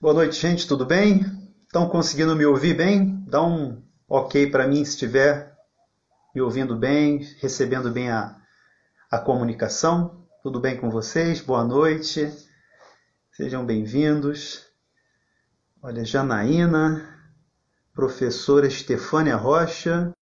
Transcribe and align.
Boa 0.00 0.14
noite, 0.14 0.40
gente, 0.40 0.68
tudo 0.68 0.86
bem? 0.86 1.26
Estão 1.66 1.88
conseguindo 1.88 2.36
me 2.36 2.46
ouvir 2.46 2.72
bem? 2.72 3.20
Dá 3.26 3.42
um 3.42 3.82
ok 4.08 4.48
para 4.48 4.64
mim 4.64 4.84
se 4.84 4.92
estiver 4.92 5.58
me 6.32 6.40
ouvindo 6.40 6.76
bem, 6.76 7.18
recebendo 7.40 7.90
bem 7.90 8.08
a, 8.08 8.40
a 9.10 9.18
comunicação. 9.18 10.24
Tudo 10.40 10.60
bem 10.60 10.76
com 10.76 10.88
vocês? 10.88 11.40
Boa 11.40 11.64
noite. 11.64 12.32
Sejam 13.32 13.66
bem-vindos. 13.66 14.66
Olha, 15.82 16.04
Janaína, 16.04 17.04
professora 17.92 18.68
Estefânia 18.68 19.34
Rocha, 19.34 20.12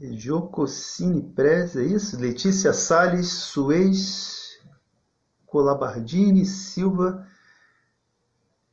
Jococine 0.00 1.22
Prez, 1.32 1.76
é 1.76 1.84
isso? 1.84 2.18
Letícia 2.18 2.72
Salles, 2.72 3.28
Suez, 3.28 4.58
Colabardini, 5.46 6.44
Silva, 6.44 7.24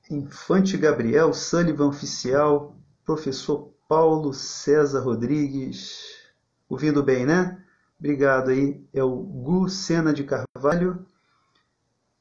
Infante 0.10 0.78
Gabriel, 0.78 1.34
Sullivan 1.34 1.88
Oficial, 1.88 2.76
professor 3.04 3.74
Paulo 3.88 4.34
César 4.34 5.00
Rodrigues. 5.02 6.16
Ouvindo 6.70 7.02
bem, 7.02 7.26
né? 7.26 7.64
Obrigado 8.00 8.52
aí. 8.52 8.84
É 8.94 9.04
o 9.04 9.16
Gu 9.16 9.68
Sena 9.70 10.14
de 10.14 10.24
Carvalho, 10.24 11.06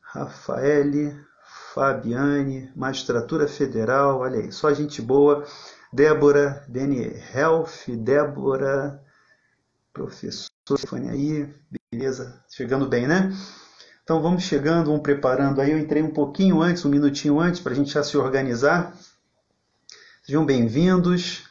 Rafaele, 0.00 1.14
Fabiane, 1.74 2.70
Magistratura 2.74 3.48
Federal, 3.48 4.20
olha 4.20 4.40
aí, 4.40 4.52
só 4.52 4.72
gente 4.72 5.02
boa. 5.02 5.44
Débora, 5.92 6.64
Dani 6.68 7.04
Health, 7.34 7.88
Débora, 7.98 9.02
professor 9.92 10.48
Stefania 10.68 11.12
aí, 11.12 11.54
beleza, 11.92 12.42
chegando 12.48 12.88
bem, 12.88 13.06
né? 13.06 13.30
Então 14.04 14.20
vamos 14.20 14.42
chegando, 14.42 14.88
vamos 14.88 15.00
preparando 15.00 15.62
aí. 15.62 15.70
Eu 15.70 15.78
entrei 15.78 16.02
um 16.02 16.12
pouquinho 16.12 16.60
antes, 16.60 16.84
um 16.84 16.90
minutinho 16.90 17.40
antes, 17.40 17.58
para 17.58 17.72
a 17.72 17.74
gente 17.74 17.90
já 17.90 18.02
se 18.02 18.18
organizar. 18.18 18.94
Sejam 20.22 20.44
bem-vindos 20.44 21.44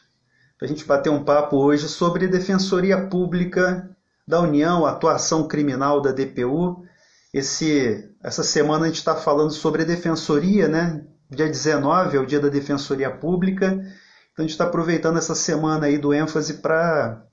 para 0.55 0.67
a 0.67 0.69
gente 0.69 0.85
bater 0.85 1.09
um 1.09 1.23
papo 1.23 1.57
hoje 1.57 1.89
sobre 1.89 2.27
Defensoria 2.27 3.07
Pública 3.07 3.89
da 4.27 4.39
União, 4.39 4.85
atuação 4.85 5.47
criminal 5.47 5.99
da 5.99 6.11
DPU. 6.11 6.85
Esse, 7.33 8.07
essa 8.23 8.43
semana 8.43 8.85
a 8.85 8.87
gente 8.87 8.99
está 8.99 9.15
falando 9.15 9.51
sobre 9.51 9.81
a 9.81 9.85
Defensoria, 9.85 10.67
né? 10.67 11.03
Dia 11.31 11.47
19 11.47 12.17
é 12.17 12.19
o 12.19 12.25
dia 12.25 12.39
da 12.39 12.49
Defensoria 12.49 13.09
Pública. 13.09 13.65
Então 14.31 14.37
a 14.37 14.41
gente 14.43 14.51
está 14.51 14.65
aproveitando 14.65 15.17
essa 15.17 15.33
semana 15.33 15.87
aí 15.87 15.97
do 15.97 16.13
ênfase 16.13 16.61
para 16.61 17.25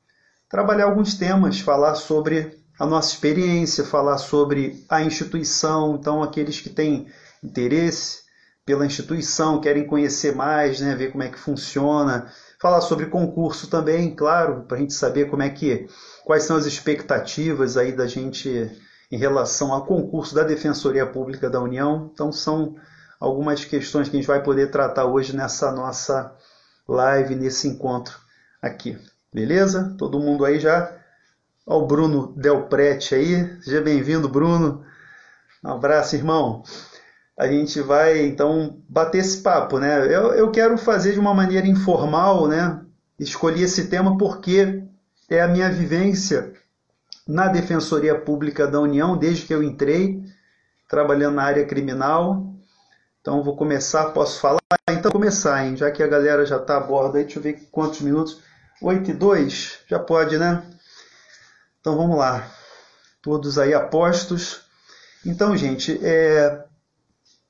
trabalhar 0.49 0.87
alguns 0.87 1.13
temas, 1.13 1.61
falar 1.61 1.95
sobre 1.95 2.59
a 2.81 2.87
nossa 2.87 3.13
experiência, 3.13 3.85
falar 3.85 4.17
sobre 4.17 4.83
a 4.89 5.03
instituição, 5.03 5.97
então 5.97 6.23
aqueles 6.23 6.63
que 6.63 6.71
têm 6.71 7.09
interesse 7.45 8.23
pela 8.65 8.87
instituição, 8.87 9.61
querem 9.61 9.87
conhecer 9.87 10.35
mais, 10.35 10.81
né, 10.81 10.95
ver 10.95 11.13
como 11.13 11.23
é 11.23 11.29
que 11.29 11.39
funciona, 11.39 12.33
falar 12.59 12.81
sobre 12.81 13.07
concurso 13.07 13.69
também, 13.69 14.15
claro, 14.17 14.65
para 14.67 14.79
a 14.79 14.81
gente 14.81 14.95
saber 14.95 15.29
como 15.29 15.43
é 15.43 15.51
que 15.51 15.89
quais 16.25 16.45
são 16.45 16.57
as 16.57 16.65
expectativas 16.65 17.77
aí 17.77 17.93
da 17.93 18.07
gente 18.07 18.71
em 19.13 19.19
relação 19.19 19.75
ao 19.75 19.85
concurso 19.85 20.35
da 20.35 20.43
Defensoria 20.43 21.05
Pública 21.05 21.51
da 21.51 21.61
União. 21.61 22.11
Então 22.15 22.33
são 22.33 22.77
algumas 23.19 23.63
questões 23.63 24.09
que 24.09 24.17
a 24.17 24.21
gente 24.21 24.29
vai 24.29 24.43
poder 24.43 24.71
tratar 24.71 25.05
hoje 25.05 25.37
nessa 25.37 25.71
nossa 25.71 26.35
live, 26.89 27.35
nesse 27.35 27.69
encontro 27.69 28.19
aqui. 28.63 28.97
Beleza? 29.31 29.95
Todo 29.99 30.19
mundo 30.19 30.47
aí 30.47 30.59
já? 30.59 31.00
Ó 31.71 31.79
o 31.79 31.87
Bruno 31.87 32.35
Delprete 32.37 33.15
aí. 33.15 33.63
Seja 33.63 33.81
bem-vindo, 33.81 34.29
Bruno. 34.29 34.85
Um 35.65 35.71
abraço, 35.71 36.17
irmão. 36.17 36.65
A 37.39 37.47
gente 37.47 37.81
vai, 37.81 38.27
então, 38.27 38.83
bater 38.89 39.19
esse 39.19 39.41
papo, 39.41 39.79
né? 39.79 40.05
Eu, 40.05 40.33
eu 40.33 40.51
quero 40.51 40.77
fazer 40.77 41.13
de 41.13 41.21
uma 41.21 41.33
maneira 41.33 41.69
informal, 41.69 42.49
né? 42.49 42.81
Escolhi 43.21 43.63
esse 43.63 43.87
tema 43.87 44.19
porque 44.19 44.83
é 45.31 45.41
a 45.41 45.47
minha 45.47 45.71
vivência 45.71 46.53
na 47.25 47.47
Defensoria 47.47 48.19
Pública 48.19 48.67
da 48.67 48.81
União 48.81 49.17
desde 49.17 49.47
que 49.47 49.55
eu 49.55 49.63
entrei, 49.63 50.25
trabalhando 50.89 51.37
na 51.37 51.45
área 51.45 51.65
criminal. 51.65 52.53
Então, 53.21 53.45
vou 53.45 53.55
começar, 53.55 54.07
posso 54.07 54.41
falar? 54.41 54.59
Então, 54.91 55.13
começar, 55.13 55.65
hein? 55.65 55.77
Já 55.77 55.89
que 55.93 56.03
a 56.03 56.09
galera 56.09 56.45
já 56.45 56.57
está 56.57 56.79
a 56.79 56.81
bordo 56.81 57.17
aí, 57.17 57.23
deixa 57.23 57.39
eu 57.39 57.43
ver 57.45 57.69
quantos 57.71 58.01
minutos. 58.01 58.43
8 58.83 59.13
e 59.13 59.15
2? 59.15 59.85
Já 59.87 60.01
pode, 60.01 60.37
né? 60.37 60.65
Então, 61.81 61.97
vamos 61.97 62.17
lá. 62.17 62.47
Todos 63.23 63.59
aí 63.59 63.73
apostos. 63.73 64.63
Então, 65.25 65.57
gente, 65.57 65.99
é... 66.03 66.65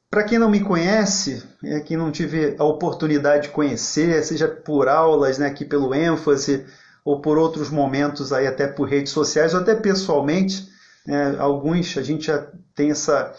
para 0.09 0.25
quem 0.25 0.39
não 0.39 0.49
me 0.49 0.61
conhece, 0.61 1.43
é, 1.65 1.81
quem 1.81 1.97
não 1.97 2.11
tive 2.11 2.57
a 2.59 2.65
oportunidade 2.65 3.45
de 3.45 3.49
conhecer, 3.51 4.23
seja 4.25 4.49
por 4.49 4.89
aulas, 4.89 5.39
né, 5.39 5.47
aqui 5.47 5.65
pelo 5.65 5.95
ênfase, 5.95 6.67
ou 7.05 7.21
por 7.21 7.39
outros 7.39 7.71
momentos 7.71 8.33
aí 8.33 8.47
até 8.47 8.67
por 8.67 8.89
redes 8.89 9.13
sociais, 9.13 9.55
ou 9.55 9.61
até 9.61 9.75
pessoalmente, 9.75 10.69
né, 11.07 11.37
alguns 11.39 11.97
a 11.97 12.03
gente 12.03 12.27
já 12.27 12.47
tem 12.75 12.91
essa, 12.91 13.35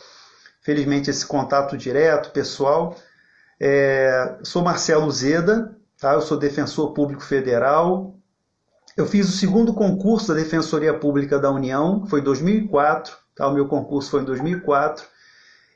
felizmente, 0.62 1.09
esse 1.09 1.25
contato 1.25 1.78
direto, 1.78 2.31
pessoal. 2.31 2.97
É, 3.59 4.40
sou 4.44 4.62
Marcelo 4.62 5.09
Zeda, 5.12 5.75
tá? 6.00 6.13
eu 6.13 6.22
sou 6.22 6.38
defensor 6.38 6.94
público 6.94 7.23
federal. 7.23 8.16
Eu 8.96 9.06
fiz 9.06 9.28
o 9.29 9.38
segundo 9.38 9.74
concurso 9.74 10.28
da 10.29 10.34
Defensoria 10.34 10.94
Pública 10.94 11.40
da 11.40 11.50
União, 11.50 12.06
foi 12.07 12.19
em 12.19 12.24
2004, 12.24 13.16
tá? 13.35 13.47
o 13.47 13.53
meu 13.53 13.68
concurso 13.68 14.12
foi 14.12 14.22
em 14.22 14.25
2004. 14.25 15.06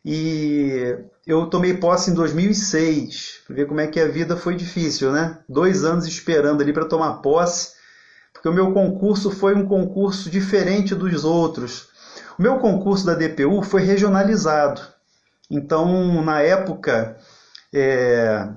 E 0.04 0.98
eu 1.26 1.48
tomei 1.48 1.76
posse 1.76 2.12
em 2.12 2.14
2006, 2.14 3.42
para 3.48 3.56
ver 3.56 3.68
como 3.68 3.80
é 3.80 3.88
que 3.88 4.00
a 4.00 4.08
vida 4.08 4.38
foi 4.38 4.56
difícil, 4.56 5.12
né? 5.12 5.40
Dois 5.50 5.84
anos 5.84 6.06
esperando 6.06 6.62
ali 6.62 6.72
para 6.72 6.86
tomar 6.86 7.22
posse, 7.22 7.74
porque 8.32 8.48
o 8.48 8.54
meu 8.54 8.72
concurso 8.72 9.32
foi 9.32 9.56
um 9.56 9.66
concurso 9.68 10.30
diferente 10.30 10.94
dos 10.94 11.24
outros. 11.24 11.90
O 12.38 12.42
meu 12.42 12.60
concurso 12.60 13.06
da 13.06 13.16
DPU 13.16 13.64
foi 13.64 13.82
regionalizado. 13.82 14.82
Então, 15.50 16.22
na 16.24 16.42
época, 16.42 17.18
é, 17.74 18.48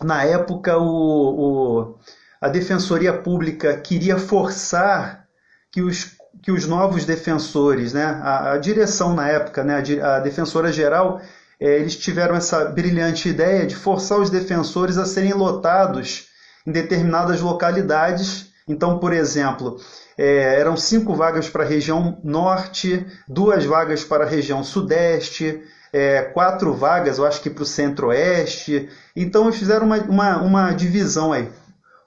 na 0.00 0.22
época, 0.24 0.78
o, 0.78 0.84
o, 0.84 1.98
a 2.40 2.48
Defensoria 2.48 3.12
Pública 3.12 3.76
queria 3.76 4.18
forçar 4.18 5.26
que 5.72 5.82
os, 5.82 6.12
que 6.42 6.52
os 6.52 6.66
novos 6.66 7.04
defensores, 7.04 7.92
né, 7.92 8.04
a, 8.04 8.52
a 8.52 8.58
direção 8.58 9.14
na 9.14 9.28
época, 9.28 9.64
né, 9.64 9.82
a, 10.02 10.16
a 10.16 10.20
Defensora 10.20 10.72
Geral, 10.72 11.20
é, 11.60 11.76
eles 11.78 11.96
tiveram 11.96 12.36
essa 12.36 12.66
brilhante 12.66 13.28
ideia 13.28 13.66
de 13.66 13.74
forçar 13.74 14.18
os 14.18 14.30
defensores 14.30 14.96
a 14.96 15.04
serem 15.04 15.34
lotados 15.34 16.28
em 16.66 16.70
determinadas 16.70 17.40
localidades. 17.40 18.52
Então, 18.68 18.98
por 18.98 19.12
exemplo, 19.12 19.80
é, 20.16 20.60
eram 20.60 20.76
cinco 20.76 21.14
vagas 21.14 21.48
para 21.48 21.64
a 21.64 21.66
região 21.66 22.20
norte, 22.22 23.04
duas 23.26 23.64
vagas 23.64 24.04
para 24.04 24.24
a 24.24 24.28
região 24.28 24.62
sudeste, 24.62 25.62
é, 25.92 26.22
quatro 26.22 26.74
vagas, 26.74 27.18
eu 27.18 27.26
acho 27.26 27.40
que 27.40 27.50
para 27.50 27.62
o 27.62 27.66
centro-oeste. 27.66 28.88
Então 29.16 29.50
fizeram 29.50 29.86
uma, 29.86 29.98
uma, 29.98 30.42
uma 30.42 30.72
divisão 30.72 31.32
aí. 31.32 31.48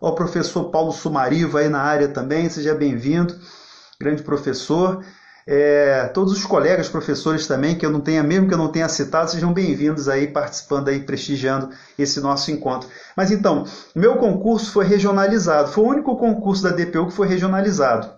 O 0.02 0.14
professor 0.14 0.72
Paulo 0.72 0.92
Sumariva 0.92 1.60
aí 1.60 1.70
na 1.70 1.80
área 1.80 2.08
também, 2.08 2.50
seja 2.50 2.74
bem-vindo, 2.74 3.36
grande 4.00 4.24
professor. 4.24 5.06
É, 5.46 6.06
todos 6.12 6.34
os 6.34 6.44
colegas 6.44 6.90
professores 6.90 7.46
também, 7.46 7.78
que 7.78 7.86
eu 7.86 7.92
não 7.92 8.02
tenha, 8.02 8.24
mesmo 8.24 8.48
que 8.48 8.54
eu 8.56 8.58
não 8.58 8.72
tenha 8.72 8.90
citado, 8.90 9.30
sejam 9.30 9.54
bem-vindos 9.54 10.10
aí, 10.10 10.26
participando 10.26 10.88
aí, 10.88 11.02
prestigiando 11.02 11.70
esse 12.00 12.20
nosso 12.20 12.50
encontro. 12.50 12.90
Mas 13.16 13.30
então, 13.30 13.64
meu 13.96 14.16
concurso 14.16 14.72
foi 14.72 14.86
regionalizado, 14.86 15.70
foi 15.70 15.84
o 15.84 15.90
único 15.90 16.18
concurso 16.18 16.64
da 16.64 16.72
DPU 16.72 17.06
que 17.06 17.14
foi 17.14 17.28
regionalizado. 17.28 18.12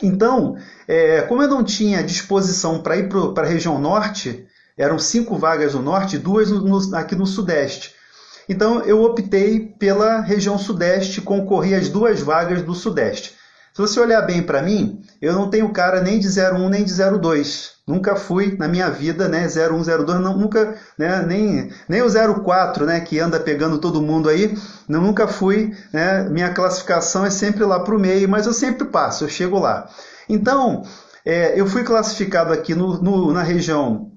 Então, 0.00 0.56
é, 0.86 1.22
como 1.22 1.42
eu 1.42 1.48
não 1.48 1.64
tinha 1.64 2.00
disposição 2.00 2.80
para 2.80 2.96
ir 2.96 3.08
para 3.08 3.42
a 3.44 3.50
região 3.50 3.80
norte, 3.80 4.46
eram 4.76 5.00
cinco 5.00 5.36
vagas 5.36 5.74
no 5.74 5.82
norte 5.82 6.14
e 6.14 6.20
duas 6.20 6.48
no, 6.52 6.60
no, 6.60 6.96
aqui 6.96 7.16
no 7.16 7.26
sudeste. 7.26 7.97
Então 8.48 8.80
eu 8.80 9.02
optei 9.02 9.60
pela 9.78 10.20
região 10.20 10.58
sudeste, 10.58 11.20
concorri 11.20 11.74
às 11.74 11.88
duas 11.88 12.20
vagas 12.20 12.62
do 12.62 12.74
sudeste. 12.74 13.36
Se 13.74 13.82
você 13.82 14.00
olhar 14.00 14.22
bem 14.22 14.42
para 14.42 14.62
mim, 14.62 15.02
eu 15.22 15.32
não 15.32 15.48
tenho 15.50 15.72
cara 15.72 16.00
nem 16.00 16.18
de 16.18 16.26
01 16.28 16.68
nem 16.68 16.84
de 16.84 16.92
02. 16.92 17.74
Nunca 17.86 18.16
fui 18.16 18.56
na 18.58 18.66
minha 18.66 18.90
vida, 18.90 19.28
né, 19.28 19.46
01, 19.46 20.04
02, 20.04 20.20
não, 20.20 20.36
nunca, 20.36 20.74
né, 20.98 21.24
nem, 21.24 21.70
nem 21.88 22.02
o 22.02 22.42
04, 22.42 22.84
né, 22.84 23.00
que 23.00 23.20
anda 23.20 23.38
pegando 23.38 23.78
todo 23.78 24.02
mundo 24.02 24.28
aí, 24.28 24.52
não, 24.88 25.00
nunca 25.00 25.28
fui, 25.28 25.72
né, 25.92 26.28
minha 26.28 26.52
classificação 26.52 27.24
é 27.24 27.30
sempre 27.30 27.64
lá 27.64 27.80
para 27.80 27.94
o 27.94 28.00
meio, 28.00 28.28
mas 28.28 28.46
eu 28.46 28.52
sempre 28.52 28.88
passo, 28.88 29.24
eu 29.24 29.28
chego 29.28 29.58
lá. 29.58 29.88
Então, 30.28 30.82
é, 31.24 31.58
eu 31.58 31.66
fui 31.66 31.84
classificado 31.84 32.52
aqui 32.52 32.74
no, 32.74 33.00
no, 33.00 33.32
na 33.32 33.42
região 33.42 34.10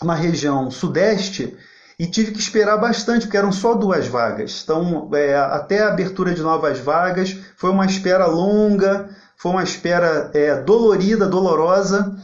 uma 0.00 0.14
região 0.14 0.70
sudeste 0.70 1.54
e 2.00 2.06
tive 2.06 2.32
que 2.32 2.38
esperar 2.38 2.78
bastante, 2.78 3.26
porque 3.26 3.36
eram 3.36 3.52
só 3.52 3.74
duas 3.74 4.06
vagas. 4.06 4.62
Então, 4.64 5.10
é, 5.12 5.36
até 5.36 5.82
a 5.82 5.88
abertura 5.88 6.32
de 6.32 6.40
novas 6.40 6.78
vagas, 6.78 7.36
foi 7.58 7.68
uma 7.68 7.84
espera 7.84 8.24
longa, 8.24 9.10
foi 9.36 9.52
uma 9.52 9.62
espera 9.62 10.30
é, 10.32 10.56
dolorida, 10.62 11.26
dolorosa, 11.26 12.16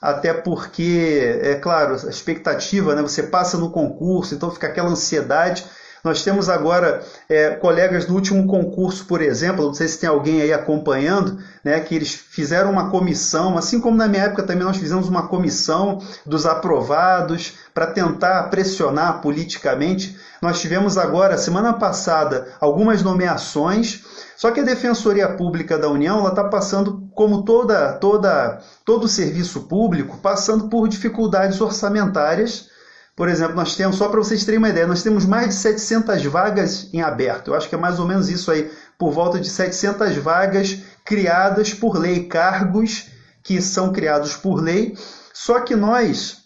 até 0.00 0.32
porque, 0.32 1.40
é 1.42 1.56
claro, 1.56 1.94
a 1.94 2.08
expectativa, 2.08 2.94
né? 2.94 3.02
Você 3.02 3.24
passa 3.24 3.58
no 3.58 3.72
concurso, 3.72 4.36
então 4.36 4.52
fica 4.52 4.68
aquela 4.68 4.90
ansiedade. 4.90 5.64
Nós 6.04 6.22
temos 6.22 6.50
agora 6.50 7.02
é, 7.30 7.52
colegas 7.52 8.04
do 8.04 8.12
último 8.12 8.46
concurso, 8.46 9.06
por 9.06 9.22
exemplo, 9.22 9.64
não 9.64 9.72
sei 9.72 9.88
se 9.88 9.98
tem 9.98 10.08
alguém 10.08 10.42
aí 10.42 10.52
acompanhando, 10.52 11.38
né, 11.64 11.80
que 11.80 11.94
eles 11.94 12.14
fizeram 12.14 12.70
uma 12.70 12.90
comissão, 12.90 13.56
assim 13.56 13.80
como 13.80 13.96
na 13.96 14.06
minha 14.06 14.24
época 14.24 14.42
também 14.42 14.64
nós 14.64 14.76
fizemos 14.76 15.08
uma 15.08 15.28
comissão 15.28 16.02
dos 16.26 16.44
aprovados 16.44 17.54
para 17.72 17.86
tentar 17.86 18.50
pressionar 18.50 19.22
politicamente. 19.22 20.14
Nós 20.42 20.60
tivemos 20.60 20.98
agora, 20.98 21.38
semana 21.38 21.72
passada, 21.72 22.48
algumas 22.60 23.02
nomeações. 23.02 24.04
Só 24.36 24.50
que 24.50 24.60
a 24.60 24.64
Defensoria 24.64 25.28
Pública 25.28 25.78
da 25.78 25.88
União 25.88 26.28
está 26.28 26.44
passando, 26.44 27.08
como 27.14 27.44
toda, 27.44 27.94
toda, 27.94 28.60
todo 28.84 29.08
serviço 29.08 29.62
público, 29.62 30.18
passando 30.18 30.68
por 30.68 30.86
dificuldades 30.86 31.60
orçamentárias 31.62 32.73
por 33.16 33.28
exemplo, 33.28 33.54
nós 33.54 33.76
temos, 33.76 33.96
só 33.96 34.08
para 34.08 34.18
vocês 34.18 34.44
terem 34.44 34.58
uma 34.58 34.68
ideia, 34.68 34.86
nós 34.86 35.02
temos 35.02 35.24
mais 35.24 35.48
de 35.48 35.54
700 35.54 36.24
vagas 36.24 36.88
em 36.92 37.00
aberto. 37.00 37.48
Eu 37.48 37.54
acho 37.54 37.68
que 37.68 37.74
é 37.74 37.78
mais 37.78 38.00
ou 38.00 38.06
menos 38.06 38.28
isso 38.28 38.50
aí, 38.50 38.70
por 38.98 39.12
volta 39.12 39.38
de 39.38 39.48
700 39.48 40.16
vagas 40.16 40.78
criadas 41.04 41.72
por 41.72 41.96
lei, 41.96 42.24
cargos 42.24 43.08
que 43.42 43.60
são 43.62 43.92
criados 43.92 44.34
por 44.34 44.60
lei, 44.60 44.96
só 45.32 45.60
que 45.60 45.76
nós 45.76 46.44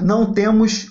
não 0.00 0.32
temos 0.32 0.90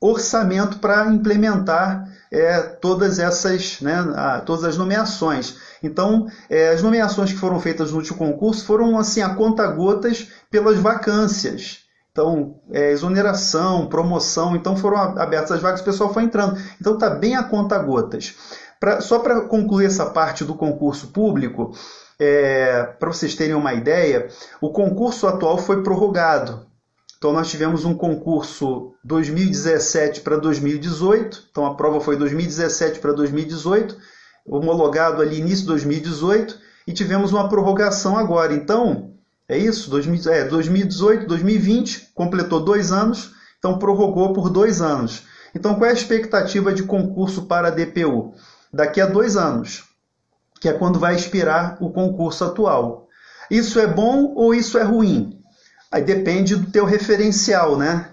orçamento 0.00 0.78
para 0.78 1.06
implementar 1.06 2.06
é, 2.30 2.60
todas 2.60 3.18
essas, 3.18 3.80
né, 3.80 3.96
todas 4.44 4.64
as 4.64 4.76
nomeações. 4.76 5.56
Então, 5.82 6.26
é, 6.50 6.70
as 6.70 6.82
nomeações 6.82 7.32
que 7.32 7.38
foram 7.38 7.58
feitas 7.58 7.90
no 7.90 7.96
último 7.96 8.18
concurso 8.18 8.64
foram 8.64 8.98
assim 8.98 9.22
a 9.22 9.34
conta 9.34 9.66
gotas 9.68 10.28
pelas 10.50 10.78
vacâncias. 10.78 11.87
Então, 12.18 12.56
é, 12.72 12.90
exoneração, 12.90 13.86
promoção, 13.86 14.56
então 14.56 14.76
foram 14.76 14.98
abertas 14.98 15.52
as 15.52 15.62
vagas, 15.62 15.80
o 15.80 15.84
pessoal 15.84 16.12
foi 16.12 16.24
entrando. 16.24 16.60
Então 16.80 16.94
está 16.94 17.08
bem 17.08 17.36
a 17.36 17.44
conta 17.44 17.78
gotas. 17.78 18.34
Pra, 18.80 19.00
só 19.00 19.20
para 19.20 19.42
concluir 19.42 19.86
essa 19.86 20.06
parte 20.06 20.44
do 20.44 20.56
concurso 20.56 21.12
público, 21.12 21.70
é, 22.18 22.82
para 22.98 23.12
vocês 23.12 23.36
terem 23.36 23.54
uma 23.54 23.72
ideia, 23.72 24.26
o 24.60 24.72
concurso 24.72 25.28
atual 25.28 25.58
foi 25.58 25.84
prorrogado. 25.84 26.66
Então 27.16 27.32
nós 27.32 27.48
tivemos 27.48 27.84
um 27.84 27.94
concurso 27.94 28.94
2017 29.04 30.20
para 30.22 30.38
2018, 30.38 31.44
então 31.52 31.66
a 31.66 31.76
prova 31.76 32.00
foi 32.00 32.16
2017 32.16 32.98
para 32.98 33.12
2018, 33.12 33.96
homologado 34.44 35.22
ali 35.22 35.38
início 35.38 35.60
de 35.60 35.68
2018, 35.68 36.58
e 36.84 36.92
tivemos 36.92 37.32
uma 37.32 37.48
prorrogação 37.48 38.18
agora. 38.18 38.52
Então, 38.52 39.17
é 39.48 39.56
isso? 39.56 39.88
2000, 39.90 40.32
é, 40.32 40.44
2018, 40.44 41.26
2020, 41.26 42.10
completou 42.14 42.60
dois 42.60 42.92
anos, 42.92 43.32
então 43.58 43.78
prorrogou 43.78 44.32
por 44.32 44.50
dois 44.50 44.80
anos. 44.82 45.22
Então, 45.54 45.74
qual 45.74 45.86
é 45.86 45.90
a 45.90 45.94
expectativa 45.94 46.72
de 46.72 46.82
concurso 46.82 47.46
para 47.46 47.68
a 47.68 47.70
DPU? 47.70 48.34
Daqui 48.72 49.00
a 49.00 49.06
dois 49.06 49.36
anos, 49.36 49.84
que 50.60 50.68
é 50.68 50.72
quando 50.72 50.98
vai 50.98 51.14
expirar 51.14 51.78
o 51.80 51.90
concurso 51.90 52.44
atual. 52.44 53.08
Isso 53.50 53.80
é 53.80 53.86
bom 53.86 54.34
ou 54.36 54.54
isso 54.54 54.76
é 54.76 54.82
ruim? 54.82 55.42
Aí 55.90 56.02
depende 56.02 56.54
do 56.54 56.70
teu 56.70 56.84
referencial, 56.84 57.78
né? 57.78 58.10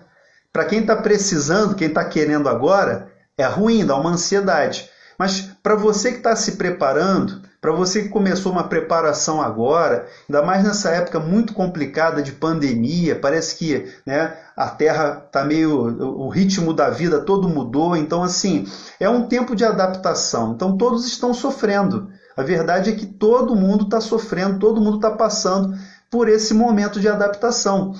Para 0.53 0.63
quem 0.63 0.79
está 0.79 0.95
precisando, 0.95 1.75
quem 1.75 1.89
está 1.89 2.05
querendo 2.05 2.47
agora, 2.47 3.11
é 3.37 3.45
ruim, 3.45 3.85
dá 3.85 3.97
uma 3.97 4.11
ansiedade. 4.11 4.89
Mas 5.19 5.41
para 5.61 5.75
você 5.75 6.11
que 6.11 6.17
está 6.17 6.35
se 6.35 6.53
preparando, 6.53 7.41
para 7.65 7.73
você 7.73 8.03
que 8.03 8.09
começou 8.09 8.51
uma 8.51 8.65
preparação 8.65 9.41
agora, 9.41 10.05
ainda 10.29 10.43
mais 10.43 10.63
nessa 10.63 10.91
época 10.91 11.19
muito 11.19 11.51
complicada 11.51 12.21
de 12.21 12.31
pandemia, 12.31 13.15
parece 13.19 13.55
que 13.55 13.91
né, 14.05 14.35
a 14.55 14.69
Terra 14.69 15.23
está 15.25 15.43
meio. 15.43 15.71
o 15.99 16.29
ritmo 16.29 16.75
da 16.75 16.91
vida 16.91 17.21
todo 17.21 17.49
mudou, 17.49 17.97
então, 17.97 18.21
assim, 18.21 18.67
é 18.99 19.09
um 19.09 19.27
tempo 19.27 19.55
de 19.55 19.65
adaptação. 19.65 20.53
Então, 20.53 20.77
todos 20.77 21.07
estão 21.07 21.33
sofrendo. 21.33 22.07
A 22.37 22.43
verdade 22.43 22.91
é 22.91 22.93
que 22.93 23.07
todo 23.07 23.55
mundo 23.55 23.85
está 23.85 23.99
sofrendo, 23.99 24.59
todo 24.59 24.79
mundo 24.79 24.97
está 24.97 25.09
passando 25.09 25.75
por 26.11 26.29
esse 26.29 26.53
momento 26.53 26.99
de 26.99 27.09
adaptação. 27.09 27.95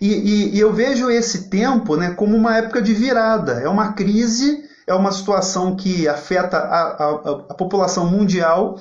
E, 0.00 0.08
e, 0.08 0.56
e, 0.56 0.58
eu 0.58 0.72
vejo 0.72 1.08
esse 1.08 1.48
tempo 1.48 1.94
né, 1.94 2.10
como 2.10 2.36
uma 2.36 2.56
época 2.56 2.82
de 2.82 2.92
virada, 2.92 3.60
é 3.60 3.68
uma 3.68 3.92
crise, 3.92 4.64
é 4.88 4.92
uma 4.92 5.12
situação 5.12 5.76
que 5.76 6.08
afeta 6.08 6.58
a, 6.58 6.80
a, 6.80 7.10
a 7.50 7.54
população 7.54 8.10
mundial 8.10 8.76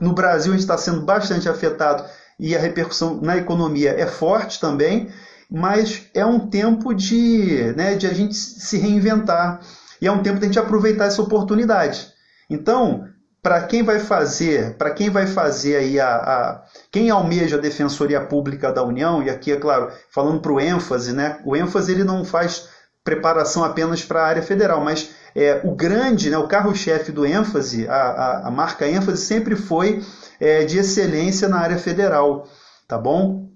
no 0.00 0.12
Brasil, 0.12 0.52
a 0.52 0.56
gente 0.56 0.64
está 0.64 0.76
sendo 0.76 1.02
bastante 1.02 1.48
afetado 1.48 2.04
e 2.38 2.54
a 2.54 2.58
repercussão 2.58 3.20
na 3.20 3.36
economia 3.36 3.90
é 3.90 4.06
forte 4.06 4.60
também, 4.60 5.10
mas 5.50 6.08
é 6.12 6.26
um 6.26 6.50
tempo 6.50 6.92
de, 6.92 7.72
né, 7.76 7.94
de 7.94 8.06
a 8.06 8.12
gente 8.12 8.34
se 8.34 8.78
reinventar 8.78 9.60
e 10.00 10.06
é 10.06 10.12
um 10.12 10.22
tempo 10.22 10.38
de 10.38 10.44
a 10.44 10.46
gente 10.48 10.58
aproveitar 10.58 11.06
essa 11.06 11.22
oportunidade. 11.22 12.08
Então, 12.50 13.04
para 13.42 13.62
quem 13.62 13.84
vai 13.84 14.00
fazer, 14.00 14.76
para 14.76 14.90
quem 14.90 15.08
vai 15.08 15.26
fazer 15.26 15.76
aí 15.76 16.00
a, 16.00 16.16
a, 16.16 16.62
quem 16.90 17.10
almeja 17.10 17.56
a 17.56 17.60
Defensoria 17.60 18.20
Pública 18.20 18.72
da 18.72 18.82
União, 18.82 19.22
e 19.22 19.30
aqui 19.30 19.52
é 19.52 19.56
claro, 19.56 19.92
falando 20.10 20.40
para 20.40 20.52
o 20.52 20.60
ênfase, 20.60 21.12
né? 21.12 21.38
O 21.44 21.54
ênfase 21.54 21.92
ele 21.92 22.02
não 22.02 22.24
faz 22.24 22.68
preparação 23.06 23.62
apenas 23.62 24.04
para 24.04 24.20
a 24.20 24.26
área 24.26 24.42
federal, 24.42 24.82
mas 24.84 25.10
é, 25.32 25.60
o 25.62 25.70
grande, 25.76 26.28
né, 26.28 26.36
o 26.36 26.48
carro-chefe 26.48 27.12
do 27.12 27.24
ênfase, 27.24 27.86
a, 27.86 27.94
a, 27.94 28.48
a, 28.48 28.50
marca 28.50 28.86
ênfase 28.86 29.22
sempre 29.22 29.54
foi 29.54 30.02
é, 30.40 30.64
de 30.64 30.78
excelência 30.78 31.48
na 31.48 31.60
área 31.60 31.78
federal, 31.78 32.48
tá 32.88 32.98
bom? 32.98 33.48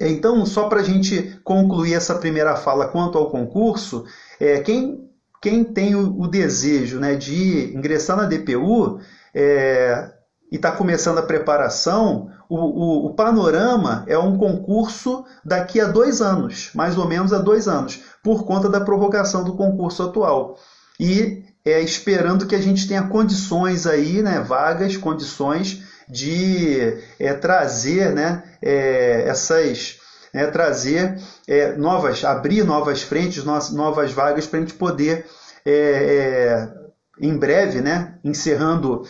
Então, 0.00 0.46
só 0.46 0.66
para 0.68 0.80
a 0.80 0.82
gente 0.82 1.38
concluir 1.44 1.92
essa 1.92 2.14
primeira 2.14 2.56
fala 2.56 2.88
quanto 2.88 3.18
ao 3.18 3.30
concurso, 3.30 4.06
é, 4.40 4.60
quem, 4.60 5.10
quem 5.42 5.62
tem 5.62 5.94
o, 5.94 6.18
o 6.18 6.26
desejo 6.26 6.98
né, 6.98 7.16
de 7.16 7.74
ingressar 7.76 8.16
na 8.16 8.24
DPU 8.24 8.98
é, 9.34 10.10
e 10.56 10.58
está 10.58 10.72
começando 10.72 11.18
a 11.18 11.22
preparação, 11.22 12.30
o, 12.48 12.56
o, 12.56 13.06
o, 13.08 13.14
panorama 13.14 14.04
é 14.06 14.16
um 14.16 14.38
concurso 14.38 15.22
daqui 15.44 15.78
a 15.78 15.84
dois 15.84 16.22
anos, 16.22 16.70
mais 16.74 16.96
ou 16.96 17.06
menos 17.06 17.30
a 17.34 17.38
dois 17.38 17.68
anos, 17.68 18.00
por 18.22 18.46
conta 18.46 18.66
da 18.66 18.80
prorrogação 18.80 19.44
do 19.44 19.54
concurso 19.54 20.02
atual 20.02 20.56
e 20.98 21.44
é, 21.62 21.78
esperando 21.82 22.46
que 22.46 22.54
a 22.54 22.60
gente 22.60 22.88
tenha 22.88 23.02
condições 23.02 23.86
aí, 23.86 24.22
né, 24.22 24.40
vagas, 24.40 24.96
condições 24.96 25.82
de 26.08 27.02
é, 27.20 27.34
trazer 27.34 28.14
né, 28.14 28.42
é, 28.62 29.28
essas. 29.28 29.98
Né, 30.32 30.46
trazer 30.46 31.18
é, 31.46 31.76
novas, 31.76 32.24
abrir 32.24 32.64
novas 32.64 33.02
frentes, 33.02 33.44
novas 33.44 34.12
vagas 34.12 34.46
para 34.46 34.58
a 34.58 34.62
gente 34.62 34.74
poder, 34.74 35.26
é, 35.66 35.72
é, 35.72 36.68
em 37.20 37.36
breve, 37.36 37.80
né, 37.80 38.14
encerrando, 38.24 39.06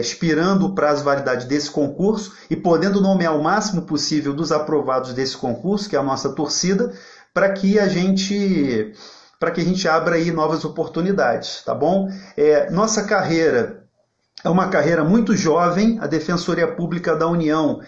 expirando 0.00 0.66
o 0.66 0.74
prazo 0.74 1.00
de 1.00 1.04
validade 1.04 1.46
desse 1.46 1.70
concurso 1.70 2.32
e 2.48 2.56
podendo 2.56 3.00
nomear 3.00 3.36
o 3.36 3.42
máximo 3.42 3.82
possível 3.82 4.32
dos 4.32 4.52
aprovados 4.52 5.12
desse 5.12 5.36
concurso, 5.36 5.88
que 5.88 5.96
é 5.96 5.98
a 5.98 6.02
nossa 6.02 6.30
torcida, 6.30 6.92
para 7.34 7.50
que 7.50 7.78
a 7.78 7.88
gente 7.88 8.92
para 9.38 9.52
que 9.52 9.60
a 9.60 9.64
gente 9.64 9.86
abra 9.86 10.16
aí 10.16 10.32
novas 10.32 10.64
oportunidades, 10.64 11.62
tá 11.64 11.72
bom? 11.72 12.08
É, 12.36 12.68
nossa 12.70 13.04
carreira 13.04 13.84
é 14.44 14.48
uma 14.48 14.68
carreira 14.68 15.04
muito 15.04 15.36
jovem, 15.36 15.98
a 16.00 16.06
Defensoria 16.06 16.66
Pública 16.66 17.14
da 17.14 17.26
União 17.28 17.80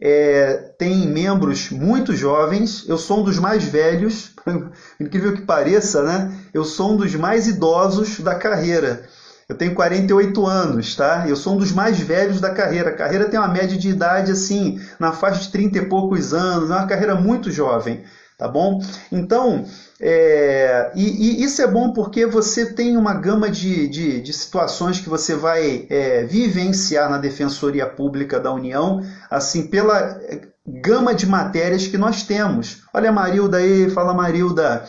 é, 0.00 0.72
tem 0.78 1.08
membros 1.08 1.70
muito 1.70 2.14
jovens, 2.14 2.84
eu 2.88 2.96
sou 2.96 3.20
um 3.20 3.24
dos 3.24 3.38
mais 3.38 3.64
velhos, 3.64 4.32
incrível 5.00 5.34
que 5.34 5.42
pareça, 5.42 6.02
né? 6.02 6.38
Eu 6.54 6.64
sou 6.64 6.92
um 6.92 6.96
dos 6.96 7.14
mais 7.14 7.48
idosos 7.48 8.20
da 8.20 8.34
carreira. 8.34 9.08
Eu 9.48 9.56
tenho 9.56 9.74
48 9.74 10.46
anos, 10.46 10.94
tá? 10.94 11.24
Eu 11.26 11.34
sou 11.34 11.54
um 11.54 11.56
dos 11.56 11.72
mais 11.72 11.98
velhos 11.98 12.40
da 12.40 12.50
carreira. 12.50 12.90
A 12.90 12.94
carreira 12.96 13.28
tem 13.28 13.40
uma 13.40 13.48
média 13.48 13.78
de 13.78 13.88
idade 13.88 14.30
assim, 14.30 14.78
na 14.98 15.12
faixa 15.12 15.40
de 15.40 15.50
30 15.50 15.78
e 15.78 15.86
poucos 15.86 16.34
anos, 16.34 16.70
é 16.70 16.74
uma 16.74 16.86
carreira 16.86 17.14
muito 17.14 17.50
jovem 17.50 18.04
tá 18.38 18.46
bom? 18.46 18.80
Então, 19.10 19.64
é, 20.00 20.92
e, 20.94 21.02
e, 21.02 21.42
isso 21.42 21.60
é 21.60 21.66
bom 21.66 21.92
porque 21.92 22.24
você 22.24 22.72
tem 22.72 22.96
uma 22.96 23.12
gama 23.12 23.50
de, 23.50 23.88
de, 23.88 24.20
de 24.20 24.32
situações 24.32 25.00
que 25.00 25.08
você 25.08 25.34
vai 25.34 25.86
é, 25.90 26.22
vivenciar 26.22 27.10
na 27.10 27.18
Defensoria 27.18 27.84
Pública 27.84 28.38
da 28.38 28.52
União, 28.52 29.02
assim, 29.28 29.66
pela 29.66 29.98
é, 30.22 30.40
gama 30.64 31.12
de 31.12 31.26
matérias 31.26 31.88
que 31.88 31.98
nós 31.98 32.22
temos. 32.22 32.84
Olha 32.94 33.10
a 33.10 33.12
Marilda 33.12 33.56
aí, 33.56 33.90
fala 33.90 34.14
Marilda. 34.14 34.84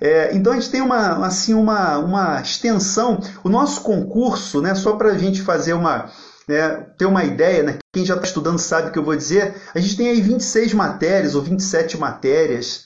É, 0.00 0.34
então 0.34 0.52
a 0.52 0.56
gente 0.56 0.70
tem 0.70 0.80
uma, 0.80 1.26
assim, 1.26 1.54
uma, 1.54 1.98
uma 1.98 2.40
extensão. 2.40 3.20
O 3.42 3.48
nosso 3.48 3.82
concurso, 3.82 4.60
né, 4.60 4.74
só 4.74 4.96
para 4.96 5.10
a 5.10 5.18
gente 5.18 5.42
fazer 5.42 5.72
uma, 5.72 6.10
né, 6.48 6.86
ter 6.98 7.06
uma 7.06 7.24
ideia, 7.24 7.62
né, 7.62 7.78
quem 7.92 8.04
já 8.04 8.14
está 8.14 8.26
estudando 8.26 8.58
sabe 8.58 8.88
o 8.88 8.92
que 8.92 8.98
eu 8.98 9.04
vou 9.04 9.16
dizer, 9.16 9.54
a 9.74 9.78
gente 9.78 9.96
tem 9.96 10.08
aí 10.08 10.20
26 10.20 10.74
matérias 10.74 11.34
ou 11.34 11.42
27 11.42 11.96
matérias 11.96 12.84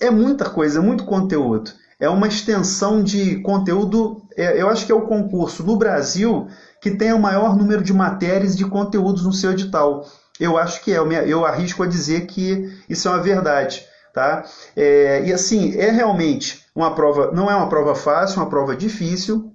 é 0.00 0.10
muita 0.10 0.50
coisa, 0.50 0.78
é 0.78 0.82
muito 0.82 1.04
conteúdo. 1.04 1.70
É 1.98 2.08
uma 2.08 2.28
extensão 2.28 3.02
de 3.02 3.36
conteúdo. 3.40 4.22
É, 4.36 4.60
eu 4.60 4.68
acho 4.68 4.84
que 4.84 4.92
é 4.92 4.94
o 4.94 5.06
concurso 5.06 5.62
no 5.62 5.76
Brasil 5.76 6.48
que 6.80 6.90
tem 6.90 7.12
o 7.12 7.18
maior 7.18 7.56
número 7.56 7.82
de 7.82 7.92
matérias 7.92 8.54
e 8.54 8.56
de 8.56 8.64
conteúdos 8.64 9.24
no 9.24 9.32
seu 9.32 9.52
edital. 9.52 10.04
Eu 10.38 10.58
acho 10.58 10.82
que 10.82 10.92
é, 10.92 10.96
eu 10.96 11.46
arrisco 11.46 11.82
a 11.82 11.86
dizer 11.86 12.26
que 12.26 12.76
isso 12.88 13.06
é 13.06 13.10
uma 13.12 13.22
verdade. 13.22 13.84
Tá? 14.12 14.44
É, 14.76 15.22
e 15.24 15.32
assim, 15.32 15.76
é 15.78 15.90
realmente 15.90 16.64
uma 16.74 16.94
prova, 16.94 17.30
não 17.32 17.50
é 17.50 17.54
uma 17.54 17.68
prova 17.68 17.94
fácil, 17.94 18.40
uma 18.40 18.48
prova 18.48 18.76
difícil. 18.76 19.52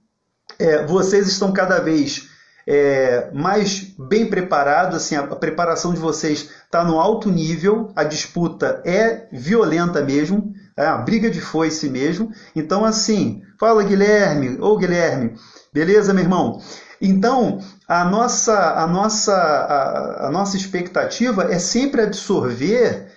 É, 0.59 0.85
vocês 0.85 1.27
estão 1.27 1.51
cada 1.51 1.79
vez 1.79 2.27
é, 2.67 3.29
mais 3.33 3.95
bem 3.97 4.25
preparados, 4.29 4.97
assim, 4.97 5.15
a, 5.15 5.21
a 5.21 5.35
preparação 5.35 5.93
de 5.93 5.99
vocês 5.99 6.49
está 6.65 6.83
no 6.83 6.99
alto 6.99 7.29
nível, 7.29 7.91
a 7.95 8.03
disputa 8.03 8.81
é 8.85 9.27
violenta 9.31 10.01
mesmo, 10.01 10.53
é 10.75 10.85
uma 10.85 10.97
briga 10.97 11.29
de 11.29 11.39
foice 11.39 11.89
mesmo. 11.89 12.31
Então, 12.55 12.83
assim, 12.83 13.41
fala 13.57 13.83
Guilherme, 13.83 14.57
ô 14.59 14.75
Guilherme, 14.77 15.35
beleza, 15.73 16.13
meu 16.13 16.23
irmão? 16.23 16.61
Então, 17.01 17.59
a 17.87 18.03
nossa, 18.03 18.73
a 18.73 18.87
nossa, 18.87 19.33
a, 19.33 20.27
a 20.27 20.31
nossa 20.31 20.57
expectativa 20.57 21.43
é 21.51 21.59
sempre 21.59 22.01
absorver 22.01 23.07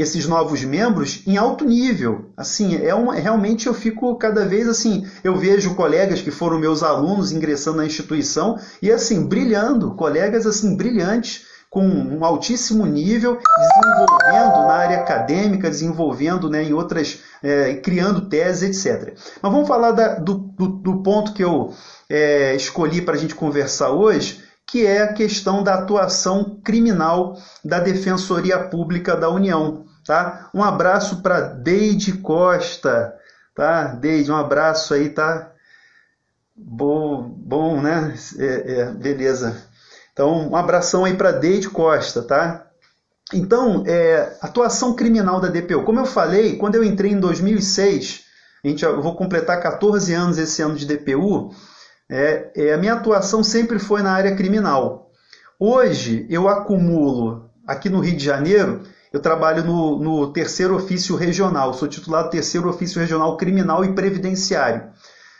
esses 0.00 0.26
novos 0.26 0.62
membros 0.64 1.22
em 1.26 1.36
alto 1.36 1.64
nível. 1.64 2.30
Assim, 2.36 2.76
é 2.76 2.94
uma, 2.94 3.14
realmente 3.14 3.66
eu 3.66 3.74
fico 3.74 4.16
cada 4.16 4.44
vez 4.44 4.68
assim, 4.68 5.06
eu 5.22 5.36
vejo 5.36 5.74
colegas 5.74 6.20
que 6.20 6.30
foram 6.30 6.58
meus 6.58 6.82
alunos 6.82 7.32
ingressando 7.32 7.78
na 7.78 7.86
instituição 7.86 8.58
e 8.80 8.90
assim, 8.90 9.26
brilhando, 9.26 9.94
colegas 9.94 10.46
assim 10.46 10.76
brilhantes 10.76 11.48
com 11.70 11.86
um 11.86 12.24
altíssimo 12.24 12.84
nível, 12.84 13.38
desenvolvendo 13.38 14.66
na 14.66 14.74
área 14.74 14.98
acadêmica, 14.98 15.70
desenvolvendo 15.70 16.50
né, 16.50 16.64
em 16.64 16.72
outras, 16.72 17.20
é, 17.40 17.74
criando 17.74 18.28
teses, 18.28 18.84
etc. 18.84 19.16
Mas 19.40 19.52
vamos 19.52 19.68
falar 19.68 19.92
da, 19.92 20.16
do, 20.16 20.34
do, 20.34 20.66
do, 20.66 21.02
ponto 21.02 21.32
que 21.32 21.44
eu 21.44 21.72
é, 22.08 22.56
escolhi 22.56 23.00
para 23.00 23.14
a 23.14 23.16
gente 23.16 23.36
conversar 23.36 23.90
hoje, 23.90 24.42
que 24.66 24.84
é 24.84 25.02
a 25.02 25.12
questão 25.12 25.62
da 25.62 25.74
atuação 25.74 26.60
criminal 26.64 27.36
da 27.64 27.78
Defensoria 27.78 28.58
Pública 28.58 29.16
da 29.16 29.30
União. 29.30 29.84
Tá? 30.10 30.50
Um 30.52 30.64
abraço 30.64 31.22
para 31.22 31.38
Deide 31.38 32.14
Costa, 32.14 33.14
tá? 33.54 33.94
Deide, 33.94 34.32
um 34.32 34.36
abraço 34.36 34.92
aí, 34.92 35.08
tá? 35.08 35.52
Bom, 36.56 37.22
bom 37.22 37.80
né? 37.80 38.12
É, 38.36 38.72
é, 38.72 38.84
beleza. 38.86 39.62
Então, 40.12 40.48
um 40.48 40.56
abração 40.56 41.04
aí 41.04 41.14
para 41.14 41.30
Deide 41.30 41.70
Costa, 41.70 42.22
tá? 42.22 42.66
Então, 43.32 43.84
é, 43.86 44.36
atuação 44.42 44.96
criminal 44.96 45.40
da 45.40 45.46
DPU. 45.46 45.84
Como 45.84 46.00
eu 46.00 46.06
falei, 46.06 46.56
quando 46.56 46.74
eu 46.74 46.82
entrei 46.82 47.12
em 47.12 47.20
2006, 47.20 48.24
a 48.64 48.68
gente, 48.68 48.84
eu 48.84 49.00
vou 49.00 49.14
completar 49.14 49.62
14 49.62 50.12
anos 50.12 50.38
esse 50.38 50.60
ano 50.60 50.74
de 50.74 50.86
DPU, 50.86 51.54
é, 52.10 52.50
é, 52.56 52.74
a 52.74 52.78
minha 52.78 52.94
atuação 52.94 53.44
sempre 53.44 53.78
foi 53.78 54.02
na 54.02 54.10
área 54.10 54.34
criminal. 54.34 55.12
Hoje, 55.56 56.26
eu 56.28 56.48
acumulo, 56.48 57.48
aqui 57.64 57.88
no 57.88 58.00
Rio 58.00 58.16
de 58.16 58.24
Janeiro, 58.24 58.82
eu 59.12 59.20
trabalho 59.20 59.64
no, 59.64 59.98
no 59.98 60.32
terceiro 60.32 60.76
ofício 60.76 61.16
regional, 61.16 61.74
sou 61.74 61.88
titulado 61.88 62.30
terceiro 62.30 62.68
ofício 62.68 63.00
regional 63.00 63.36
criminal 63.36 63.84
e 63.84 63.92
previdenciário. 63.92 64.90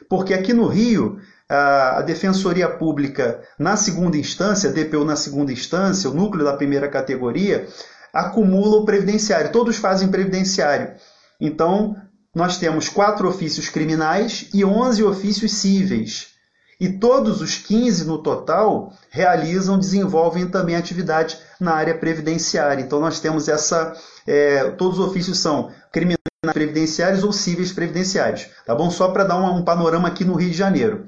Porque 0.09 0.35
aqui 0.35 0.53
no 0.53 0.67
Rio, 0.67 1.19
a 1.49 2.03
Defensoria 2.03 2.69
Pública 2.69 3.41
na 3.59 3.77
segunda 3.77 4.17
instância, 4.17 4.71
a 4.71 4.73
DPU 4.73 5.05
na 5.05 5.17
segunda 5.17 5.53
instância, 5.53 6.11
o 6.11 6.15
núcleo 6.15 6.45
da 6.45 6.57
primeira 6.57 6.89
categoria, 6.89 7.69
acumula 8.12 8.77
o 8.77 8.85
previdenciário, 8.85 9.53
todos 9.53 9.77
fazem 9.77 10.09
previdenciário. 10.09 10.95
Então, 11.41 11.97
nós 12.35 12.59
temos 12.59 12.89
quatro 12.89 13.29
ofícios 13.29 13.69
criminais 13.69 14.49
e 14.53 14.65
11 14.65 15.03
ofícios 15.05 15.53
cíveis. 15.55 16.29
E 16.81 16.89
todos 16.89 17.41
os 17.43 17.57
15 17.57 18.07
no 18.07 18.23
total 18.23 18.93
realizam, 19.11 19.79
desenvolvem 19.79 20.49
também 20.49 20.77
atividade 20.77 21.39
na 21.61 21.73
área 21.75 21.97
previdenciária. 21.97 22.83
Então 22.83 23.00
nós 23.00 23.21
temos 23.21 23.49
essa. 23.49 23.95
É, 24.26 24.71
todos 24.71 24.99
os 24.99 25.07
ofícios 25.07 25.38
são 25.38 25.71
criminais 25.93 26.21
previdenciários 26.52 27.23
ou 27.23 27.33
cíveis 27.33 27.73
previdenciários. 27.73 28.49
Tá 28.64 28.75
bom? 28.75 28.90
Só 28.90 29.09
para 29.09 29.25
dar 29.25 29.37
um, 29.37 29.59
um, 29.59 29.64
panorama 29.64 30.09
aqui 30.09 30.25
no 30.25 30.35
Rio 30.35 30.50
de 30.50 30.57
Janeiro. 30.57 31.05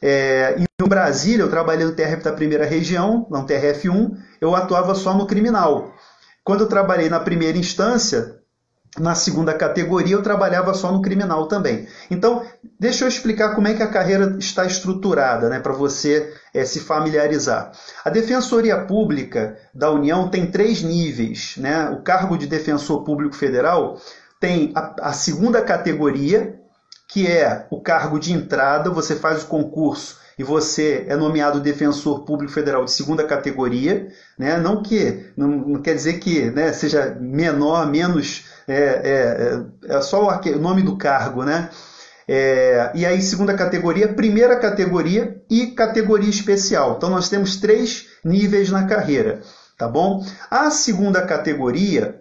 É, 0.00 0.56
e 0.58 0.64
no 0.80 0.88
Brasília, 0.88 1.42
eu 1.42 1.50
trabalhei 1.50 1.84
no 1.84 1.92
TRF 1.92 2.22
da 2.22 2.32
primeira 2.32 2.64
região, 2.64 3.26
no 3.28 3.44
TRF1, 3.44 4.16
eu 4.40 4.54
atuava 4.54 4.94
só 4.94 5.12
no 5.12 5.26
criminal. 5.26 5.92
Quando 6.42 6.62
eu 6.62 6.68
trabalhei 6.68 7.08
na 7.10 7.20
primeira 7.20 7.58
instância, 7.58 8.39
na 8.98 9.14
segunda 9.14 9.54
categoria 9.54 10.14
eu 10.14 10.22
trabalhava 10.22 10.74
só 10.74 10.90
no 10.90 11.02
criminal 11.02 11.46
também. 11.46 11.86
Então, 12.10 12.44
deixa 12.78 13.04
eu 13.04 13.08
explicar 13.08 13.54
como 13.54 13.68
é 13.68 13.74
que 13.74 13.82
a 13.82 13.88
carreira 13.88 14.36
está 14.38 14.64
estruturada, 14.64 15.48
né, 15.48 15.60
para 15.60 15.72
você 15.72 16.32
é, 16.52 16.64
se 16.64 16.80
familiarizar. 16.80 17.72
A 18.04 18.10
Defensoria 18.10 18.78
Pública 18.78 19.56
da 19.72 19.90
União 19.90 20.28
tem 20.28 20.50
três 20.50 20.82
níveis. 20.82 21.54
Né? 21.56 21.88
O 21.90 22.02
cargo 22.02 22.36
de 22.36 22.46
Defensor 22.46 23.04
Público 23.04 23.36
Federal 23.36 24.00
tem 24.40 24.72
a, 24.74 25.10
a 25.10 25.12
segunda 25.12 25.62
categoria, 25.62 26.58
que 27.06 27.26
é 27.26 27.66
o 27.70 27.80
cargo 27.80 28.18
de 28.18 28.32
entrada, 28.32 28.90
você 28.90 29.14
faz 29.14 29.42
o 29.42 29.46
concurso 29.46 30.18
e 30.40 30.42
você 30.42 31.04
é 31.06 31.14
nomeado 31.14 31.60
defensor 31.60 32.24
público 32.24 32.50
federal 32.50 32.86
de 32.86 32.92
segunda 32.92 33.24
categoria, 33.24 34.08
né? 34.38 34.56
não 34.56 34.82
que 34.82 35.26
não, 35.36 35.48
não 35.48 35.82
quer 35.82 35.94
dizer 35.94 36.14
que 36.14 36.50
né, 36.50 36.72
seja 36.72 37.14
menor, 37.20 37.86
menos 37.86 38.46
é, 38.70 39.62
é, 39.88 39.96
é 39.96 40.00
só 40.00 40.28
o 40.28 40.58
nome 40.58 40.82
do 40.82 40.96
cargo, 40.96 41.44
né? 41.44 41.70
É, 42.32 42.92
e 42.94 43.04
aí, 43.04 43.20
segunda 43.20 43.54
categoria, 43.54 44.14
primeira 44.14 44.56
categoria 44.56 45.42
e 45.50 45.68
categoria 45.68 46.30
especial. 46.30 46.94
Então, 46.96 47.10
nós 47.10 47.28
temos 47.28 47.56
três 47.56 48.06
níveis 48.24 48.70
na 48.70 48.86
carreira, 48.86 49.40
tá 49.76 49.88
bom? 49.88 50.24
A 50.48 50.70
segunda 50.70 51.22
categoria 51.22 52.20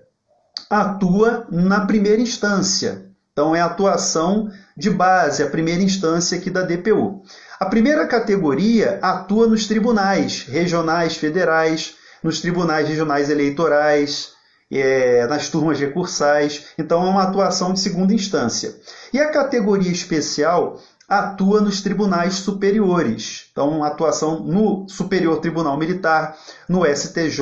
atua 0.67 1.45
na 1.51 1.85
primeira 1.85 2.19
instância. 2.19 3.05
Então, 3.31 3.55
é 3.55 3.61
a 3.61 3.65
atuação 3.65 4.49
de 4.75 4.89
base, 4.89 5.43
a 5.43 5.49
primeira 5.49 5.83
instância 5.83 6.37
aqui 6.37 6.49
da 6.49 6.63
DPU. 6.63 7.21
A 7.59 7.67
primeira 7.67 8.07
categoria 8.07 8.97
atua 9.01 9.45
nos 9.45 9.67
tribunais 9.67 10.43
regionais, 10.47 11.17
federais, 11.17 11.93
nos 12.23 12.41
tribunais 12.41 12.87
regionais 12.87 13.29
eleitorais, 13.29 14.31
é, 14.71 15.25
nas 15.27 15.49
turmas 15.49 15.79
recursais, 15.79 16.67
então 16.77 17.05
é 17.05 17.09
uma 17.09 17.23
atuação 17.23 17.73
de 17.73 17.79
segunda 17.79 18.13
instância. 18.13 18.75
E 19.11 19.19
a 19.19 19.31
categoria 19.31 19.91
especial 19.91 20.79
atua 21.07 21.59
nos 21.59 21.81
tribunais 21.81 22.35
superiores, 22.35 23.47
então 23.51 23.83
atuação 23.83 24.43
no 24.43 24.87
Superior 24.87 25.39
Tribunal 25.39 25.75
Militar, 25.75 26.37
no 26.67 26.85
STJ, 26.85 27.41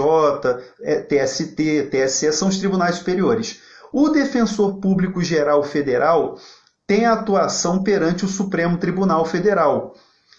TST, 1.10 1.90
TSE, 1.92 2.32
são 2.32 2.48
os 2.48 2.58
tribunais 2.58 2.96
superiores. 2.96 3.60
O 3.92 4.10
Defensor 4.10 4.78
Público 4.80 5.22
Geral 5.22 5.62
Federal 5.64 6.38
tem 6.86 7.06
atuação 7.06 7.84
perante 7.84 8.24
o 8.24 8.30
Supremo 8.30 8.78
Tribunal 8.78 9.26
Federal. 9.26 9.94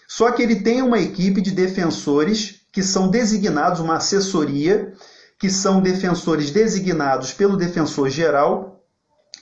Só 0.07 0.31
que 0.31 0.41
ele 0.41 0.61
tem 0.61 0.81
uma 0.81 0.99
equipe 0.99 1.39
de 1.39 1.51
defensores 1.51 2.61
que 2.71 2.81
são 2.81 3.09
designados, 3.09 3.79
uma 3.79 3.97
assessoria, 3.97 4.91
que 5.39 5.49
são 5.49 5.81
defensores 5.81 6.51
designados 6.51 7.31
pelo 7.31 7.55
defensor 7.55 8.09
geral, 8.09 8.83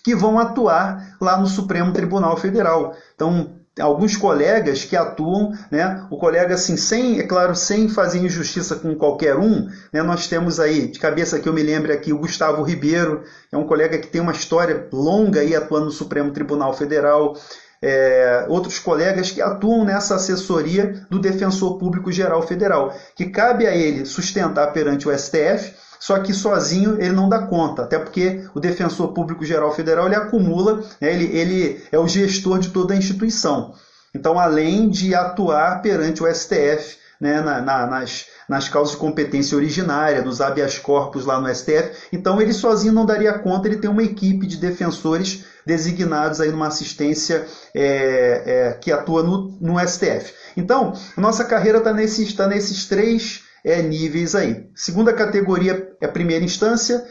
que 0.04 0.16
vão 0.16 0.38
atuar 0.40 1.18
lá 1.20 1.38
no 1.38 1.48
Supremo 1.48 1.92
Tribunal 1.92 2.38
Federal. 2.38 2.96
Então, 3.16 3.58
alguns 3.80 4.16
colegas 4.16 4.86
que 4.86 4.96
atuam, 4.96 5.52
né? 5.72 6.06
O 6.10 6.18
colega 6.18 6.56
assim, 6.56 6.78
sem, 6.78 7.20
é 7.20 7.24
claro, 7.24 7.56
sem 7.56 7.90
fazer 7.90 8.20
injustiça 8.20 8.76
com 8.76 8.96
qualquer 8.96 9.38
um, 9.38 9.68
né? 9.92 10.04
Nós 10.04 10.28
temos 10.28 10.60
aí, 10.60 10.88
de 10.88 11.00
cabeça 11.00 11.40
que 11.40 11.50
eu 11.50 11.54
me 11.54 11.64
lembro 11.64 11.92
aqui, 11.92 12.14
o 12.14 12.20
Gustavo 12.20 12.62
Ribeiro, 12.64 13.24
é 13.52 13.58
um 13.58 13.66
colega 13.66 13.98
que 13.98 14.08
tem 14.08 14.22
uma 14.22 14.32
história 14.32 14.88
longa 14.94 15.42
aí 15.42 15.56
atuando 15.56 15.86
no 15.86 15.92
Supremo 15.92 16.32
Tribunal 16.32 16.74
Federal. 16.74 17.36
É, 17.80 18.48
outros 18.50 18.80
colegas 18.80 19.30
que 19.30 19.40
atuam 19.40 19.86
nessa 19.86 20.16
assessoria 20.16 21.06
do 21.12 21.20
Defensor 21.20 21.78
Público 21.78 22.12
Geral 22.12 22.42
Federal, 22.42 22.92
que 23.16 23.28
cabe 23.28 23.68
a 23.68 23.76
ele 23.76 24.04
sustentar 24.04 24.74
perante 24.74 25.08
o 25.08 25.16
STF 25.16 25.76
só 26.00 26.20
que 26.20 26.34
sozinho 26.34 26.96
ele 27.02 27.14
não 27.14 27.30
dá 27.30 27.40
conta, 27.40 27.84
até 27.84 27.98
porque 27.98 28.46
o 28.54 28.60
Defensor 28.60 29.14
Público 29.14 29.46
Geral 29.46 29.74
Federal 29.74 30.06
ele 30.06 30.16
acumula, 30.16 30.84
né, 31.02 31.14
ele, 31.14 31.38
ele 31.38 31.84
é 31.92 31.98
o 31.98 32.08
gestor 32.08 32.60
de 32.60 32.70
toda 32.70 32.94
a 32.94 32.98
instituição. 32.98 33.74
Então, 34.14 34.40
além 34.40 34.90
de 34.90 35.14
atuar 35.14 35.82
perante 35.82 36.24
o 36.24 36.34
STF 36.34 36.98
né, 37.20 37.42
na, 37.42 37.62
na, 37.62 37.88
nas, 37.88 38.26
nas 38.48 38.70
causas 38.70 38.94
de 38.94 39.00
competência 39.00 39.58
originária, 39.58 40.22
nos 40.22 40.40
habeas 40.40 40.78
corpus 40.78 41.26
lá 41.26 41.40
no 41.40 41.54
STF, 41.54 41.92
então 42.12 42.42
ele 42.42 42.54
sozinho 42.54 42.94
não 42.94 43.06
daria 43.06 43.38
conta, 43.40 43.68
ele 43.68 43.78
tem 43.78 43.90
uma 43.90 44.04
equipe 44.04 44.46
de 44.46 44.58
defensores 44.58 45.46
designados 45.66 46.40
aí 46.40 46.50
numa 46.50 46.68
assistência 46.68 47.46
é, 47.74 48.44
é, 48.46 48.72
que 48.80 48.92
atua 48.92 49.22
no, 49.22 49.58
no 49.60 49.80
STF. 49.80 50.34
Então, 50.56 50.94
nossa 51.18 51.44
carreira 51.44 51.80
está 51.80 51.92
nesses, 51.92 52.34
tá 52.34 52.48
nesses 52.48 52.86
três 52.86 53.44
é, 53.64 53.82
níveis 53.82 54.36
aí. 54.36 54.70
Segunda 54.76 55.14
categoria 55.14 55.92
é 56.00 56.06
a 56.06 56.12
primeira 56.12 56.44
instância, 56.44 57.06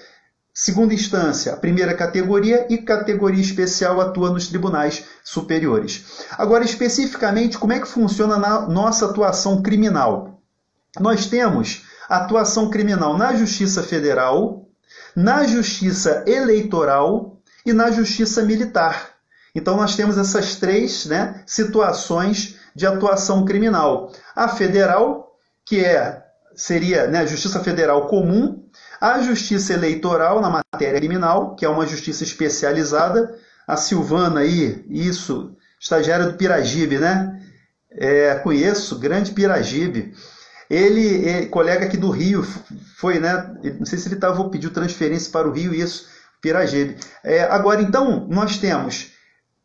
segunda 0.53 0.95
instância 0.95 1.53
a 1.53 1.57
primeira 1.57 1.95
categoria 1.95 2.67
e 2.71 2.79
categoria 2.79 3.43
especial 3.43 4.01
atua 4.01 4.31
nos 4.31 4.49
tribunais 4.49 5.05
superiores. 5.23 6.25
Agora, 6.33 6.65
especificamente, 6.65 7.59
como 7.59 7.73
é 7.73 7.81
que 7.81 7.89
funciona 7.89 8.35
a 8.35 8.69
nossa 8.69 9.07
atuação 9.07 9.63
criminal? 9.63 10.41
Nós 10.99 11.27
temos 11.27 11.85
atuação 12.09 12.71
criminal 12.71 13.19
na 13.19 13.35
Justiça 13.35 13.83
Federal, 13.83 14.67
na 15.15 15.47
justiça 15.47 16.25
eleitoral 16.27 17.41
e 17.65 17.73
na 17.73 17.91
justiça 17.91 18.43
militar. 18.43 19.17
Então 19.55 19.77
nós 19.77 19.97
temos 19.97 20.19
essas 20.19 20.57
três 20.57 21.07
né, 21.07 21.43
situações 21.47 22.57
de 22.75 22.87
atuação 22.87 23.45
criminal. 23.45 24.13
A 24.35 24.49
federal, 24.49 25.35
que 25.65 25.83
é 25.83 26.26
seria 26.57 27.07
né, 27.07 27.21
a 27.21 27.27
Justiça 27.27 27.63
Federal 27.63 28.07
comum, 28.07 28.65
a 29.01 29.21
Justiça 29.21 29.75
Eleitoral 29.75 30.41
na 30.41 30.49
matéria 30.49 30.99
criminal, 30.99 31.55
que 31.55 31.65
é 31.65 31.69
uma 31.69 31.87
justiça 31.87 32.25
especializada, 32.25 33.37
a 33.67 33.77
Silvana 33.77 34.41
aí, 34.41 34.85
isso, 34.89 35.55
estagiária 35.79 36.27
do 36.27 36.35
Piragibe, 36.35 36.99
né? 36.99 37.43
É, 37.91 38.35
conheço, 38.37 38.99
grande 38.99 39.33
Piragibe. 39.33 40.15
Ele, 40.69 41.29
é 41.29 41.47
colega 41.47 41.85
aqui 41.85 41.97
do 41.97 42.11
Rio, 42.11 42.45
foi, 42.97 43.19
né? 43.19 43.55
Não 43.79 43.87
sei 43.87 43.99
se 43.99 44.09
ele 44.09 44.17
estava 44.17 44.49
pediu 44.49 44.71
transferência 44.71 45.31
para 45.31 45.49
o 45.49 45.53
Rio, 45.53 45.75
isso, 45.75 46.09
Piragibe. 46.41 46.97
É, 47.23 47.43
agora, 47.43 47.83
então, 47.83 48.27
nós 48.29 48.59
temos 48.59 49.13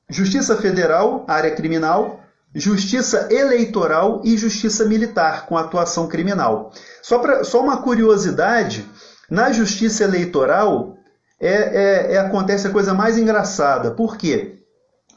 Justiça 0.09 0.57
Federal, 0.57 1.25
área 1.27 1.51
criminal, 1.55 2.20
Justiça 2.53 3.29
Eleitoral 3.31 4.21
e 4.23 4.37
Justiça 4.37 4.85
Militar, 4.85 5.45
com 5.45 5.57
atuação 5.57 6.07
criminal. 6.07 6.71
Só, 7.01 7.19
pra, 7.19 7.43
só 7.43 7.61
uma 7.61 7.81
curiosidade, 7.81 8.85
na 9.29 9.51
Justiça 9.51 10.03
Eleitoral 10.03 10.97
é, 11.39 11.49
é, 11.49 12.13
é, 12.13 12.17
acontece 12.19 12.67
a 12.67 12.71
coisa 12.71 12.93
mais 12.93 13.17
engraçada. 13.17 13.91
Por 13.91 14.17
quê? 14.17 14.59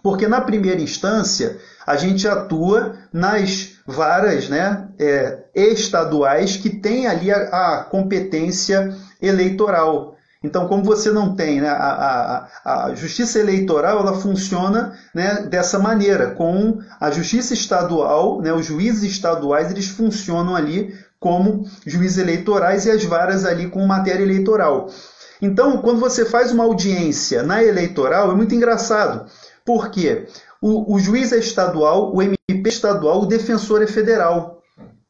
Porque 0.02 0.28
na 0.28 0.40
primeira 0.40 0.80
instância 0.80 1.58
a 1.86 1.96
gente 1.96 2.26
atua 2.26 2.94
nas 3.12 3.72
varas 3.86 4.48
né, 4.48 4.88
é, 4.98 5.44
estaduais 5.54 6.56
que 6.56 6.70
têm 6.70 7.06
ali 7.06 7.30
a, 7.32 7.36
a 7.78 7.84
competência 7.84 8.94
eleitoral. 9.20 10.13
Então, 10.44 10.68
como 10.68 10.84
você 10.84 11.10
não 11.10 11.34
tem 11.34 11.62
né, 11.62 11.70
a, 11.70 12.46
a, 12.62 12.84
a, 12.84 12.94
justiça 12.94 13.38
eleitoral, 13.38 14.00
ela 14.00 14.20
funciona 14.20 14.92
né, 15.14 15.46
dessa 15.48 15.78
maneira, 15.78 16.32
com 16.32 16.80
a 17.00 17.10
justiça 17.10 17.54
estadual, 17.54 18.42
né, 18.42 18.52
os 18.52 18.66
juízes 18.66 19.10
estaduais, 19.10 19.70
eles 19.70 19.88
funcionam 19.88 20.54
ali 20.54 20.94
como 21.18 21.64
juízes 21.86 22.18
eleitorais 22.18 22.84
e 22.84 22.90
as 22.90 23.02
varas 23.04 23.46
ali 23.46 23.70
com 23.70 23.86
matéria 23.86 24.22
eleitoral. 24.22 24.90
Então, 25.40 25.78
quando 25.78 25.98
você 25.98 26.26
faz 26.26 26.52
uma 26.52 26.64
audiência 26.64 27.42
na 27.42 27.64
eleitoral, 27.64 28.30
é 28.30 28.34
muito 28.34 28.54
engraçado, 28.54 29.24
porque 29.64 30.26
o, 30.60 30.94
o 30.94 30.98
juiz 30.98 31.32
é 31.32 31.38
estadual, 31.38 32.14
o 32.14 32.20
MP 32.20 32.36
é 32.50 32.68
estadual, 32.68 33.22
o 33.22 33.26
defensor 33.26 33.82
é 33.82 33.86
federal. 33.86 34.53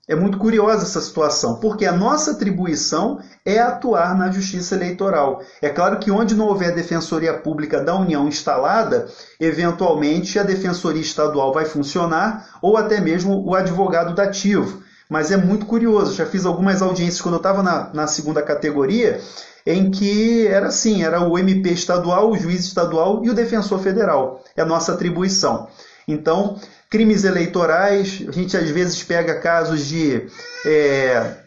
É 0.07 0.15
muito 0.15 0.37
curiosa 0.37 0.83
essa 0.83 1.01
situação, 1.01 1.57
porque 1.61 1.87
a 1.87 1.93
nossa 1.93 2.33
atribuição 2.33 3.19
é 3.43 3.59
atuar 3.59 4.15
na 4.15 4.31
justiça 4.31 4.75
eleitoral. 4.75 5.41
É 5.63 5.71
claro 5.71 5.99
que 5.99 6.11
onde 6.11 6.35
não 6.35 6.47
houver 6.47 6.75
defensoria 6.75 7.33
pública 7.33 7.81
da 7.81 7.95
União 7.97 8.29
instalada, 8.29 9.07
eventualmente 9.41 10.39
a 10.39 10.43
defensoria 10.43 11.01
estadual 11.01 11.55
vai 11.55 11.65
funcionar 11.65 12.59
ou 12.61 12.77
até 12.77 13.01
mesmo 13.01 13.43
o 13.47 13.55
advogado 13.55 14.15
dativo. 14.15 14.83
Mas 15.09 15.31
é 15.31 15.39
muito 15.39 15.65
curioso, 15.65 16.15
já 16.15 16.27
fiz 16.27 16.45
algumas 16.45 16.83
audiências 16.83 17.23
quando 17.23 17.37
eu 17.37 17.39
estava 17.39 17.63
na, 17.63 17.91
na 17.95 18.07
segunda 18.07 18.43
categoria, 18.43 19.21
em 19.67 19.91
que 19.91 20.47
era 20.47 20.67
assim, 20.67 21.03
era 21.03 21.27
o 21.27 21.39
MP 21.39 21.71
estadual, 21.71 22.31
o 22.31 22.37
juiz 22.37 22.61
estadual 22.61 23.25
e 23.25 23.31
o 23.31 23.35
defensor 23.35 23.79
federal. 23.79 24.45
É 24.55 24.61
a 24.61 24.67
nossa 24.67 24.93
atribuição. 24.93 25.67
Então, 26.07 26.59
crimes 26.95 27.25
eleitorais, 27.25 28.23
a 28.29 28.31
gente 28.31 28.57
às 28.57 28.71
vezes 28.71 29.03
pega 29.03 29.41
casos 29.41 29.85
de 29.85 30.29
é, 30.65 31.39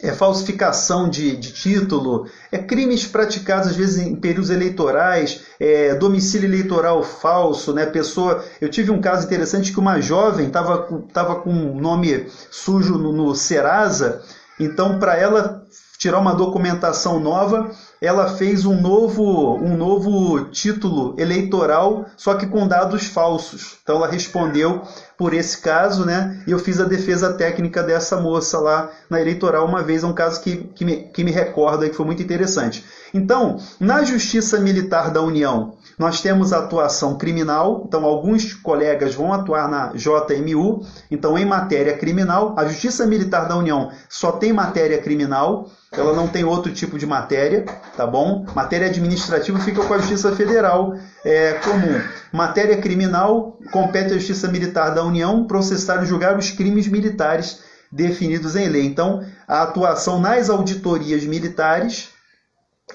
é, 0.00 0.12
falsificação 0.12 1.10
de, 1.10 1.34
de, 1.34 1.52
título, 1.52 2.28
é 2.52 2.58
crimes 2.58 3.04
praticados 3.04 3.70
às 3.70 3.74
vezes 3.74 4.06
em 4.06 4.14
períodos 4.14 4.50
eleitorais, 4.50 5.40
é, 5.58 5.96
domicílio 5.96 6.48
eleitoral 6.48 7.02
falso, 7.02 7.72
né? 7.74 7.86
Pessoa, 7.86 8.44
eu 8.60 8.68
tive 8.68 8.92
um 8.92 9.00
caso 9.00 9.26
interessante 9.26 9.72
que 9.72 9.80
uma 9.80 10.00
jovem 10.00 10.46
estava 10.46 10.86
tava 11.12 11.40
com 11.40 11.50
um 11.50 11.74
nome 11.74 12.28
sujo 12.48 12.96
no, 12.96 13.10
no 13.10 13.34
Serasa, 13.34 14.22
então 14.60 15.00
para 15.00 15.16
ela 15.16 15.64
tirar 15.98 16.20
uma 16.20 16.36
documentação 16.36 17.18
nova, 17.18 17.68
ela 18.04 18.28
fez 18.36 18.64
um 18.64 18.80
novo, 18.80 19.56
um 19.56 19.76
novo 19.76 20.44
título 20.46 21.14
eleitoral, 21.18 22.06
só 22.16 22.34
que 22.34 22.46
com 22.46 22.66
dados 22.66 23.06
falsos. 23.06 23.78
Então 23.82 23.96
ela 23.96 24.08
respondeu 24.08 24.82
por 25.16 25.32
esse 25.32 25.58
caso, 25.58 26.04
né? 26.04 26.42
E 26.46 26.50
eu 26.50 26.58
fiz 26.58 26.80
a 26.80 26.84
defesa 26.84 27.32
técnica 27.32 27.82
dessa 27.82 28.16
moça 28.20 28.58
lá 28.58 28.90
na 29.08 29.20
eleitoral 29.20 29.66
uma 29.66 29.82
vez, 29.82 30.02
é 30.02 30.06
um 30.06 30.12
caso 30.12 30.40
que, 30.42 30.56
que, 30.74 30.84
me, 30.84 30.96
que 31.12 31.24
me 31.24 31.30
recorda 31.30 31.88
que 31.88 31.96
foi 31.96 32.06
muito 32.06 32.22
interessante. 32.22 32.84
Então, 33.12 33.58
na 33.78 34.02
Justiça 34.02 34.58
Militar 34.58 35.10
da 35.10 35.22
União, 35.22 35.76
nós 35.98 36.20
temos 36.20 36.52
a 36.52 36.58
atuação 36.58 37.16
criminal, 37.16 37.84
então 37.86 38.04
alguns 38.04 38.52
colegas 38.54 39.14
vão 39.14 39.32
atuar 39.32 39.68
na 39.68 39.92
JMU, 39.92 40.84
então 41.10 41.38
em 41.38 41.44
matéria 41.44 41.96
criminal, 41.96 42.54
a 42.56 42.64
Justiça 42.66 43.06
Militar 43.06 43.46
da 43.48 43.56
União 43.56 43.90
só 44.08 44.32
tem 44.32 44.52
matéria 44.52 44.98
criminal, 44.98 45.70
ela 45.92 46.12
não 46.12 46.26
tem 46.26 46.44
outro 46.44 46.72
tipo 46.72 46.98
de 46.98 47.06
matéria, 47.06 47.64
tá 47.96 48.06
bom? 48.06 48.44
Matéria 48.54 48.88
administrativa 48.88 49.58
fica 49.60 49.84
com 49.84 49.94
a 49.94 49.98
Justiça 49.98 50.34
Federal 50.34 50.94
é, 51.24 51.52
comum. 51.54 52.00
Matéria 52.32 52.76
criminal 52.78 53.58
compete 53.70 54.12
à 54.12 54.14
Justiça 54.14 54.48
Militar 54.48 54.94
da 54.94 55.04
União 55.04 55.46
processar 55.46 56.02
e 56.02 56.06
julgar 56.06 56.36
os 56.36 56.50
crimes 56.50 56.88
militares 56.88 57.60
definidos 57.90 58.56
em 58.56 58.68
lei. 58.68 58.84
Então, 58.84 59.24
a 59.46 59.62
atuação 59.62 60.20
nas 60.20 60.50
auditorias 60.50 61.24
militares 61.24 62.13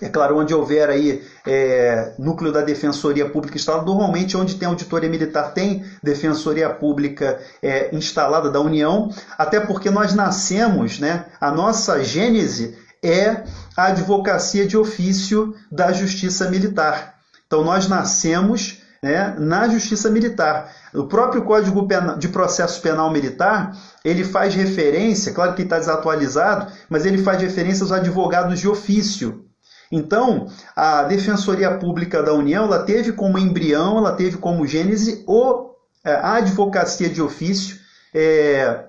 é 0.02 0.10
claro, 0.10 0.38
onde 0.38 0.54
houver 0.54 0.90
aí 0.90 1.24
é, 1.46 2.14
núcleo 2.18 2.52
da 2.52 2.62
Defensoria 2.62 3.30
Pública 3.30 3.58
instalado, 3.58 3.86
normalmente 3.86 4.38
onde 4.38 4.56
tem 4.56 4.68
auditoria 4.68 5.10
militar 5.10 5.54
tem 5.54 5.84
Defensoria 6.02 6.70
Pública 6.70 7.40
é, 7.62 7.94
instalada 7.96 8.50
da 8.50 8.60
União, 8.60 9.10
até 9.38 9.60
porque 9.60 9.90
nós 9.90 10.14
nascemos, 10.14 11.00
né, 11.00 11.26
a 11.40 11.52
nossa 11.52 12.04
gênese 12.04 12.78
é 13.04 13.44
a 13.76 13.86
advocacia 13.88 14.68
de 14.68 14.78
ofício 14.78 15.56
da 15.72 15.92
Justiça 15.92 16.50
Militar. 16.50 17.16
Então 17.48 17.64
nós 17.64 17.88
nascemos 17.88 18.82
né, 19.02 19.36
na 19.38 19.68
Justiça 19.70 20.10
Militar. 20.10 20.72
O 20.94 21.06
próprio 21.06 21.44
Código 21.44 21.88
de 22.18 22.28
Processo 22.28 22.82
Penal 22.82 23.12
Militar, 23.12 23.76
ele 24.04 24.24
faz 24.24 24.54
referência, 24.54 25.34
claro 25.34 25.54
que 25.54 25.62
está 25.62 25.78
desatualizado, 25.78 26.72
mas 26.90 27.06
ele 27.06 27.18
faz 27.20 27.42
referência 27.42 27.84
aos 27.84 27.92
advogados 27.92 28.60
de 28.60 28.68
ofício. 28.68 29.46
Então, 29.92 30.48
a 30.76 31.04
Defensoria 31.04 31.78
Pública 31.78 32.22
da 32.22 32.34
União, 32.34 32.66
ela 32.66 32.84
teve 32.84 33.12
como 33.12 33.40
embrião, 33.40 33.98
ela 33.98 34.12
teve 34.12 34.38
como 34.38 34.68
gênese 34.68 35.24
o, 35.28 35.72
é, 36.04 36.12
a 36.14 36.36
advocacia 36.36 37.10
de 37.10 37.22
ofício 37.22 37.78
é, 38.14 38.86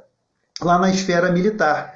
lá 0.61 0.79
na 0.79 0.91
esfera 0.91 1.33
militar. 1.33 1.95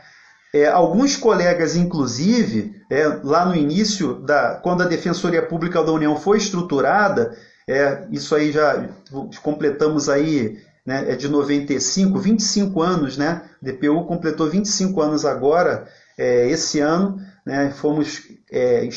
É, 0.54 0.68
alguns 0.68 1.16
colegas, 1.16 1.76
inclusive, 1.76 2.80
é, 2.90 3.18
lá 3.22 3.44
no 3.44 3.54
início, 3.54 4.14
da, 4.14 4.54
quando 4.54 4.82
a 4.82 4.86
Defensoria 4.86 5.42
Pública 5.42 5.82
da 5.82 5.92
União 5.92 6.16
foi 6.16 6.38
estruturada, 6.38 7.36
é, 7.68 8.06
isso 8.10 8.34
aí 8.34 8.52
já 8.52 8.88
completamos 9.42 10.08
aí, 10.08 10.58
né, 10.86 11.10
é 11.10 11.16
de 11.16 11.28
95, 11.28 12.18
25 12.18 12.82
anos, 12.82 13.16
né? 13.16 13.42
DPU 13.60 14.04
completou 14.04 14.48
25 14.48 15.00
anos 15.00 15.24
agora, 15.24 15.88
é, 16.16 16.48
esse 16.48 16.78
ano, 16.78 17.18
né, 17.44 17.70
fomos 17.70 18.22
é, 18.50 18.88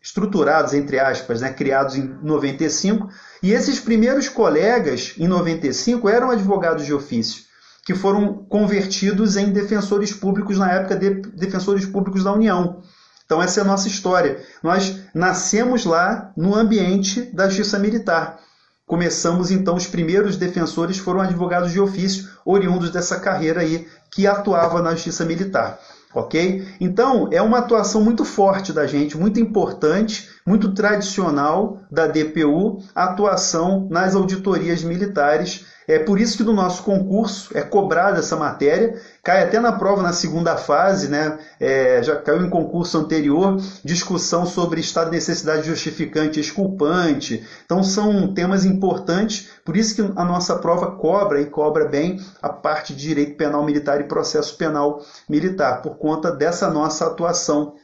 estruturados, 0.00 0.74
entre 0.74 0.98
aspas, 0.98 1.40
né, 1.40 1.52
criados 1.52 1.96
em 1.96 2.06
95, 2.22 3.08
e 3.42 3.52
esses 3.52 3.80
primeiros 3.80 4.28
colegas, 4.28 5.14
em 5.18 5.26
95, 5.26 6.08
eram 6.08 6.30
advogados 6.30 6.84
de 6.84 6.94
ofício 6.94 7.46
que 7.86 7.94
foram 7.94 8.34
convertidos 8.34 9.36
em 9.36 9.52
defensores 9.52 10.12
públicos 10.12 10.58
na 10.58 10.72
época 10.72 10.96
de 10.96 11.10
defensores 11.36 11.86
públicos 11.86 12.24
da 12.24 12.32
União. 12.32 12.82
Então 13.24 13.40
essa 13.40 13.60
é 13.60 13.62
a 13.62 13.66
nossa 13.66 13.86
história. 13.86 14.42
Nós 14.60 15.02
nascemos 15.14 15.84
lá 15.84 16.32
no 16.36 16.56
ambiente 16.56 17.22
da 17.22 17.48
justiça 17.48 17.78
militar. 17.78 18.40
Começamos 18.84 19.52
então 19.52 19.76
os 19.76 19.86
primeiros 19.86 20.36
defensores 20.36 20.98
foram 20.98 21.20
advogados 21.20 21.70
de 21.70 21.80
ofício 21.80 22.28
oriundos 22.44 22.90
dessa 22.90 23.20
carreira 23.20 23.60
aí 23.60 23.86
que 24.10 24.26
atuava 24.26 24.82
na 24.82 24.90
justiça 24.90 25.24
militar. 25.24 25.78
Ok? 26.14 26.66
Então, 26.80 27.28
é 27.30 27.42
uma 27.42 27.58
atuação 27.58 28.02
muito 28.02 28.24
forte 28.24 28.72
da 28.72 28.86
gente, 28.86 29.18
muito 29.18 29.38
importante, 29.38 30.28
muito 30.46 30.72
tradicional 30.72 31.80
da 31.90 32.06
DPU, 32.06 32.82
a 32.94 33.04
atuação 33.04 33.86
nas 33.90 34.14
auditorias 34.14 34.82
militares 34.82 35.66
é 35.88 36.00
por 36.00 36.20
isso 36.20 36.36
que 36.36 36.42
no 36.42 36.52
nosso 36.52 36.82
concurso 36.82 37.56
é 37.56 37.62
cobrada 37.62 38.18
essa 38.18 38.36
matéria, 38.36 39.00
cai 39.26 39.42
até 39.42 39.58
na 39.58 39.72
prova 39.72 40.04
na 40.04 40.12
segunda 40.12 40.56
fase, 40.56 41.08
né? 41.08 41.36
É, 41.58 42.00
já 42.00 42.14
caiu 42.14 42.46
em 42.46 42.48
concurso 42.48 42.96
anterior, 42.96 43.60
discussão 43.84 44.46
sobre 44.46 44.80
estado 44.80 45.10
de 45.10 45.16
necessidade 45.16 45.66
justificante 45.66 46.38
exculpante. 46.38 47.44
Então 47.64 47.82
são 47.82 48.32
temas 48.32 48.64
importantes, 48.64 49.48
por 49.64 49.76
isso 49.76 49.96
que 49.96 50.12
a 50.14 50.24
nossa 50.24 50.54
prova 50.54 50.92
cobra 50.92 51.40
e 51.40 51.46
cobra 51.46 51.86
bem 51.86 52.20
a 52.40 52.48
parte 52.48 52.94
de 52.94 53.02
direito 53.02 53.36
penal 53.36 53.64
militar 53.64 54.00
e 54.00 54.04
processo 54.04 54.56
penal 54.56 55.04
militar, 55.28 55.82
por 55.82 55.98
conta 55.98 56.30
dessa 56.30 56.70
nossa 56.70 57.04
atuação 57.06 57.74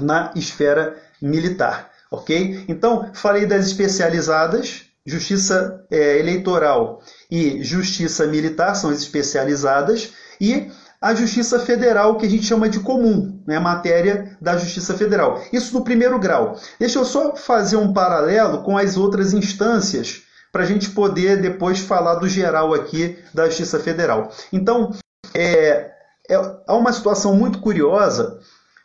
na 0.00 0.32
esfera 0.34 0.96
militar, 1.20 1.92
ok? 2.10 2.64
Então, 2.66 3.08
falei 3.14 3.46
das 3.46 3.66
especializadas, 3.66 4.86
justiça 5.06 5.84
é, 5.92 6.18
eleitoral 6.18 7.00
e 7.30 7.62
justiça 7.62 8.26
militar 8.26 8.74
são 8.74 8.90
as 8.90 8.98
especializadas, 8.98 10.12
e 10.42 10.72
a 11.00 11.14
Justiça 11.14 11.60
Federal, 11.60 12.16
que 12.16 12.26
a 12.26 12.28
gente 12.28 12.44
chama 12.44 12.68
de 12.68 12.80
comum, 12.80 13.40
né, 13.46 13.60
matéria 13.60 14.36
da 14.40 14.56
Justiça 14.56 14.92
Federal. 14.94 15.40
Isso 15.52 15.72
no 15.72 15.84
primeiro 15.84 16.18
grau. 16.18 16.58
Deixa 16.80 16.98
eu 16.98 17.04
só 17.04 17.36
fazer 17.36 17.76
um 17.76 17.92
paralelo 17.92 18.62
com 18.64 18.76
as 18.76 18.96
outras 18.96 19.32
instâncias 19.32 20.22
para 20.50 20.64
a 20.64 20.66
gente 20.66 20.90
poder 20.90 21.40
depois 21.40 21.78
falar 21.78 22.16
do 22.16 22.28
geral 22.28 22.74
aqui 22.74 23.16
da 23.32 23.46
Justiça 23.46 23.78
Federal. 23.78 24.32
Então, 24.52 24.90
é, 25.32 25.92
é, 26.28 26.34
há 26.66 26.74
uma 26.74 26.92
situação 26.92 27.36
muito 27.36 27.60
curiosa, 27.60 28.40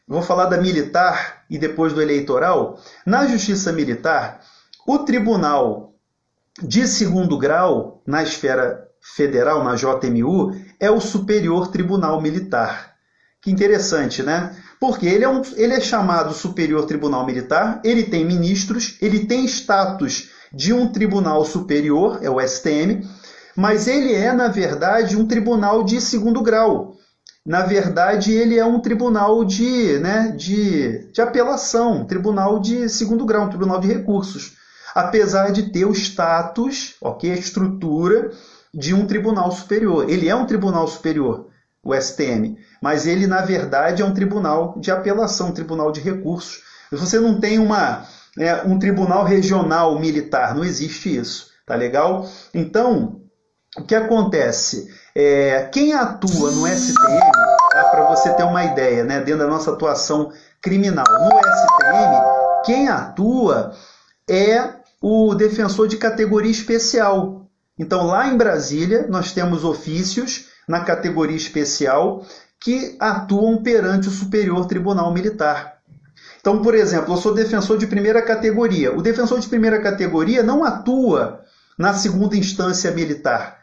vou 0.08 0.22
falar 0.22 0.46
da 0.46 0.58
militar 0.58 1.44
e 1.50 1.58
depois 1.58 1.92
do 1.92 2.02
eleitoral. 2.02 2.80
Na 3.04 3.26
Justiça 3.26 3.72
Militar, 3.72 4.42
o 4.88 5.00
Tribunal 5.00 5.96
de 6.62 6.88
segundo 6.88 7.38
grau, 7.38 8.02
na 8.06 8.22
esfera 8.22 8.88
federal, 9.16 9.64
na 9.64 9.76
JMU, 9.76 10.52
é 10.80 10.90
o 10.92 11.00
Superior 11.00 11.68
Tribunal 11.70 12.22
Militar. 12.22 12.96
Que 13.42 13.52
interessante, 13.52 14.24
né? 14.24 14.56
Porque 14.80 15.06
ele 15.06 15.24
é, 15.24 15.30
um, 15.30 15.42
ele 15.56 15.74
é 15.74 15.80
chamado 15.80 16.34
Superior 16.34 16.86
Tribunal 16.86 17.26
Militar, 17.26 17.82
ele 17.84 18.04
tem 18.04 18.26
ministros, 18.26 18.98
ele 19.02 19.26
tem 19.26 19.46
status 19.46 20.30
de 20.54 20.74
um 20.74 20.88
tribunal 20.92 21.44
superior, 21.46 22.20
é 22.22 22.30
o 22.30 22.40
STM, 22.40 23.02
mas 23.56 23.88
ele 23.88 24.14
é, 24.14 24.32
na 24.34 24.48
verdade, 24.48 25.18
um 25.18 25.28
tribunal 25.28 25.84
de 25.84 26.00
segundo 26.00 26.42
grau. 26.42 26.96
Na 27.46 27.64
verdade, 27.64 28.34
ele 28.34 28.58
é 28.58 28.66
um 28.66 28.80
tribunal 28.80 29.44
de, 29.46 29.98
né, 30.00 30.34
de, 30.38 31.10
de 31.12 31.22
apelação, 31.22 32.06
tribunal 32.06 32.60
de 32.60 32.90
segundo 32.90 33.26
grau, 33.26 33.46
um 33.46 33.50
tribunal 33.50 33.80
de 33.80 33.88
recursos. 33.88 34.54
Apesar 34.94 35.52
de 35.52 35.72
ter 35.72 35.86
o 35.86 35.94
status, 35.94 36.96
ok, 37.02 37.32
a 37.32 37.36
estrutura 37.36 38.32
de 38.74 38.94
um 38.94 39.06
tribunal 39.06 39.52
superior. 39.52 40.10
Ele 40.10 40.30
é 40.30 40.36
um 40.36 40.46
tribunal 40.46 40.88
superior, 40.88 41.48
o 41.84 41.96
STM, 41.96 42.58
mas 42.82 43.08
ele, 43.08 43.28
na 43.28 43.42
verdade, 43.42 44.02
é 44.02 44.06
um 44.06 44.14
tribunal 44.14 44.76
de 44.78 44.92
apelação, 44.92 45.50
um 45.50 45.54
tribunal 45.54 45.92
de 45.92 46.02
recursos. 46.02 46.62
Você 46.92 47.20
não 47.20 47.40
tem 47.40 47.60
uma, 47.60 48.06
né, 48.36 48.62
um 48.64 48.78
tribunal 48.78 49.24
regional 49.24 49.98
militar, 50.00 50.56
não 50.56 50.64
existe 50.64 51.16
isso, 51.16 51.52
tá 51.66 51.76
legal? 51.76 52.28
Então, 52.54 53.22
o 53.78 53.84
que 53.84 53.96
acontece? 53.96 54.88
É, 55.16 55.70
quem 55.72 55.94
atua 55.94 56.52
no 56.52 56.68
STM, 56.68 57.32
tá, 57.72 57.84
para 57.86 58.06
você 58.10 58.34
ter 58.34 58.44
uma 58.44 58.64
ideia, 58.64 59.04
né, 59.04 59.20
dentro 59.20 59.40
da 59.40 59.48
nossa 59.48 59.72
atuação 59.72 60.32
criminal, 60.62 61.06
no 61.08 61.30
STM, 61.30 62.64
quem 62.66 62.90
atua 62.90 63.74
é 64.30 64.78
o 65.02 65.34
defensor 65.36 65.88
de 65.88 65.98
categoria 65.98 66.52
especial, 66.52 67.47
então, 67.78 68.08
lá 68.08 68.28
em 68.28 68.38
Brasília, 68.38 69.06
nós 69.08 69.32
temos 69.32 69.64
ofícios 69.64 70.46
na 70.68 70.82
categoria 70.82 71.36
especial 71.36 72.26
que 72.60 72.96
atuam 73.00 73.62
perante 73.62 74.08
o 74.08 74.12
Superior 74.12 74.66
Tribunal 74.66 75.14
Militar. 75.14 75.78
Então, 76.40 76.62
por 76.62 76.74
exemplo, 76.74 77.14
eu 77.14 77.18
sou 77.18 77.34
defensor 77.34 77.78
de 77.78 77.86
primeira 77.86 78.22
categoria. 78.22 78.96
O 78.96 79.02
defensor 79.02 79.40
de 79.40 79.48
primeira 79.48 79.82
categoria 79.82 80.42
não 80.42 80.64
atua 80.64 81.42
na 81.78 81.94
segunda 81.94 82.36
instância 82.36 82.90
militar. 82.92 83.57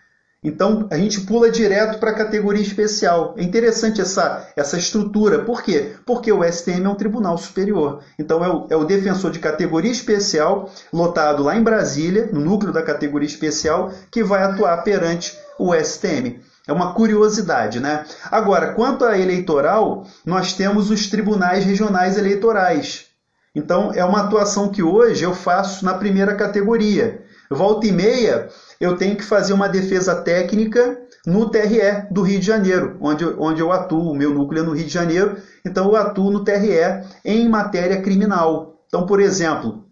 Então, 0.45 0.87
a 0.91 0.99
gente 0.99 1.23
pula 1.23 1.51
direto 1.51 1.99
para 1.99 2.11
a 2.11 2.15
categoria 2.15 2.63
especial. 2.63 3.35
É 3.39 3.43
interessante 3.43 4.03
essa, 4.03 4.47
essa 4.55 4.77
estrutura. 4.77 5.39
Por 5.39 5.63
quê? 5.63 5.97
Porque 6.05 6.31
o 6.31 6.45
STM 6.45 6.85
é 6.85 6.89
um 6.91 6.95
tribunal 6.95 7.39
superior. 7.39 8.03
Então, 8.19 8.45
é 8.45 8.49
o, 8.51 8.67
é 8.69 8.77
o 8.77 8.85
defensor 8.85 9.31
de 9.31 9.39
categoria 9.39 9.91
especial, 9.91 10.71
lotado 10.93 11.43
lá 11.43 11.57
em 11.57 11.63
Brasília, 11.63 12.29
no 12.31 12.41
núcleo 12.41 12.75
da 12.75 12.83
categoria 12.83 13.27
especial, 13.27 13.91
que 14.11 14.23
vai 14.23 14.43
atuar 14.43 14.77
perante 14.85 15.35
o 15.59 15.75
STM. 15.75 16.41
É 16.69 16.73
uma 16.73 16.93
curiosidade, 16.93 17.81
né? 17.81 18.05
Agora, 18.31 18.75
quanto 18.75 19.07
à 19.07 19.19
eleitoral, 19.19 20.07
nós 20.27 20.53
temos 20.53 20.91
os 20.91 21.09
tribunais 21.09 21.65
regionais 21.65 22.19
eleitorais. 22.19 23.07
Então, 23.55 23.93
é 23.95 24.05
uma 24.05 24.23
atuação 24.23 24.69
que 24.69 24.83
hoje 24.83 25.25
eu 25.25 25.35
faço 25.35 25.85
na 25.85 25.95
primeira 25.95 26.35
categoria. 26.35 27.23
Volta 27.51 27.87
e 27.87 27.93
meia, 27.93 28.49
eu 28.81 28.97
tenho 28.97 29.17
que 29.17 29.25
fazer 29.25 29.53
uma 29.53 29.69
defesa 29.69 30.15
técnica 30.17 30.99
no 31.27 31.49
TRE 31.49 32.07
do 32.11 32.23
Rio 32.23 32.41
de 32.41 32.47
Janeiro, 32.47 32.97
onde, 33.01 33.25
onde 33.25 33.61
eu 33.61 33.73
atuo, 33.73 34.11
o 34.11 34.17
meu 34.17 34.35
núcleo 34.35 34.63
é 34.63 34.67
no 34.67 34.73
Rio 34.73 34.87
de 34.87 34.93
Janeiro, 34.93 35.37
então 35.65 35.87
eu 35.87 35.97
atuo 35.97 36.31
no 36.31 36.45
TRE 36.45 37.05
em 37.25 37.49
matéria 37.49 38.03
criminal. 38.03 38.85
Então, 38.87 39.07
por 39.07 39.21
exemplo, 39.21 39.85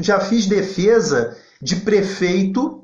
já 0.00 0.18
fiz 0.20 0.46
defesa 0.46 1.36
de 1.62 1.76
prefeito, 1.76 2.83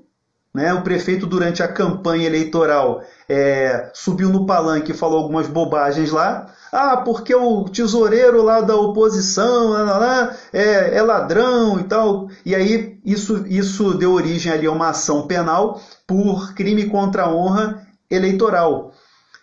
né? 0.54 0.72
o 0.74 0.82
prefeito 0.82 1.26
durante 1.26 1.62
a 1.62 1.68
campanha 1.68 2.26
eleitoral 2.26 3.02
é, 3.28 3.90
subiu 3.94 4.28
no 4.28 4.46
palanque 4.46 4.92
e 4.92 4.96
falou 4.96 5.18
algumas 5.18 5.46
bobagens 5.46 6.10
lá, 6.10 6.52
ah, 6.72 6.96
porque 6.98 7.34
o 7.34 7.64
tesoureiro 7.64 8.42
lá 8.42 8.60
da 8.60 8.76
oposição 8.76 9.70
lá, 9.70 9.98
lá, 9.98 10.36
é, 10.52 10.96
é, 10.96 11.02
ladrão 11.02 11.78
e 11.80 11.84
tal. 11.84 12.28
E 12.44 12.54
aí 12.54 12.98
isso, 13.04 13.44
isso 13.48 13.94
deu 13.94 14.12
origem 14.12 14.52
ali 14.52 14.66
a 14.66 14.72
uma 14.72 14.90
ação 14.90 15.26
penal 15.26 15.80
por 16.06 16.54
crime 16.54 16.86
contra 16.86 17.24
a 17.24 17.32
honra 17.32 17.86
eleitoral. 18.10 18.92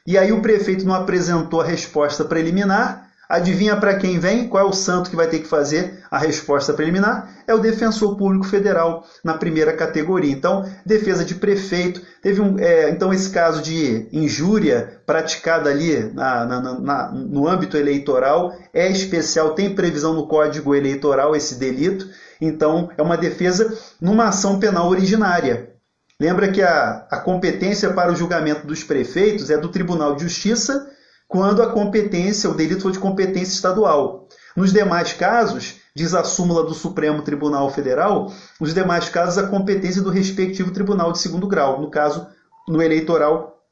E 0.06 0.17
aí 0.17 0.32
o 0.32 0.41
prefeito 0.41 0.86
não 0.86 0.93
apresentou 0.93 1.62
a 1.62 1.65
resposta 1.65 2.24
preliminar 2.24 3.08
Adivinha 3.30 3.76
para 3.76 3.98
quem 3.98 4.20
vem? 4.20 4.48
Qual 4.48 4.65
é 4.65 4.67
o 4.67 4.72
santo 4.72 5.10
que 5.10 5.15
vai 5.15 5.28
ter 5.28 5.39
que 5.39 5.48
fazer 5.48 5.97
a 6.10 6.17
resposta 6.17 6.74
preliminar? 6.74 7.43
É 7.48 7.54
o 7.54 7.60
defensor 7.60 8.15
público 8.17 8.46
federal 8.46 9.06
na 9.24 9.36
primeira 9.36 9.74
categoria. 9.74 10.32
Então, 10.32 10.65
defesa 10.86 11.24
de 11.24 11.36
prefeito. 11.36 12.02
Teve 12.22 12.41
um, 12.41 12.58
é, 12.60 12.89
então 12.89 13.13
esse 13.13 13.30
caso 13.30 13.62
de 13.62 14.08
injúria 14.12 15.02
praticada 15.06 15.70
ali 15.70 16.12
na, 16.13 16.46
na, 16.46 16.80
na, 16.80 17.12
no 17.12 17.48
âmbito 17.48 17.78
eleitoral 17.78 18.54
é 18.74 18.89
especial. 18.89 19.52
Tem 19.52 19.74
previsão 19.74 20.13
no 20.13 20.28
Código 20.28 20.76
Eleitoral 20.76 21.36
esse 21.36 21.56
delito. 21.56 22.08
Então, 22.39 22.89
é 22.98 23.02
uma 23.02 23.17
defesa 23.17 23.76
numa 24.00 24.28
ação 24.28 24.60
penal 24.60 24.89
originária. 24.89 25.72
Lembra 26.20 26.52
que 26.52 26.62
a, 26.62 27.06
a 27.12 27.20
competência 27.20 27.93
para 27.93 28.12
o 28.12 28.15
julgamento 28.15 28.65
dos 28.65 28.84
prefeitos 28.84 29.50
é 29.50 29.58
do 29.58 29.70
Tribunal 29.70 30.15
de 30.15 30.24
Justiça 30.24 30.88
quando 31.28 31.62
a 31.62 31.72
competência, 31.72 32.50
o 32.50 32.56
delito 32.56 32.84
for 32.84 32.91
de 32.91 33.00
competência 33.00 33.54
estadual. 33.54 34.28
Nos 34.56 34.72
demais 34.72 35.13
casos, 35.13 35.76
diz 35.98 36.14
a 36.14 36.24
súmula 36.24 36.64
do 36.64 36.76
Supremo 36.76 37.24
Tribunal 37.24 37.72
Federal, 37.72 38.32
nos 38.62 38.72
demais 38.72 39.10
casos 39.10 39.40
a 39.40 39.48
competência 39.48 40.00
do 40.00 40.12
respectivo 40.12 40.70
tribunal 40.70 41.12
de 41.12 41.18
segundo 41.18 41.48
grau. 41.48 41.82
No 41.82 41.90
caso, 41.90 42.28
no 42.68 42.84
eleitoral, 42.84 43.64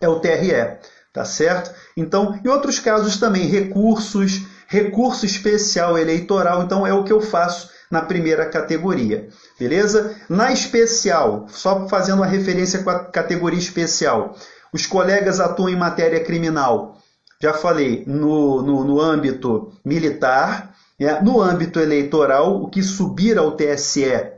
é 0.00 0.08
o 0.08 0.20
TRE, 0.20 0.78
tá 1.12 1.24
certo? 1.24 1.74
Então, 1.96 2.38
em 2.44 2.48
outros 2.48 2.78
casos 2.78 3.18
também, 3.18 3.48
recursos, 3.48 4.42
recurso 4.68 5.26
especial 5.26 5.98
eleitoral, 5.98 6.62
então 6.62 6.86
é 6.86 6.94
o 6.94 7.02
que 7.02 7.12
eu 7.12 7.20
faço 7.20 7.68
na 7.90 8.00
primeira 8.00 8.46
categoria, 8.46 9.28
beleza? 9.58 10.14
Na 10.28 10.52
especial, 10.52 11.46
só 11.48 11.88
fazendo 11.88 12.18
uma 12.18 12.26
referência 12.26 12.84
com 12.84 12.90
a 12.90 13.06
categoria 13.06 13.58
especial, 13.58 14.36
os 14.72 14.86
colegas 14.86 15.40
atuam 15.40 15.68
em 15.68 15.76
matéria 15.76 16.22
criminal, 16.22 16.96
já 17.40 17.52
falei, 17.52 18.04
no, 18.06 18.62
no, 18.62 18.84
no 18.84 19.00
âmbito 19.00 19.72
militar, 19.84 20.75
no 21.22 21.40
âmbito 21.40 21.78
eleitoral, 21.78 22.62
o 22.62 22.68
que 22.68 22.82
subir 22.82 23.36
ao 23.38 23.52
TSE, 23.52 24.32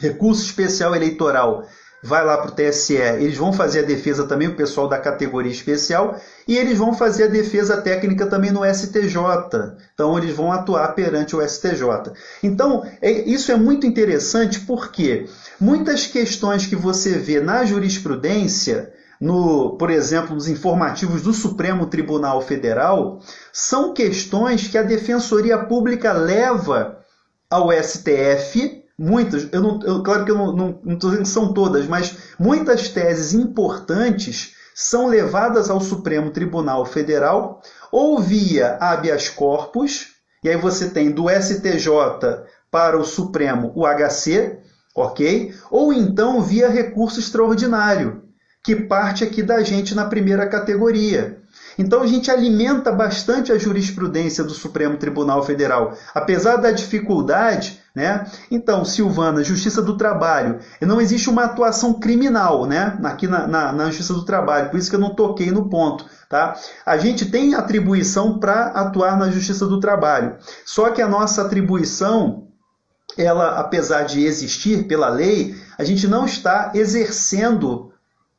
recurso 0.00 0.42
especial 0.42 0.94
eleitoral, 0.94 1.64
vai 2.04 2.22
lá 2.22 2.36
para 2.36 2.50
o 2.50 2.54
TSE, 2.54 2.94
eles 2.96 3.38
vão 3.38 3.50
fazer 3.50 3.80
a 3.80 3.86
defesa 3.86 4.26
também, 4.26 4.48
o 4.48 4.56
pessoal 4.56 4.86
da 4.86 4.98
categoria 4.98 5.50
especial, 5.50 6.20
e 6.46 6.56
eles 6.56 6.76
vão 6.76 6.92
fazer 6.92 7.24
a 7.24 7.28
defesa 7.28 7.80
técnica 7.80 8.26
também 8.26 8.52
no 8.52 8.62
STJ. 8.62 9.16
Então, 9.94 10.16
eles 10.18 10.36
vão 10.36 10.52
atuar 10.52 10.88
perante 10.88 11.34
o 11.34 11.40
STJ. 11.40 12.12
Então, 12.42 12.86
é, 13.00 13.10
isso 13.10 13.50
é 13.50 13.56
muito 13.56 13.86
interessante 13.86 14.60
porque 14.60 15.26
muitas 15.58 16.06
questões 16.06 16.66
que 16.66 16.76
você 16.76 17.12
vê 17.12 17.40
na 17.40 17.64
jurisprudência 17.64 18.92
no, 19.20 19.76
por 19.76 19.90
exemplo, 19.90 20.34
nos 20.34 20.48
informativos 20.48 21.22
do 21.22 21.32
Supremo 21.32 21.86
Tribunal 21.86 22.40
Federal, 22.42 23.20
são 23.52 23.94
questões 23.94 24.68
que 24.68 24.78
a 24.78 24.82
Defensoria 24.82 25.58
Pública 25.58 26.12
leva 26.12 26.98
ao 27.48 27.70
STF. 27.72 28.82
Muitas, 28.98 29.48
eu 29.52 29.60
não, 29.60 29.80
eu, 29.82 30.02
claro 30.02 30.24
que 30.24 30.30
eu 30.30 30.52
não 30.52 30.80
estou 30.86 31.10
dizendo 31.10 31.22
que 31.22 31.28
são 31.28 31.52
todas, 31.52 31.86
mas 31.86 32.16
muitas 32.38 32.88
teses 32.88 33.32
importantes 33.32 34.54
são 34.74 35.06
levadas 35.06 35.70
ao 35.70 35.80
Supremo 35.80 36.30
Tribunal 36.30 36.84
Federal 36.84 37.60
ou 37.92 38.20
via 38.20 38.76
habeas 38.80 39.28
corpus, 39.28 40.14
e 40.42 40.48
aí 40.48 40.56
você 40.56 40.90
tem 40.90 41.12
do 41.12 41.30
STJ 41.30 41.88
para 42.70 42.98
o 42.98 43.04
Supremo 43.04 43.72
o 43.76 43.86
HC, 43.86 44.58
ok? 44.94 45.54
Ou 45.70 45.92
então 45.92 46.42
via 46.42 46.68
recurso 46.68 47.20
extraordinário, 47.20 48.23
que 48.64 48.74
parte 48.74 49.22
aqui 49.22 49.42
da 49.42 49.62
gente 49.62 49.94
na 49.94 50.06
primeira 50.06 50.46
categoria. 50.46 51.38
Então 51.76 52.02
a 52.02 52.06
gente 52.06 52.30
alimenta 52.30 52.90
bastante 52.90 53.52
a 53.52 53.58
jurisprudência 53.58 54.42
do 54.42 54.54
Supremo 54.54 54.96
Tribunal 54.96 55.42
Federal, 55.44 55.92
apesar 56.14 56.56
da 56.56 56.70
dificuldade, 56.70 57.80
né? 57.94 58.26
Então, 58.50 58.84
Silvana, 58.84 59.44
Justiça 59.44 59.82
do 59.82 59.96
Trabalho, 59.96 60.60
não 60.80 61.00
existe 61.00 61.28
uma 61.28 61.44
atuação 61.44 61.94
criminal, 61.94 62.64
né? 62.64 62.98
Aqui 63.04 63.28
na, 63.28 63.46
na, 63.46 63.72
na 63.72 63.86
Justiça 63.86 64.14
do 64.14 64.24
Trabalho, 64.24 64.70
por 64.70 64.78
isso 64.78 64.88
que 64.88 64.96
eu 64.96 65.00
não 65.00 65.14
toquei 65.14 65.50
no 65.50 65.68
ponto, 65.68 66.06
tá? 66.28 66.56
A 66.86 66.96
gente 66.96 67.26
tem 67.26 67.54
atribuição 67.54 68.38
para 68.38 68.68
atuar 68.68 69.18
na 69.18 69.30
Justiça 69.30 69.66
do 69.66 69.78
Trabalho, 69.78 70.36
só 70.64 70.90
que 70.90 71.02
a 71.02 71.08
nossa 71.08 71.42
atribuição 71.42 72.44
ela, 73.16 73.60
apesar 73.60 74.04
de 74.04 74.24
existir 74.24 74.88
pela 74.88 75.08
lei, 75.08 75.54
a 75.78 75.84
gente 75.84 76.08
não 76.08 76.24
está 76.24 76.72
exercendo 76.74 77.93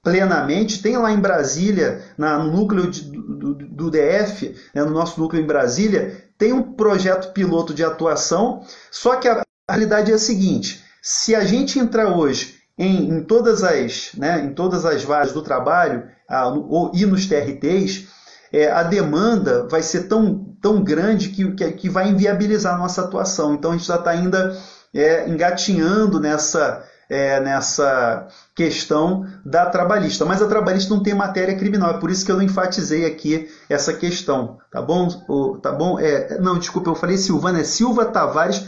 plenamente. 0.05 0.83
Tem 0.83 0.95
lá 0.95 1.11
em 1.11 1.19
Brasília, 1.19 2.03
na, 2.15 2.37
no 2.37 2.51
núcleo 2.51 2.89
de, 2.89 3.01
do, 3.01 3.55
do, 3.55 3.89
DF, 3.89 4.55
né, 4.73 4.83
no 4.83 4.91
nosso 4.91 5.19
núcleo 5.19 5.41
em 5.41 5.47
Brasília, 5.47 6.23
tem 6.37 6.53
um 6.53 6.61
projeto 6.61 7.33
piloto 7.33 7.73
de 7.73 7.83
atuação, 7.83 8.63
só 8.91 9.15
que 9.15 9.27
a, 9.27 9.41
realidade 9.67 10.11
é 10.11 10.15
a 10.15 10.19
seguinte: 10.19 10.83
se 11.01 11.33
a 11.33 11.43
gente 11.43 11.79
entrar 11.79 12.15
hoje 12.15 12.59
em, 12.77 13.09
em 13.09 13.23
todas 13.23 13.63
as 13.63 14.11
né, 14.15 14.45
em 14.45 14.53
todas 14.53 14.85
as 14.85 15.03
vagas 15.03 15.33
do 15.33 15.41
trabalho 15.41 16.03
a, 16.29 16.47
ou, 16.47 16.91
e 16.93 17.03
nos 17.03 17.25
TRTs, 17.25 18.07
é, 18.53 18.69
a 18.71 18.83
demanda 18.83 19.67
vai 19.67 19.81
ser 19.81 20.03
tão, 20.03 20.55
tão 20.61 20.83
grande 20.83 21.29
que, 21.29 21.51
que, 21.53 21.71
que 21.71 21.89
vai 21.89 22.09
inviabilizar 22.09 22.75
a 22.75 22.77
nossa 22.77 23.01
atuação. 23.01 23.55
Então 23.55 23.71
a 23.71 23.77
gente 23.77 23.87
já 23.87 23.95
está 23.95 24.11
ainda 24.11 24.55
é, 24.93 25.27
engatinhando 25.27 26.19
nessa, 26.19 26.83
é, 27.09 27.39
nessa 27.39 28.27
questão 28.55 29.25
da 29.45 29.65
trabalhista. 29.65 30.23
Mas 30.25 30.41
a 30.41 30.47
trabalhista 30.47 30.93
não 30.93 31.03
tem 31.03 31.13
matéria 31.13 31.57
criminal, 31.57 31.91
é 31.91 31.97
por 31.99 32.09
isso 32.09 32.25
que 32.25 32.31
eu 32.31 32.37
não 32.37 32.43
enfatizei 32.43 33.05
aqui 33.05 33.49
essa 33.69 33.93
questão. 33.93 34.57
Tá 34.71 34.81
bom? 34.81 35.09
O, 35.27 35.57
tá 35.57 35.73
bom? 35.73 35.99
É, 35.99 36.39
não, 36.39 36.57
desculpa, 36.57 36.89
eu 36.89 36.95
falei 36.95 37.17
Silvana, 37.17 37.59
é 37.59 37.63
Silva 37.65 38.05
Tavares. 38.05 38.65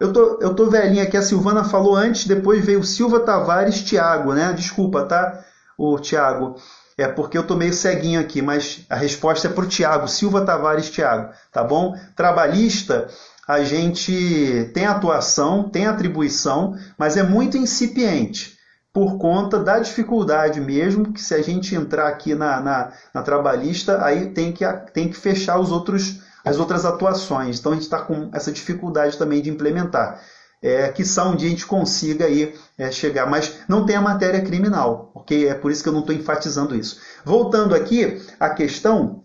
Eu 0.00 0.12
tô, 0.12 0.38
eu 0.40 0.54
tô 0.54 0.68
velhinha 0.70 1.04
aqui, 1.04 1.16
a 1.16 1.22
Silvana 1.22 1.64
falou 1.64 1.94
antes, 1.94 2.26
depois 2.26 2.64
veio 2.64 2.82
Silva 2.82 3.20
Tavares 3.20 3.82
Tiago, 3.82 4.32
né? 4.32 4.52
Desculpa, 4.54 5.04
tá? 5.04 5.44
O 5.76 5.98
Tiago. 5.98 6.56
É 6.98 7.06
porque 7.06 7.36
eu 7.36 7.46
tô 7.46 7.54
meio 7.54 7.74
ceguinho 7.74 8.18
aqui, 8.18 8.40
mas 8.40 8.86
a 8.88 8.96
resposta 8.96 9.48
é 9.48 9.50
para 9.50 9.64
o 9.64 9.68
Tiago, 9.68 10.08
Silva 10.08 10.40
Tavares 10.46 10.90
Tiago, 10.90 11.30
tá 11.52 11.62
bom? 11.62 11.94
Trabalhista, 12.14 13.06
a 13.46 13.62
gente 13.62 14.70
tem 14.72 14.86
atuação, 14.86 15.68
tem 15.68 15.86
atribuição, 15.86 16.74
mas 16.98 17.18
é 17.18 17.22
muito 17.22 17.58
incipiente 17.58 18.55
por 18.96 19.18
conta 19.18 19.58
da 19.58 19.78
dificuldade 19.78 20.58
mesmo, 20.58 21.12
que 21.12 21.20
se 21.20 21.34
a 21.34 21.42
gente 21.42 21.74
entrar 21.74 22.08
aqui 22.08 22.34
na, 22.34 22.62
na, 22.62 22.92
na 23.12 23.22
trabalhista, 23.22 24.02
aí 24.02 24.30
tem 24.30 24.52
que, 24.52 24.64
tem 24.94 25.06
que 25.06 25.14
fechar 25.14 25.60
os 25.60 25.70
outros, 25.70 26.22
as 26.42 26.58
outras 26.58 26.86
atuações. 26.86 27.58
Então 27.58 27.72
a 27.72 27.74
gente 27.74 27.84
está 27.84 28.00
com 28.00 28.30
essa 28.32 28.50
dificuldade 28.50 29.18
também 29.18 29.42
de 29.42 29.50
implementar 29.50 30.22
é, 30.62 30.88
que 30.88 31.04
só 31.04 31.28
um 31.28 31.36
dia 31.36 31.46
a 31.46 31.50
gente 31.50 31.66
consiga 31.66 32.24
aí 32.24 32.54
é, 32.78 32.90
chegar, 32.90 33.28
mas 33.28 33.58
não 33.68 33.84
tem 33.84 33.96
a 33.96 34.00
matéria 34.00 34.40
criminal, 34.40 35.10
ok? 35.14 35.46
É 35.46 35.52
por 35.52 35.70
isso 35.70 35.82
que 35.82 35.90
eu 35.90 35.92
não 35.92 36.00
estou 36.00 36.16
enfatizando 36.16 36.74
isso. 36.74 36.98
Voltando 37.22 37.74
aqui 37.74 38.24
à 38.40 38.48
questão, 38.48 39.24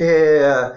é, 0.00 0.74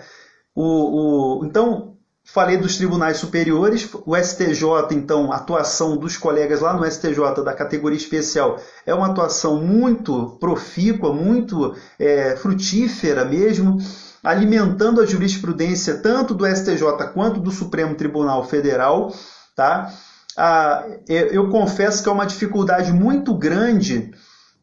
o, 0.54 1.40
o, 1.40 1.46
então 1.48 1.91
falei 2.24 2.58
dos 2.58 2.78
tribunais 2.78 3.18
superiores, 3.18 3.90
o 4.06 4.16
STJ, 4.16 4.64
então, 4.92 5.32
a 5.32 5.38
atuação 5.38 5.98
dos 5.98 6.18
colegas 6.18 6.62
lá 6.62 6.74
no 6.74 6.90
STJ 6.90 7.44
da 7.44 7.54
categoria 7.54 7.98
especial 7.98 8.60
é 8.86 8.94
uma 8.94 9.08
atuação 9.08 9.62
muito 9.62 10.38
profícua, 10.40 11.14
muito 11.14 11.76
é, 12.00 12.36
frutífera 12.36 13.26
mesmo 13.26 13.78
alimentando 14.24 15.02
a 15.02 15.06
jurisprudência 15.06 15.98
tanto 15.98 16.34
do 16.34 16.46
STJ 16.46 17.08
quanto 17.14 17.40
do 17.40 17.52
Supremo 17.52 17.96
Tribunal 17.96 18.44
Federal. 18.44 19.14
Tá? 19.56 19.92
Ah, 20.38 20.86
eu 21.08 21.50
confesso 21.50 22.04
que 22.04 22.10
é 22.10 22.12
uma 22.12 22.26
dificuldade 22.26 22.94
muito 22.94 23.34
grande 23.34 24.12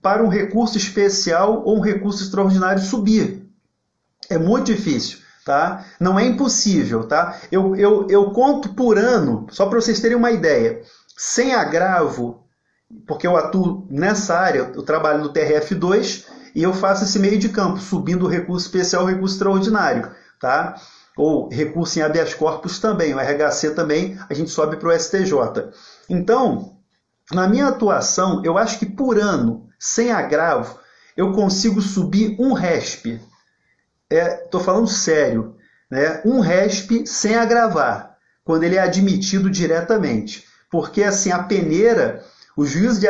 para 0.00 0.22
um 0.22 0.28
recurso 0.28 0.78
especial 0.78 1.62
ou 1.64 1.78
um 1.78 1.80
recurso 1.80 2.22
extraordinário 2.22 2.82
subir. 2.82 3.46
É 4.30 4.38
muito 4.38 4.66
difícil. 4.66 5.18
Tá? 5.48 5.86
Não 5.98 6.18
é 6.18 6.26
impossível. 6.26 7.04
Tá? 7.04 7.38
Eu, 7.50 7.74
eu, 7.74 8.06
eu 8.10 8.30
conto 8.32 8.74
por 8.74 8.98
ano, 8.98 9.46
só 9.50 9.64
para 9.64 9.80
vocês 9.80 9.98
terem 9.98 10.14
uma 10.14 10.30
ideia, 10.30 10.82
sem 11.16 11.54
agravo, 11.54 12.44
porque 13.06 13.26
eu 13.26 13.34
atuo 13.34 13.86
nessa 13.88 14.38
área, 14.38 14.70
eu 14.74 14.82
trabalho 14.82 15.22
no 15.24 15.32
TRF2 15.32 16.26
e 16.54 16.62
eu 16.62 16.74
faço 16.74 17.04
esse 17.04 17.18
meio 17.18 17.38
de 17.38 17.48
campo, 17.48 17.78
subindo 17.78 18.26
o 18.26 18.28
recurso 18.28 18.66
especial 18.66 19.06
recurso 19.06 19.36
extraordinário. 19.36 20.10
Tá? 20.38 20.76
ou 21.16 21.48
recurso 21.48 21.98
em 21.98 22.02
habeas 22.02 22.32
corpus 22.32 22.78
também, 22.78 23.12
o 23.12 23.18
RHC 23.18 23.70
também, 23.74 24.16
a 24.30 24.34
gente 24.34 24.50
sobe 24.50 24.76
para 24.76 24.88
o 24.88 24.96
STJ. 24.96 25.32
Então, 26.08 26.76
na 27.32 27.48
minha 27.48 27.66
atuação, 27.66 28.40
eu 28.44 28.56
acho 28.56 28.78
que 28.78 28.86
por 28.86 29.18
ano, 29.18 29.66
sem 29.80 30.12
agravo, 30.12 30.78
eu 31.16 31.32
consigo 31.32 31.82
subir 31.82 32.36
um 32.38 32.52
RESP. 32.52 33.20
Estou 34.10 34.60
é, 34.60 34.64
falando 34.64 34.88
sério, 34.88 35.54
né? 35.90 36.22
um 36.24 36.40
RESP 36.40 37.06
sem 37.06 37.36
agravar, 37.36 38.16
quando 38.44 38.64
ele 38.64 38.76
é 38.76 38.80
admitido 38.80 39.50
diretamente. 39.50 40.44
Porque 40.70 41.02
assim, 41.02 41.30
a 41.30 41.42
peneira, 41.42 42.24
o 42.56 42.64
juízo 42.64 43.00
de 43.00 43.08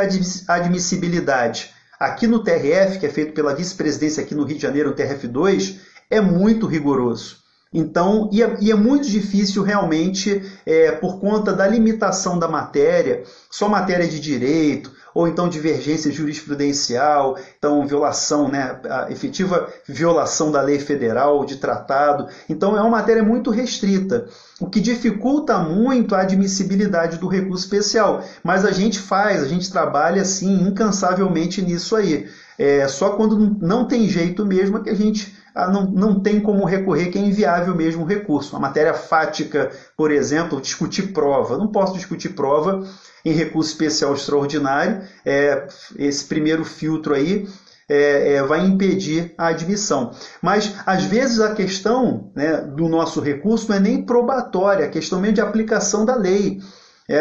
admissibilidade 0.49 1.73
aqui 1.99 2.27
no 2.27 2.43
TRF, 2.43 2.99
que 2.99 3.07
é 3.07 3.11
feito 3.11 3.33
pela 3.33 3.55
vice-presidência 3.55 4.23
aqui 4.23 4.35
no 4.35 4.45
Rio 4.45 4.57
de 4.57 4.63
Janeiro, 4.63 4.91
o 4.91 4.95
TRF2, 4.95 5.79
é 6.11 6.21
muito 6.21 6.67
rigoroso. 6.67 7.39
Então, 7.73 8.31
e 8.33 8.43
é, 8.43 8.57
e 8.61 8.71
é, 8.71 8.75
muito 8.75 9.07
difícil 9.09 9.63
realmente, 9.63 10.43
é, 10.65 10.93
por 10.93 11.21
conta 11.21 11.53
da 11.53 11.67
limitação 11.67 12.39
da 12.39 12.49
matéria, 12.49 13.25
só 13.51 13.69
matéria 13.69 14.09
de 14.09 14.19
direito, 14.19 14.91
ou 15.19 15.27
então 15.27 15.49
divergência 15.49 16.13
jurisprudencial, 16.13 17.37
então 17.59 17.85
violação, 17.85 18.47
né, 18.47 18.79
a 18.89 19.11
efetiva 19.11 19.69
violação 19.85 20.53
da 20.53 20.63
lei 20.63 20.79
federal, 20.79 21.45
de 21.45 21.57
tratado. 21.57 22.29
Então, 22.49 22.77
é 22.77 22.81
uma 22.81 22.91
matéria 22.91 23.25
muito 23.25 23.51
restrita, 23.51 24.29
o 24.61 24.71
que 24.71 24.79
dificulta 24.79 25.59
muito 25.59 26.15
a 26.15 26.21
admissibilidade 26.21 27.19
do 27.19 27.27
recurso 27.27 27.65
especial. 27.65 28.23
Mas 28.45 28.65
a 28.65 28.71
gente 28.71 29.01
faz, 29.01 29.43
a 29.43 29.49
gente 29.49 29.69
trabalha 29.73 30.23
assim 30.23 30.63
incansavelmente 30.63 31.61
nisso 31.63 31.97
aí. 31.97 32.29
É 32.57 32.87
só 32.87 33.11
quando 33.11 33.57
não 33.61 33.89
tem 33.89 34.09
jeito 34.09 34.47
mesmo 34.47 34.79
é 34.79 34.83
que 34.85 34.91
a 34.91 34.95
gente 34.95 35.37
ah, 35.53 35.67
não, 35.67 35.91
não 35.91 36.21
tem 36.21 36.39
como 36.39 36.65
recorrer, 36.65 37.11
que 37.11 37.19
é 37.19 37.21
inviável 37.21 37.75
mesmo 37.75 38.05
o 38.05 38.07
recurso. 38.07 38.55
A 38.55 38.61
matéria 38.61 38.95
fática, 38.95 39.73
por 39.97 40.13
exemplo, 40.13 40.61
discutir 40.61 41.13
prova. 41.13 41.59
Não 41.59 41.67
posso 41.67 41.95
discutir 41.95 42.29
prova 42.29 42.87
em 43.29 43.33
recurso 43.33 43.71
especial 43.71 44.15
extraordinário. 44.15 45.03
É, 45.25 45.67
esse 45.99 46.25
primeiro 46.25 46.65
filtro 46.65 47.15
aí 47.15 47.49
é, 47.89 48.35
é, 48.35 48.43
vai 48.43 48.67
impedir 48.67 49.35
a 49.39 49.49
admissão. 49.49 50.13
Mas, 50.43 50.75
às 50.85 51.05
vezes, 51.05 51.41
a 51.41 51.55
questão 51.55 52.31
né, 52.35 52.59
do 52.59 52.89
nosso 52.89 53.21
recurso 53.21 53.69
não 53.69 53.77
é 53.77 53.81
nem 53.81 54.03
probatória, 54.03 54.87
a 54.87 54.91
questão 54.91 55.21
mesmo 55.21 55.37
de 55.37 55.41
aplicação 55.41 56.05
da 56.05 56.15
lei. 56.15 56.61
É, 57.09 57.21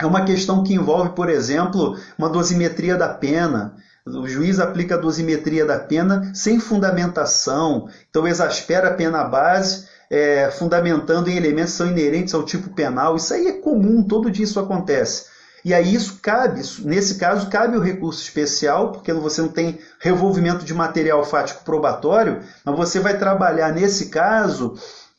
é 0.00 0.06
uma 0.06 0.24
questão 0.24 0.64
que 0.64 0.74
envolve, 0.74 1.10
por 1.10 1.28
exemplo, 1.28 1.96
uma 2.18 2.28
dosimetria 2.28 2.96
da 2.96 3.08
pena. 3.08 3.76
O 4.06 4.26
juiz 4.26 4.58
aplica 4.58 4.96
a 4.96 4.98
dosimetria 4.98 5.64
da 5.64 5.78
pena 5.78 6.30
sem 6.34 6.58
fundamentação, 6.58 7.88
então 8.10 8.26
exaspera 8.26 8.88
a 8.88 8.94
pena 8.94 9.24
base, 9.24 9.86
é, 10.10 10.50
fundamentando 10.50 11.28
em 11.28 11.36
elementos 11.36 11.72
que 11.72 11.78
são 11.78 11.86
inerentes 11.86 12.34
ao 12.34 12.44
tipo 12.44 12.70
penal. 12.70 13.16
Isso 13.16 13.32
aí 13.34 13.46
é 13.46 13.52
comum, 13.52 14.02
todo 14.02 14.30
dia 14.30 14.44
isso 14.44 14.60
acontece. 14.60 15.26
E 15.64 15.72
aí 15.72 15.94
isso 15.94 16.18
cabe, 16.20 16.60
nesse 16.80 17.14
caso, 17.14 17.48
cabe 17.48 17.76
o 17.76 17.80
recurso 17.80 18.20
especial, 18.20 18.92
porque 18.92 19.12
você 19.14 19.40
não 19.40 19.48
tem 19.48 19.78
revolvimento 19.98 20.62
de 20.62 20.74
material 20.74 21.24
fático 21.24 21.64
probatório, 21.64 22.42
mas 22.62 22.76
você 22.76 23.00
vai 23.00 23.16
trabalhar 23.16 23.72
nesse 23.72 24.06
caso 24.10 24.74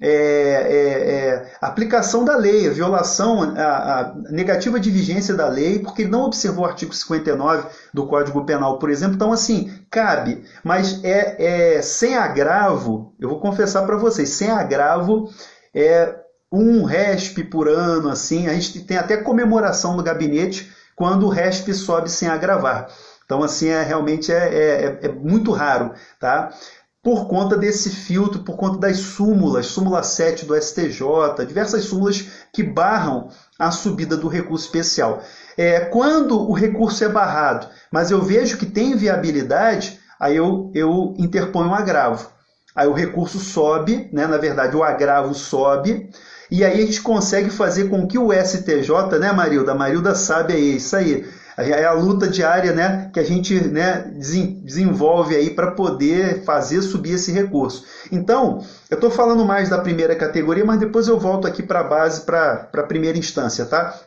é, 0.08 0.12
é, 0.12 1.10
é, 1.10 1.52
aplicação 1.60 2.24
da 2.24 2.38
lei, 2.38 2.68
a 2.68 2.72
violação, 2.72 3.42
a, 3.42 4.02
a, 4.02 4.14
negativa 4.30 4.80
de 4.80 4.92
vigência 4.92 5.34
da 5.34 5.48
lei, 5.48 5.80
porque 5.80 6.04
ele 6.04 6.12
não 6.12 6.26
observou 6.26 6.64
o 6.64 6.68
artigo 6.68 6.94
59 6.94 7.68
do 7.92 8.06
Código 8.06 8.46
Penal, 8.46 8.78
por 8.78 8.92
exemplo. 8.92 9.16
Então, 9.16 9.34
assim, 9.34 9.72
cabe, 9.90 10.46
mas 10.64 11.04
é, 11.04 11.78
é 11.78 11.82
sem 11.82 12.16
agravo, 12.16 13.16
eu 13.20 13.28
vou 13.28 13.40
confessar 13.40 13.84
para 13.88 13.98
vocês, 13.98 14.30
sem 14.30 14.52
agravo, 14.52 15.28
é 15.74 16.16
um 16.52 16.84
RESP 16.84 17.44
por 17.46 17.68
ano, 17.68 18.10
assim, 18.10 18.48
a 18.48 18.54
gente 18.54 18.82
tem 18.82 18.98
até 18.98 19.18
comemoração 19.18 19.98
no 19.98 20.04
gabinete 20.04 20.72
quando 20.96 21.26
o 21.26 21.30
RESP 21.30 21.74
sobe 21.74 22.12
sem 22.12 22.30
agravar. 22.30 22.90
Então, 23.26 23.42
assim, 23.42 23.70
é, 23.70 23.82
realmente 23.82 24.32
é, 24.32 24.38
é, 24.38 25.00
é 25.08 25.10
muito 25.10 25.52
raro, 25.52 25.94
tá? 26.20 26.54
Por 27.06 27.28
conta 27.28 27.56
desse 27.56 27.92
filtro, 27.92 28.40
por 28.40 28.56
conta 28.56 28.80
das 28.80 28.98
súmulas, 28.98 29.68
súmula 29.68 30.02
7 30.02 30.44
do 30.44 30.60
STJ, 30.60 31.46
diversas 31.48 31.84
súmulas 31.84 32.26
que 32.52 32.64
barram 32.64 33.30
a 33.60 33.70
subida 33.70 34.18
do 34.18 34.28
recurso 34.28 34.66
especial. 34.66 35.22
É, 35.56 35.82
quando 35.82 36.50
o 36.50 36.52
recurso 36.52 37.04
é 37.04 37.08
barrado, 37.08 37.68
mas 37.92 38.10
eu 38.10 38.24
vejo 38.24 38.58
que 38.58 38.66
tem 38.66 38.96
viabilidade, 38.96 40.00
aí 40.20 40.36
eu, 40.36 40.72
eu 40.74 41.14
interponho 41.20 41.70
um 41.70 41.76
agravo. 41.76 42.28
Aí 42.76 42.88
o 42.88 42.94
recurso 42.94 43.38
sobe, 43.38 44.10
né? 44.12 44.26
na 44.26 44.38
verdade 44.38 44.76
o 44.76 44.84
agravo 44.84 45.36
sobe, 45.36 46.10
e 46.50 46.66
aí 46.66 46.82
a 46.82 46.86
gente 46.88 47.04
consegue 47.04 47.52
fazer 47.52 47.88
com 47.88 48.08
que 48.08 48.18
o 48.18 48.34
STJ, 48.34 49.20
né, 49.20 49.32
Marilda? 49.32 49.74
A 49.74 49.76
Marilda 49.76 50.16
sabe 50.16 50.54
aí, 50.54 50.78
isso 50.78 50.96
aí. 50.96 51.24
É 51.58 51.86
a 51.86 51.94
luta 51.94 52.28
diária 52.28 52.74
né, 52.74 53.10
que 53.14 53.20
a 53.20 53.24
gente 53.24 53.56
né, 53.68 54.12
desenvolve 54.62 55.36
aí 55.36 55.52
para 55.52 55.72
poder 55.72 56.44
fazer 56.44 56.82
subir 56.82 57.14
esse 57.14 57.32
recurso. 57.32 57.86
Então, 58.12 58.62
eu 58.90 58.96
estou 58.96 59.10
falando 59.10 59.46
mais 59.46 59.70
da 59.70 59.78
primeira 59.78 60.16
categoria, 60.16 60.66
mas 60.66 60.80
depois 60.80 61.08
eu 61.08 61.18
volto 61.18 61.48
aqui 61.48 61.64
para 61.64 61.80
a 61.80 61.84
base, 61.84 62.22
para 62.22 62.70
a 62.74 62.84
primeira 62.84 63.18
instância, 63.18 63.66
tá? 63.66 63.98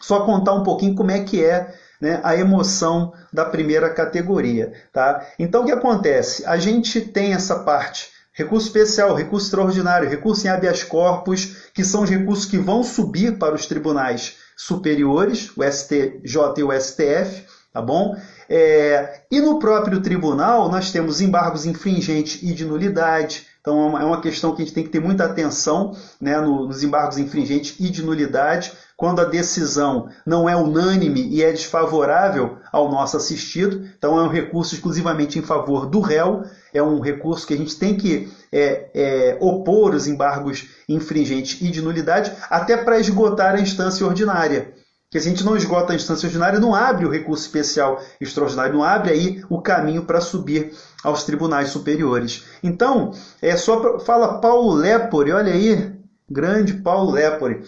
Só 0.00 0.20
contar 0.20 0.54
um 0.54 0.62
pouquinho 0.62 0.94
como 0.94 1.10
é 1.10 1.20
que 1.20 1.44
é 1.44 1.74
né, 2.00 2.20
a 2.22 2.34
emoção 2.36 3.12
da 3.32 3.44
primeira 3.44 3.90
categoria. 3.90 4.72
Tá? 4.92 5.26
Então, 5.38 5.62
o 5.62 5.66
que 5.66 5.72
acontece? 5.72 6.44
A 6.46 6.56
gente 6.56 7.00
tem 7.00 7.34
essa 7.34 7.60
parte 7.60 8.16
recurso 8.32 8.66
especial, 8.66 9.14
recurso 9.14 9.46
extraordinário, 9.46 10.08
recurso 10.08 10.46
em 10.46 10.50
habeas 10.50 10.84
corpus, 10.84 11.70
que 11.72 11.82
são 11.82 12.02
os 12.02 12.10
recursos 12.10 12.44
que 12.44 12.58
vão 12.58 12.82
subir 12.82 13.38
para 13.38 13.54
os 13.54 13.66
tribunais 13.66 14.36
superiores, 14.56 15.50
o 15.56 15.62
STJ 15.62 16.54
e 16.56 16.62
o 16.62 16.72
STF, 16.72 17.44
tá 17.72 17.82
bom? 17.82 18.16
É, 18.48 19.22
e 19.30 19.40
no 19.40 19.58
próprio 19.58 20.00
tribunal 20.00 20.70
nós 20.70 20.90
temos 20.90 21.20
embargos 21.20 21.66
infringentes 21.66 22.42
e 22.42 22.54
de 22.54 22.64
nulidade, 22.64 23.46
então 23.60 23.82
é 23.82 24.04
uma, 24.04 24.16
é 24.16 24.20
questão 24.20 24.54
que 24.54 24.62
a 24.62 24.64
gente 24.64 24.74
tem 24.74 24.84
que 24.84 24.90
ter 24.90 25.00
muita 25.00 25.24
atenção 25.24 25.96
né, 26.20 26.40
nos 26.40 26.82
embargos 26.84 27.18
infringentes 27.18 27.76
e 27.80 27.90
de 27.90 28.02
nulidade, 28.02 28.72
quando 28.96 29.20
a 29.20 29.24
decisão 29.24 30.08
não 30.24 30.48
é 30.48 30.56
unânime 30.56 31.28
e 31.28 31.42
é 31.42 31.52
desfavorável 31.52 32.56
ao 32.72 32.90
nosso 32.90 33.16
assistido, 33.16 33.86
então 33.96 34.18
é 34.18 34.22
um 34.22 34.28
recurso 34.28 34.74
exclusivamente 34.74 35.38
em 35.38 35.42
favor 35.42 35.86
do 35.86 36.00
réu, 36.00 36.42
é 36.72 36.82
um 36.82 37.00
recurso 37.00 37.46
que 37.46 37.52
a 37.52 37.56
gente 37.56 37.76
tem 37.76 37.94
que 37.94 38.32
é, 38.50 38.90
é, 38.94 39.38
opor 39.40 39.94
os 39.94 40.06
embargos 40.06 40.68
infringentes 40.88 41.60
e 41.60 41.70
de 41.70 41.82
nulidade, 41.82 42.32
até 42.48 42.76
para 42.76 42.98
esgotar 42.98 43.54
a 43.54 43.60
instância 43.60 44.06
ordinária. 44.06 44.74
Porque 45.04 45.20
se 45.20 45.28
a 45.28 45.30
gente 45.30 45.44
não 45.44 45.56
esgota 45.56 45.92
a 45.92 45.96
instância 45.96 46.26
ordinária, 46.26 46.58
não 46.58 46.74
abre 46.74 47.06
o 47.06 47.10
recurso 47.10 47.44
especial 47.44 48.02
extraordinário, 48.20 48.74
não 48.74 48.82
abre 48.82 49.12
aí 49.12 49.44
o 49.48 49.60
caminho 49.60 50.04
para 50.04 50.20
subir 50.20 50.72
aos 51.04 51.22
tribunais 51.22 51.68
superiores. 51.68 52.44
Então, 52.62 53.12
é 53.40 53.56
só 53.56 54.00
fala 54.00 54.40
Paulo 54.40 54.74
Lepore, 54.74 55.32
olha 55.32 55.52
aí, 55.52 55.94
grande 56.28 56.74
Paulo 56.74 57.12
Lepore. 57.12 57.62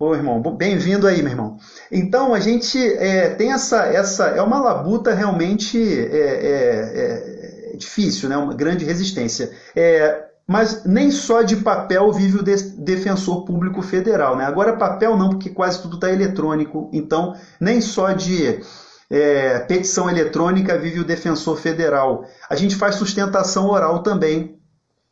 Ô 0.00 0.14
irmão, 0.14 0.40
bem-vindo 0.40 1.08
aí, 1.08 1.20
meu 1.22 1.32
irmão. 1.32 1.56
Então 1.90 2.32
a 2.32 2.38
gente 2.38 2.78
é, 2.78 3.30
tem 3.30 3.52
essa, 3.52 3.84
essa. 3.86 4.26
É 4.26 4.40
uma 4.40 4.60
labuta 4.60 5.12
realmente 5.12 5.76
é, 5.76 6.16
é, 6.16 7.72
é 7.72 7.76
difícil, 7.76 8.28
né? 8.28 8.36
uma 8.36 8.54
grande 8.54 8.84
resistência. 8.84 9.50
É, 9.74 10.26
mas 10.46 10.84
nem 10.84 11.10
só 11.10 11.42
de 11.42 11.56
papel 11.56 12.12
vive 12.12 12.38
o 12.38 12.44
defensor 12.44 13.44
público 13.44 13.82
federal. 13.82 14.36
Né? 14.36 14.44
Agora, 14.44 14.76
papel 14.76 15.16
não, 15.16 15.30
porque 15.30 15.50
quase 15.50 15.82
tudo 15.82 15.96
está 15.96 16.12
eletrônico. 16.12 16.88
Então, 16.92 17.34
nem 17.60 17.80
só 17.80 18.12
de 18.12 18.60
é, 19.10 19.58
petição 19.58 20.08
eletrônica 20.08 20.78
vive 20.78 21.00
o 21.00 21.04
defensor 21.04 21.56
federal. 21.56 22.24
A 22.48 22.54
gente 22.54 22.76
faz 22.76 22.94
sustentação 22.94 23.68
oral 23.68 24.04
também 24.04 24.60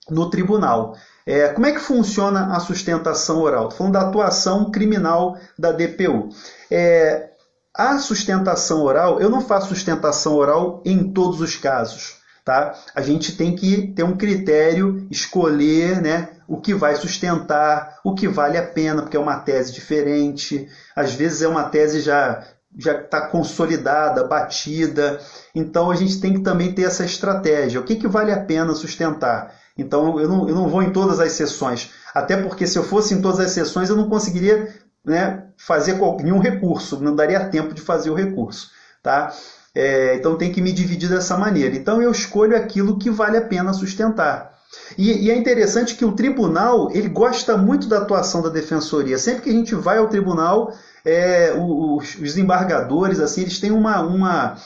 no 0.08 0.30
tribunal. 0.30 0.94
É, 1.26 1.48
como 1.48 1.66
é 1.66 1.72
que 1.72 1.80
funciona 1.80 2.56
a 2.56 2.60
sustentação 2.60 3.40
oral? 3.40 3.64
Estou 3.64 3.78
falando 3.78 3.94
da 3.94 4.02
atuação 4.02 4.70
criminal 4.70 5.36
da 5.58 5.72
DPU. 5.72 6.28
É, 6.70 7.30
a 7.74 7.98
sustentação 7.98 8.82
oral, 8.82 9.20
eu 9.20 9.28
não 9.28 9.40
faço 9.40 9.68
sustentação 9.68 10.34
oral 10.34 10.82
em 10.84 11.12
todos 11.12 11.40
os 11.40 11.56
casos. 11.56 12.16
Tá? 12.44 12.74
A 12.94 13.02
gente 13.02 13.36
tem 13.36 13.56
que 13.56 13.88
ter 13.88 14.04
um 14.04 14.16
critério, 14.16 15.04
escolher 15.10 16.00
né, 16.00 16.28
o 16.46 16.60
que 16.60 16.72
vai 16.72 16.94
sustentar, 16.94 17.98
o 18.04 18.14
que 18.14 18.28
vale 18.28 18.56
a 18.56 18.64
pena, 18.64 19.02
porque 19.02 19.16
é 19.16 19.20
uma 19.20 19.40
tese 19.40 19.72
diferente. 19.72 20.68
Às 20.94 21.12
vezes 21.12 21.42
é 21.42 21.48
uma 21.48 21.64
tese 21.64 22.00
já 22.00 22.44
já 22.78 22.92
está 22.92 23.22
consolidada, 23.22 24.24
batida. 24.24 25.18
Então 25.54 25.90
a 25.90 25.96
gente 25.96 26.20
tem 26.20 26.34
que 26.34 26.40
também 26.40 26.72
ter 26.72 26.82
essa 26.82 27.04
estratégia. 27.04 27.80
O 27.80 27.84
que, 27.84 27.96
que 27.96 28.06
vale 28.06 28.30
a 28.30 28.40
pena 28.40 28.74
sustentar? 28.74 29.54
Então 29.76 30.18
eu 30.18 30.28
não, 30.28 30.48
eu 30.48 30.54
não 30.54 30.68
vou 30.68 30.82
em 30.82 30.90
todas 30.90 31.20
as 31.20 31.32
sessões, 31.32 31.90
até 32.14 32.36
porque 32.36 32.66
se 32.66 32.78
eu 32.78 32.84
fosse 32.84 33.14
em 33.14 33.20
todas 33.20 33.40
as 33.40 33.50
sessões 33.50 33.90
eu 33.90 33.96
não 33.96 34.08
conseguiria 34.08 34.74
né, 35.04 35.44
fazer 35.56 35.98
nenhum 36.22 36.38
recurso, 36.38 37.00
não 37.00 37.14
daria 37.14 37.48
tempo 37.48 37.74
de 37.74 37.80
fazer 37.80 38.10
o 38.10 38.14
recurso. 38.14 38.70
Tá? 39.02 39.32
É, 39.74 40.16
então 40.16 40.36
tem 40.36 40.50
que 40.50 40.60
me 40.60 40.72
dividir 40.72 41.08
dessa 41.08 41.36
maneira. 41.36 41.76
Então 41.76 42.02
eu 42.02 42.10
escolho 42.10 42.56
aquilo 42.56 42.98
que 42.98 43.10
vale 43.10 43.36
a 43.36 43.42
pena 43.42 43.72
sustentar. 43.72 44.56
E, 44.98 45.26
e, 45.26 45.30
é 45.30 45.36
interessante 45.36 45.94
que 45.94 46.04
o 46.04 46.12
tribunal 46.12 46.90
ele 46.92 47.08
gosta 47.08 47.56
muito 47.56 47.86
da 47.86 47.98
atuação 47.98 48.42
da 48.42 48.48
defensoria. 48.48 49.16
Sempre 49.16 49.42
que 49.42 49.50
a 49.50 49.52
gente 49.52 49.74
vai 49.74 49.98
ao 49.98 50.08
tribunal, 50.08 50.72
é, 51.04 51.52
os, 51.54 52.16
os 52.16 52.36
embargadores 52.36 53.20
assim 53.20 53.42
eles 53.42 53.60
têm 53.60 53.70
uma, 53.70 54.00
uma 54.00 54.56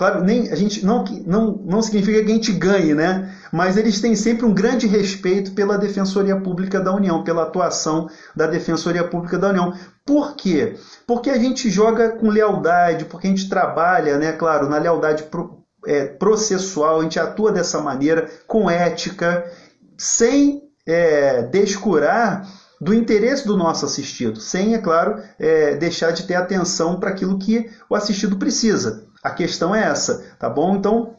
Claro, 0.00 0.24
nem, 0.24 0.50
a 0.50 0.54
gente 0.54 0.82
não, 0.82 1.04
não, 1.26 1.60
não 1.62 1.82
significa 1.82 2.24
que 2.24 2.30
a 2.30 2.34
gente 2.34 2.52
ganhe, 2.52 2.94
né? 2.94 3.34
Mas 3.52 3.76
eles 3.76 4.00
têm 4.00 4.14
sempre 4.14 4.44
um 4.44 4.54
grande 4.54 4.86
respeito 4.86 5.52
pela 5.52 5.76
Defensoria 5.76 6.36
Pública 6.36 6.80
da 6.80 6.94
União, 6.94 7.24
pela 7.24 7.42
atuação 7.42 8.08
da 8.34 8.46
Defensoria 8.46 9.04
Pública 9.04 9.38
da 9.38 9.48
União. 9.48 9.74
Por 10.06 10.36
quê? 10.36 10.76
Porque 11.06 11.30
a 11.30 11.38
gente 11.38 11.68
joga 11.68 12.10
com 12.10 12.28
lealdade, 12.28 13.04
porque 13.06 13.26
a 13.26 13.30
gente 13.30 13.48
trabalha, 13.48 14.18
né, 14.18 14.32
claro, 14.32 14.68
na 14.68 14.78
lealdade 14.78 15.24
pro, 15.24 15.64
é, 15.86 16.06
processual, 16.06 17.00
a 17.00 17.02
gente 17.02 17.18
atua 17.18 17.52
dessa 17.52 17.80
maneira, 17.80 18.28
com 18.46 18.70
ética, 18.70 19.50
sem 19.98 20.62
é, 20.86 21.42
descurar 21.42 22.46
do 22.80 22.94
interesse 22.94 23.46
do 23.46 23.56
nosso 23.56 23.84
assistido, 23.84 24.40
sem, 24.40 24.74
é 24.74 24.78
claro, 24.78 25.22
é, 25.38 25.74
deixar 25.76 26.12
de 26.12 26.22
ter 26.22 26.34
atenção 26.34 26.98
para 26.98 27.10
aquilo 27.10 27.38
que 27.38 27.70
o 27.90 27.94
assistido 27.94 28.36
precisa. 28.36 29.04
A 29.22 29.30
questão 29.30 29.74
é 29.74 29.84
essa, 29.84 30.24
tá 30.38 30.48
bom? 30.48 30.76
Então, 30.76 31.16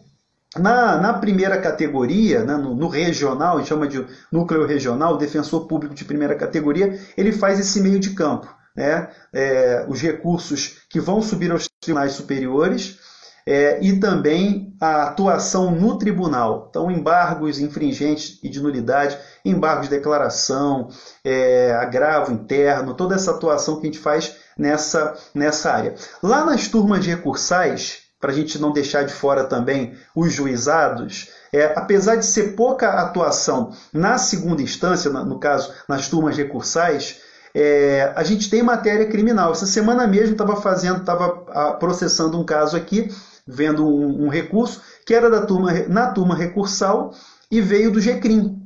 na, 0.57 0.97
na 0.97 1.13
primeira 1.13 1.59
categoria, 1.59 2.43
né, 2.43 2.55
no, 2.55 2.75
no, 2.75 2.87
regional, 2.87 3.57
gente 3.59 3.69
chama 3.69 3.87
de 3.87 4.05
núcleo 4.31 4.65
regional, 4.65 5.17
defensor 5.17 5.65
público 5.67 5.95
de 5.95 6.03
primeira 6.03 6.35
categoria, 6.35 6.99
ele 7.15 7.31
faz 7.31 7.59
esse 7.59 7.79
meio 7.79 7.99
de 7.99 8.11
campo. 8.11 8.53
Né? 8.75 9.09
É, 9.33 9.85
os 9.87 10.01
recursos 10.01 10.81
que 10.89 10.99
vão 10.99 11.21
subir 11.21 11.51
aos 11.51 11.69
tribunais 11.79 12.13
superiores 12.13 12.99
é, 13.45 13.79
e 13.81 13.99
também 13.99 14.73
a 14.79 15.03
atuação 15.03 15.71
no 15.71 15.97
tribunal. 15.97 16.67
Então, 16.69 16.91
embargos 16.91 17.59
infringentes 17.59 18.39
e 18.43 18.49
de 18.49 18.61
nulidade, 18.61 19.17
embargos 19.43 19.89
de 19.89 19.95
declaração, 19.95 20.89
é, 21.23 21.73
agravo 21.73 22.31
interno, 22.31 22.93
toda 22.93 23.15
essa 23.15 23.31
atuação 23.31 23.79
que 23.79 23.87
a 23.87 23.91
gente 23.91 23.99
faz 23.99 24.35
nessa, 24.57 25.15
nessa 25.33 25.71
área. 25.71 25.95
Lá 26.21 26.45
nas 26.45 26.67
turmas 26.67 27.05
recursais, 27.05 28.00
para 28.21 28.31
a 28.31 28.33
gente 28.33 28.59
não 28.59 28.71
deixar 28.71 29.03
de 29.03 29.11
fora 29.11 29.43
também 29.43 29.95
os 30.15 30.31
juizados, 30.31 31.29
é, 31.51 31.73
apesar 31.75 32.15
de 32.15 32.25
ser 32.25 32.55
pouca 32.55 33.01
atuação 33.01 33.73
na 33.91 34.17
segunda 34.19 34.61
instância, 34.61 35.09
no 35.11 35.39
caso, 35.39 35.73
nas 35.89 36.07
turmas 36.07 36.37
recursais, 36.37 37.19
é, 37.53 38.13
a 38.15 38.23
gente 38.23 38.49
tem 38.49 38.63
matéria 38.63 39.07
criminal. 39.07 39.51
Essa 39.51 39.65
semana 39.65 40.07
mesmo 40.07 40.33
estava 40.33 40.55
fazendo, 40.55 41.01
estava 41.01 41.73
processando 41.79 42.39
um 42.39 42.45
caso 42.45 42.77
aqui, 42.77 43.09
vendo 43.45 43.85
um, 43.85 44.25
um, 44.25 44.29
recurso 44.29 44.81
que 45.05 45.13
era 45.13 45.29
da 45.29 45.45
turma 45.45 45.73
na 45.89 46.11
turma 46.11 46.35
recursal 46.35 47.11
e 47.49 47.59
veio 47.59 47.91
do 47.91 47.99
GCRIM, 47.99 48.61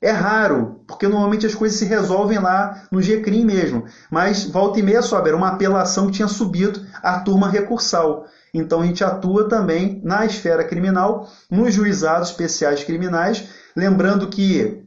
é 0.00 0.10
raro, 0.10 0.82
porque 0.86 1.08
normalmente 1.08 1.46
as 1.46 1.54
coisas 1.54 1.78
se 1.78 1.86
resolvem 1.86 2.38
lá 2.38 2.82
no 2.92 3.00
GCRIM 3.00 3.44
mesmo. 3.44 3.84
Mas 4.10 4.44
volta 4.44 4.78
e 4.78 4.82
meia 4.82 5.00
sobe, 5.00 5.28
era 5.28 5.36
uma 5.36 5.48
apelação 5.48 6.06
que 6.06 6.12
tinha 6.12 6.28
subido 6.28 6.84
à 7.02 7.20
turma 7.20 7.48
recursal. 7.48 8.26
Então 8.58 8.80
a 8.80 8.86
gente 8.86 9.04
atua 9.04 9.48
também 9.48 10.00
na 10.02 10.24
esfera 10.24 10.64
criminal, 10.64 11.28
nos 11.50 11.74
juizados 11.74 12.30
especiais 12.30 12.82
criminais. 12.82 13.44
Lembrando 13.76 14.28
que 14.28 14.82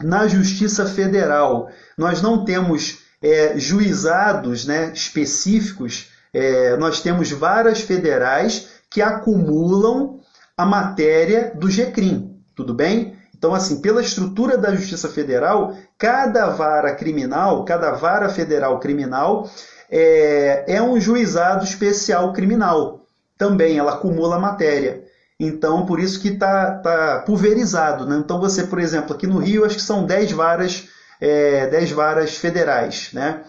na 0.00 0.26
Justiça 0.26 0.86
Federal 0.86 1.68
nós 1.96 2.22
não 2.22 2.44
temos 2.44 2.98
é, 3.22 3.58
juizados 3.58 4.66
né, 4.66 4.90
específicos, 4.94 6.08
é, 6.32 6.76
nós 6.76 7.02
temos 7.02 7.30
varas 7.30 7.82
federais 7.82 8.68
que 8.90 9.02
acumulam 9.02 10.20
a 10.56 10.64
matéria 10.64 11.52
do 11.54 11.68
GCRIM. 11.68 12.40
Tudo 12.54 12.74
bem? 12.74 13.16
Então, 13.36 13.54
assim, 13.54 13.80
pela 13.80 14.00
estrutura 14.00 14.56
da 14.56 14.74
Justiça 14.74 15.08
Federal, 15.08 15.76
cada 15.98 16.48
vara 16.50 16.94
criminal, 16.94 17.64
cada 17.64 17.90
vara 17.92 18.28
federal 18.28 18.78
criminal 18.78 19.50
é, 19.90 20.76
é 20.76 20.82
um 20.82 20.98
juizado 20.98 21.64
especial 21.64 22.32
criminal. 22.32 23.01
Também 23.36 23.78
ela 23.78 23.94
acumula 23.94 24.38
matéria. 24.38 25.04
Então, 25.38 25.84
por 25.84 25.98
isso 25.98 26.20
que 26.20 26.28
está 26.28 26.78
tá 26.78 27.22
pulverizado. 27.26 28.06
Né? 28.06 28.16
Então, 28.16 28.40
você, 28.40 28.64
por 28.64 28.78
exemplo, 28.78 29.14
aqui 29.14 29.26
no 29.26 29.38
Rio, 29.38 29.64
acho 29.64 29.76
que 29.76 29.82
são 29.82 30.06
10 30.06 30.32
varas, 30.32 30.88
é, 31.20 31.66
10 31.66 31.90
varas 31.92 32.36
federais. 32.36 33.10
Né? 33.12 33.42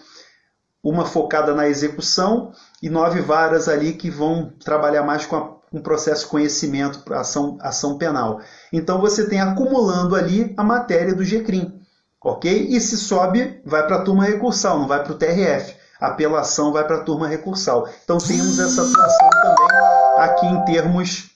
Uma 0.82 1.04
focada 1.04 1.54
na 1.54 1.68
execução 1.68 2.52
e 2.82 2.90
nove 2.90 3.20
varas 3.20 3.68
ali 3.68 3.92
que 3.92 4.10
vão 4.10 4.52
trabalhar 4.58 5.02
mais 5.02 5.24
com 5.24 5.36
a 5.36 5.54
um 5.74 5.82
processo 5.82 6.24
de 6.24 6.30
conhecimento 6.30 7.02
ação, 7.12 7.58
ação 7.60 7.98
penal. 7.98 8.40
Então 8.72 9.00
você 9.00 9.28
tem 9.28 9.40
acumulando 9.40 10.14
ali 10.14 10.54
a 10.56 10.62
matéria 10.62 11.14
do 11.14 11.24
GCRIM, 11.24 11.80
ok? 12.22 12.68
E 12.70 12.80
se 12.80 12.96
sobe, 12.96 13.60
vai 13.64 13.84
para 13.84 13.96
a 13.96 14.02
turma 14.02 14.24
recursal, 14.24 14.78
não 14.78 14.86
vai 14.86 15.02
para 15.02 15.12
o 15.12 15.16
TRF. 15.16 15.74
Apelação 16.06 16.72
vai 16.72 16.86
para 16.86 16.96
a 16.96 17.02
turma 17.02 17.26
recursal. 17.28 17.88
Então 18.04 18.18
temos 18.18 18.58
essa 18.58 18.82
atuação 18.82 19.30
também 19.42 19.64
aqui 20.18 20.46
em 20.46 20.64
termos, 20.64 21.30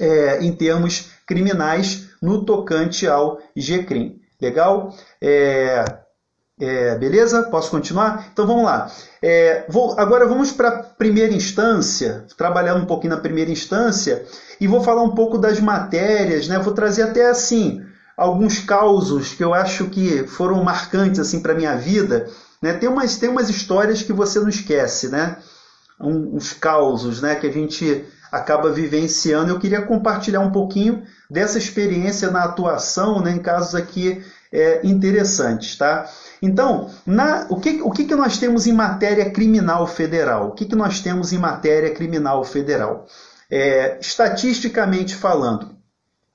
é, 0.00 0.42
em 0.42 0.52
termos 0.52 1.10
criminais 1.26 2.08
no 2.22 2.44
tocante 2.44 3.06
ao 3.06 3.38
GCRIM. 3.56 4.20
Legal? 4.40 4.94
É, 5.20 5.84
é, 6.60 6.96
beleza? 6.96 7.44
Posso 7.44 7.70
continuar? 7.70 8.28
Então 8.32 8.46
vamos 8.46 8.64
lá. 8.64 8.90
É, 9.22 9.64
vou, 9.68 9.98
agora 9.98 10.26
vamos 10.26 10.50
para 10.50 10.68
a 10.68 10.82
primeira 10.82 11.32
instância, 11.32 12.24
trabalhar 12.36 12.74
um 12.74 12.84
pouquinho 12.84 13.14
na 13.14 13.20
primeira 13.20 13.50
instância 13.50 14.24
e 14.60 14.66
vou 14.66 14.82
falar 14.82 15.02
um 15.02 15.14
pouco 15.14 15.38
das 15.38 15.60
matérias, 15.60 16.48
né? 16.48 16.58
Vou 16.58 16.74
trazer 16.74 17.02
até 17.02 17.28
assim 17.28 17.84
alguns 18.16 18.58
causos 18.58 19.34
que 19.34 19.44
eu 19.44 19.54
acho 19.54 19.86
que 19.86 20.26
foram 20.26 20.64
marcantes 20.64 21.20
assim 21.20 21.40
para 21.40 21.54
minha 21.54 21.76
vida, 21.76 22.28
né? 22.62 22.74
Tem 22.74 22.88
umas 22.88 23.16
tem 23.16 23.28
umas 23.28 23.48
histórias 23.48 24.02
que 24.02 24.12
você 24.12 24.40
não 24.40 24.48
esquece, 24.48 25.08
né? 25.08 25.38
Um, 26.00 26.36
uns 26.36 26.52
causos, 26.52 27.20
né? 27.20 27.34
Que 27.34 27.46
a 27.46 27.52
gente 27.52 28.04
acaba 28.30 28.70
vivenciando. 28.70 29.50
Eu 29.50 29.58
queria 29.58 29.82
compartilhar 29.82 30.40
um 30.40 30.52
pouquinho 30.52 31.02
dessa 31.30 31.58
experiência 31.58 32.30
na 32.30 32.44
atuação, 32.44 33.20
né? 33.20 33.32
Em 33.32 33.38
casos 33.38 33.74
aqui 33.74 34.22
é, 34.52 34.86
interessantes, 34.86 35.76
tá? 35.76 36.08
Então, 36.40 36.90
na, 37.06 37.46
o, 37.48 37.60
que, 37.60 37.80
o 37.82 37.90
que, 37.90 38.04
que 38.04 38.14
nós 38.14 38.38
temos 38.38 38.66
em 38.66 38.72
matéria 38.72 39.30
criminal 39.30 39.86
federal? 39.86 40.48
O 40.48 40.52
que, 40.52 40.64
que 40.64 40.76
nós 40.76 41.00
temos 41.00 41.32
em 41.32 41.38
matéria 41.38 41.92
criminal 41.92 42.44
federal? 42.44 43.06
É, 43.50 43.98
estatisticamente 44.00 45.14
falando, 45.14 45.74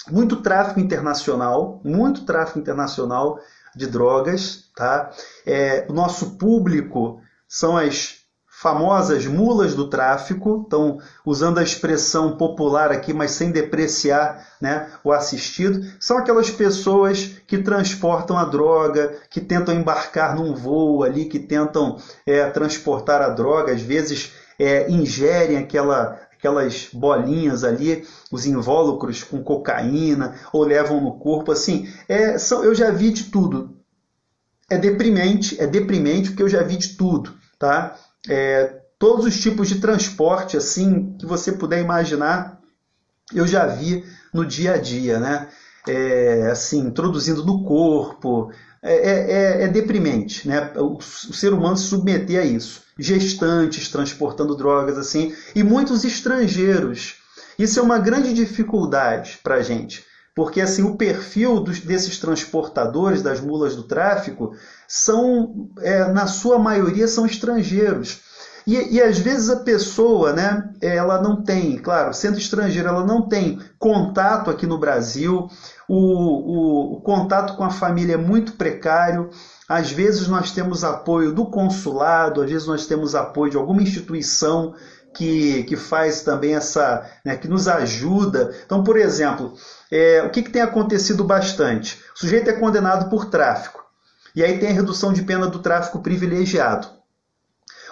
muito 0.10 0.38
tráfico 0.38 0.80
internacional, 0.80 1.80
muito 1.84 2.26
tráfico 2.26 2.60
internacional 2.60 3.40
de 3.76 3.88
drogas, 3.88 4.66
tá? 4.76 5.12
É, 5.46 5.86
o 5.90 5.94
nosso 5.94 6.38
público 6.38 7.20
são 7.48 7.78
as 7.78 8.24
famosas 8.64 9.26
mulas 9.26 9.76
do 9.76 9.90
tráfico, 9.90 10.62
estão 10.64 10.98
usando 11.26 11.58
a 11.58 11.64
expressão 11.64 12.38
popular 12.38 12.94
aqui, 12.94 13.14
mas 13.14 13.32
sem 13.32 13.52
depreciar 13.52 14.48
né, 14.62 14.90
o 15.04 15.12
assistido, 15.12 15.86
são 16.00 16.18
aquelas 16.18 16.50
pessoas 16.50 17.32
que 17.46 17.58
transportam 17.58 18.38
a 18.38 18.46
droga, 18.46 19.18
que 19.30 19.42
tentam 19.42 19.76
embarcar 19.76 20.34
num 20.34 20.56
voo 20.56 21.04
ali, 21.04 21.26
que 21.26 21.40
tentam 21.40 21.98
é, 22.26 22.50
transportar 22.52 23.22
a 23.22 23.30
droga, 23.30 23.74
às 23.74 23.82
vezes 23.82 24.32
é, 24.58 24.90
ingerem 24.90 25.58
aquela, 25.58 26.18
aquelas 26.44 26.90
bolinhas 26.92 27.64
ali, 27.64 28.06
os 28.32 28.46
invólucros 28.46 29.24
com 29.24 29.44
cocaína, 29.44 30.36
ou 30.52 30.64
levam 30.64 31.02
no 31.02 31.18
corpo, 31.18 31.52
assim, 31.52 31.88
é, 32.08 32.38
são, 32.38 32.64
eu 32.64 32.76
já 32.76 32.92
vi 32.92 33.12
de 33.12 33.26
tudo. 33.26 33.78
É 34.70 34.78
deprimente, 34.78 35.60
é 35.62 35.68
deprimente 35.68 36.30
porque 36.30 36.44
eu 36.44 36.50
já 36.50 36.64
vi 36.64 36.78
de 36.78 36.96
tudo, 36.98 37.34
tá? 37.58 37.98
é, 38.28 38.82
todos 38.98 39.26
os 39.26 39.40
tipos 39.40 39.68
de 39.68 39.80
transporte 39.80 40.56
assim 40.56 41.16
que 41.18 41.26
você 41.26 41.52
puder 41.52 41.82
imaginar, 41.82 42.60
eu 43.34 43.48
já 43.48 43.66
vi 43.66 44.04
no 44.34 44.46
dia 44.46 44.74
a 44.74 44.78
dia, 44.78 45.20
né? 45.20 45.50
É, 45.88 46.50
assim, 46.50 46.80
introduzindo 46.80 47.46
no 47.46 47.66
corpo, 47.66 48.52
é, 48.82 48.94
é, 48.94 49.32
é, 49.32 49.64
é 49.64 49.68
deprimente, 49.68 50.48
né? 50.48 50.72
O, 50.78 50.98
o, 50.98 51.02
ser 51.02 51.54
humano 51.54 51.76
se 51.76 51.88
submeter 51.88 52.40
a 52.40 52.46
isso. 52.46 52.83
Gestantes 52.98 53.90
transportando 53.90 54.56
drogas 54.56 54.98
assim 54.98 55.36
e 55.56 55.64
muitos 55.64 56.04
estrangeiros. 56.04 57.16
Isso 57.58 57.80
é 57.80 57.84
uma 57.84 58.00
grande 58.00 58.34
dificuldade 58.34 59.40
para 59.44 59.56
a 59.56 59.62
gente, 59.62 60.04
porque 60.36 60.62
assim 60.62 60.84
o 60.84 60.96
perfil 60.96 61.60
dos, 61.60 61.80
desses 61.80 62.20
transportadores 62.20 63.22
das 63.22 63.40
mulas 63.40 63.76
do 63.76 63.84
tráfico 63.84 64.56
são, 64.88 65.70
é, 65.80 66.06
na 66.06 66.28
sua 66.28 66.58
maioria, 66.58 67.08
são 67.08 67.26
estrangeiros. 67.26 68.22
E, 68.66 68.96
e, 68.96 69.02
às 69.02 69.18
vezes 69.18 69.50
a 69.50 69.58
pessoa, 69.58 70.32
né, 70.32 70.70
ela 70.82 71.22
não 71.22 71.44
tem, 71.44 71.78
claro, 71.78 72.14
sendo 72.14 72.38
estrangeira, 72.38 72.90
ela 72.90 73.06
não 73.06 73.28
tem 73.28 73.60
contato 73.78 74.50
aqui 74.50 74.66
no 74.66 74.78
Brasil, 74.78 75.50
o, 75.88 75.96
o, 75.96 76.94
o 76.94 77.02
contato 77.02 77.58
com 77.58 77.64
a 77.64 77.70
família 77.70 78.14
é 78.14 78.18
muito 78.18 78.54
precário. 78.54 79.30
Às 79.74 79.92
vezes 79.92 80.28
nós 80.28 80.52
temos 80.52 80.84
apoio 80.84 81.34
do 81.34 81.48
consulado, 81.48 82.44
às 82.44 82.52
vezes 82.52 82.68
nós 82.68 82.86
temos 82.86 83.16
apoio 83.16 83.50
de 83.50 83.58
alguma 83.58 83.82
instituição 83.82 84.76
que, 85.16 85.64
que 85.64 85.76
faz 85.76 86.22
também 86.22 86.54
essa, 86.54 87.10
né, 87.26 87.36
que 87.36 87.48
nos 87.48 87.68
ajuda. 87.68 88.56
Então, 88.64 88.84
por 88.84 88.98
exemplo, 88.98 89.56
é, 89.92 90.22
o 90.22 90.30
que, 90.30 90.44
que 90.44 90.52
tem 90.52 90.62
acontecido 90.62 91.24
bastante? 91.24 92.00
O 92.16 92.20
sujeito 92.20 92.52
é 92.52 92.54
condenado 92.54 93.10
por 93.10 93.26
tráfico. 93.26 93.84
E 94.36 94.44
aí 94.44 94.60
tem 94.60 94.70
a 94.70 94.74
redução 94.74 95.12
de 95.12 95.24
pena 95.24 95.48
do 95.48 95.58
tráfico 95.58 96.04
privilegiado. 96.04 96.88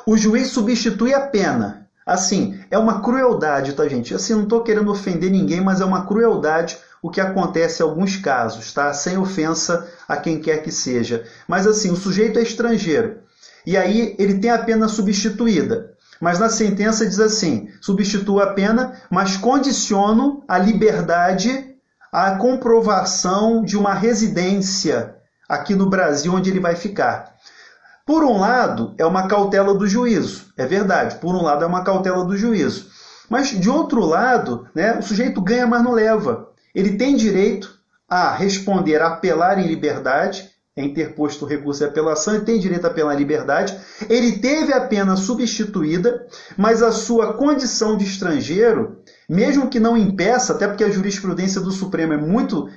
O 0.05 0.15
juiz 0.15 0.49
substitui 0.49 1.15
a 1.15 1.21
pena. 1.21 1.89
Assim, 2.05 2.63
é 2.69 2.77
uma 2.77 3.01
crueldade, 3.01 3.73
tá, 3.73 3.87
gente? 3.87 4.13
Assim, 4.13 4.35
não 4.35 4.43
estou 4.43 4.61
querendo 4.61 4.91
ofender 4.91 5.31
ninguém, 5.31 5.61
mas 5.61 5.81
é 5.81 5.85
uma 5.85 6.05
crueldade 6.05 6.77
o 7.01 7.09
que 7.09 7.19
acontece 7.19 7.81
em 7.81 7.85
alguns 7.85 8.15
casos, 8.15 8.71
tá? 8.71 8.93
Sem 8.93 9.17
ofensa 9.17 9.87
a 10.07 10.17
quem 10.17 10.39
quer 10.39 10.61
que 10.61 10.71
seja. 10.71 11.25
Mas 11.47 11.65
assim, 11.65 11.91
o 11.91 11.95
sujeito 11.95 12.37
é 12.37 12.43
estrangeiro. 12.43 13.19
E 13.65 13.75
aí 13.75 14.15
ele 14.19 14.39
tem 14.39 14.51
a 14.51 14.59
pena 14.59 14.87
substituída. 14.87 15.91
Mas 16.19 16.37
na 16.37 16.49
sentença 16.49 17.05
diz 17.05 17.19
assim: 17.19 17.69
substitua 17.81 18.43
a 18.43 18.53
pena, 18.53 19.01
mas 19.09 19.37
condiciono 19.37 20.43
a 20.47 20.57
liberdade 20.59 21.75
à 22.11 22.35
comprovação 22.35 23.63
de 23.63 23.75
uma 23.75 23.93
residência 23.93 25.15
aqui 25.49 25.73
no 25.73 25.89
Brasil 25.89 26.33
onde 26.33 26.49
ele 26.49 26.59
vai 26.59 26.75
ficar. 26.75 27.35
Por 28.05 28.23
um 28.23 28.39
lado, 28.39 28.93
é 28.97 29.05
uma 29.05 29.27
cautela 29.27 29.73
do 29.73 29.87
juízo, 29.87 30.45
é 30.57 30.65
verdade, 30.65 31.15
por 31.15 31.35
um 31.35 31.43
lado 31.43 31.63
é 31.63 31.67
uma 31.67 31.83
cautela 31.83 32.25
do 32.25 32.37
juízo. 32.37 32.89
Mas 33.29 33.49
de 33.49 33.69
outro 33.69 34.03
lado, 34.05 34.67
né, 34.75 34.97
o 34.97 35.01
sujeito 35.01 35.41
ganha, 35.41 35.65
mas 35.65 35.83
não 35.83 35.93
leva. 35.93 36.50
Ele 36.73 36.97
tem 36.97 37.15
direito 37.15 37.79
a 38.07 38.33
responder, 38.33 39.01
a 39.01 39.07
apelar 39.07 39.59
em 39.59 39.67
liberdade, 39.67 40.49
é 40.75 40.83
interposto 40.83 41.43
o 41.43 41.47
recurso 41.47 41.81
de 41.81 41.89
apelação, 41.89 42.33
ele 42.33 42.45
tem 42.45 42.57
direito 42.57 42.85
a 42.85 42.89
apelar 42.89 43.15
em 43.15 43.19
liberdade. 43.19 43.77
Ele 44.09 44.39
teve 44.39 44.71
a 44.73 44.79
pena 44.81 45.17
substituída, 45.17 46.25
mas 46.57 46.81
a 46.81 46.91
sua 46.91 47.33
condição 47.33 47.97
de 47.97 48.05
estrangeiro, 48.05 49.01
mesmo 49.29 49.69
que 49.69 49.79
não 49.79 49.97
impeça, 49.97 50.53
até 50.53 50.67
porque 50.67 50.83
a 50.83 50.89
jurisprudência 50.89 51.59
do 51.59 51.71
Supremo 51.71 52.13
é 52.13 52.17
muito 52.17 52.69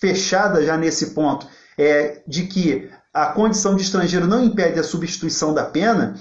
fechada 0.00 0.64
já 0.64 0.76
nesse 0.76 1.10
ponto, 1.10 1.46
é, 1.76 2.22
de 2.26 2.44
que 2.46 2.90
a 3.12 3.26
condição 3.26 3.76
de 3.76 3.82
estrangeiro 3.82 4.26
não 4.26 4.42
impede 4.42 4.80
a 4.80 4.84
substituição 4.84 5.52
da 5.52 5.64
pena, 5.64 6.14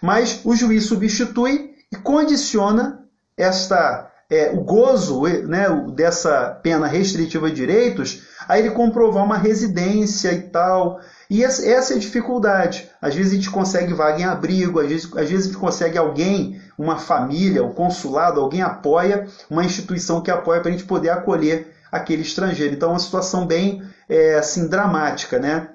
mas 0.00 0.40
o 0.44 0.54
juiz 0.54 0.84
substitui 0.84 1.72
e 1.92 1.96
condiciona 1.96 3.04
esta, 3.36 4.10
é, 4.30 4.50
o 4.50 4.60
gozo 4.60 5.22
né, 5.22 5.66
dessa 5.94 6.50
pena 6.62 6.86
restritiva 6.86 7.48
de 7.48 7.56
direitos 7.56 8.22
a 8.46 8.58
ele 8.58 8.70
comprovar 8.70 9.24
uma 9.24 9.38
residência 9.38 10.32
e 10.32 10.42
tal. 10.42 11.00
E 11.30 11.44
essa, 11.44 11.66
é 11.66 11.76
a 11.76 11.98
dificuldade. 11.98 12.90
Às 13.00 13.14
vezes 13.14 13.32
a 13.32 13.36
gente 13.36 13.50
consegue 13.50 13.92
vaga 13.92 14.20
em 14.20 14.24
abrigo, 14.24 14.80
às 14.80 14.88
vezes, 14.88 15.16
às 15.16 15.28
vezes 15.28 15.46
a 15.46 15.48
gente 15.48 15.58
consegue 15.58 15.98
alguém, 15.98 16.60
uma 16.78 16.98
família, 16.98 17.62
o 17.62 17.68
um 17.68 17.72
consulado, 17.72 18.40
alguém 18.40 18.62
apoia, 18.62 19.26
uma 19.50 19.64
instituição 19.64 20.20
que 20.20 20.30
apoia 20.30 20.60
para 20.60 20.70
a 20.70 20.72
gente 20.72 20.84
poder 20.84 21.10
acolher 21.10 21.74
aquele 21.90 22.22
estrangeiro. 22.22 22.74
Então 22.74 22.90
é 22.90 22.92
uma 22.92 22.98
situação 22.98 23.46
bem 23.46 23.82
é, 24.08 24.36
assim, 24.36 24.66
dramática. 24.68 25.38
Né? 25.38 25.68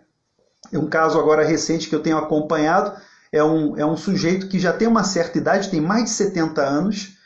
Um 0.71 0.87
caso 0.87 1.19
agora 1.19 1.43
recente 1.43 1.89
que 1.89 1.95
eu 1.95 2.01
tenho 2.01 2.17
acompanhado 2.17 2.93
é 3.31 3.43
um, 3.43 3.77
é 3.77 3.85
um 3.85 3.97
sujeito 3.97 4.47
que 4.47 4.59
já 4.59 4.71
tem 4.71 4.87
uma 4.87 5.03
certa 5.03 5.39
idade, 5.39 5.69
tem 5.69 5.81
mais 5.81 6.03
de 6.05 6.09
70 6.11 6.61
anos, 6.61 7.17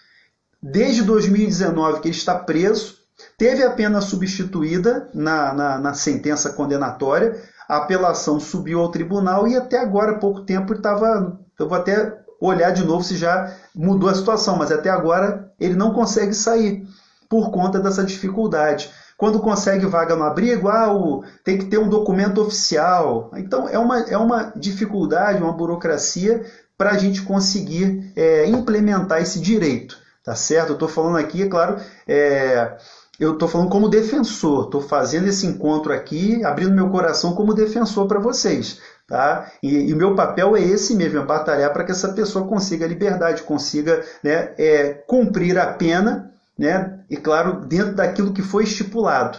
desde 0.61 1.03
2019 1.03 2.01
que 2.01 2.07
ele 2.07 2.15
está 2.15 2.35
preso, 2.35 2.97
teve 3.37 3.63
a 3.63 3.71
pena 3.71 4.01
substituída 4.01 5.09
na, 5.13 5.53
na, 5.53 5.77
na 5.79 5.93
sentença 5.93 6.51
condenatória, 6.53 7.41
a 7.67 7.77
apelação 7.77 8.39
subiu 8.39 8.79
ao 8.79 8.91
tribunal 8.91 9.47
e 9.47 9.55
até 9.55 9.79
agora, 9.79 10.13
há 10.13 10.19
pouco 10.19 10.41
tempo, 10.41 10.73
estava. 10.73 11.37
Eu 11.59 11.67
vou 11.67 11.77
até 11.77 12.17
olhar 12.39 12.71
de 12.71 12.85
novo 12.85 13.03
se 13.03 13.17
já 13.17 13.53
mudou 13.75 14.09
a 14.09 14.15
situação, 14.15 14.55
mas 14.55 14.71
até 14.71 14.89
agora 14.89 15.51
ele 15.59 15.75
não 15.75 15.91
consegue 15.91 16.33
sair 16.33 16.87
por 17.27 17.51
conta 17.51 17.79
dessa 17.79 18.03
dificuldade. 18.03 18.89
Quando 19.17 19.39
consegue 19.39 19.85
vaga 19.87 20.15
no 20.15 20.23
abrigo, 20.23 20.69
ah, 20.69 20.93
o, 20.93 21.23
tem 21.43 21.57
que 21.57 21.65
ter 21.65 21.79
um 21.79 21.89
documento 21.89 22.39
oficial. 22.39 23.31
Então 23.35 23.67
é 23.67 23.77
uma, 23.77 23.99
é 24.01 24.17
uma 24.17 24.53
dificuldade, 24.55 25.41
uma 25.41 25.51
burocracia 25.51 26.45
para 26.77 26.91
a 26.91 26.97
gente 26.97 27.23
conseguir 27.23 28.13
é, 28.15 28.47
implementar 28.47 29.21
esse 29.21 29.39
direito. 29.39 29.97
Tá 30.27 30.35
certo? 30.35 30.71
Eu 30.71 30.73
estou 30.73 30.89
falando 30.89 31.17
aqui, 31.17 31.43
é 31.43 31.47
claro, 31.47 31.77
é, 32.05 32.75
eu 33.17 33.31
estou 33.31 33.47
falando 33.47 33.69
como 33.69 33.87
defensor, 33.87 34.65
estou 34.65 34.81
fazendo 34.81 35.29
esse 35.29 35.47
encontro 35.47 35.93
aqui, 35.93 36.43
abrindo 36.43 36.75
meu 36.75 36.89
coração 36.89 37.33
como 37.33 37.53
defensor 37.53 38.07
para 38.07 38.19
vocês. 38.19 38.81
Tá? 39.07 39.49
E, 39.63 39.93
o 39.93 39.95
meu 39.95 40.15
papel 40.15 40.57
é 40.57 40.61
esse 40.61 40.93
mesmo, 40.95 41.19
é 41.19 41.23
batalhar 41.23 41.71
para 41.71 41.85
que 41.85 41.93
essa 41.93 42.11
pessoa 42.11 42.45
consiga 42.45 42.83
a 42.83 42.89
liberdade, 42.89 43.43
consiga 43.43 44.03
né, 44.21 44.53
é, 44.57 44.89
cumprir 45.07 45.57
a 45.57 45.67
pena 45.67 46.33
né? 46.57 46.99
E 47.09 47.15
claro, 47.15 47.65
dentro 47.65 47.93
daquilo 47.93 48.33
que 48.33 48.41
foi 48.41 48.63
estipulado, 48.63 49.37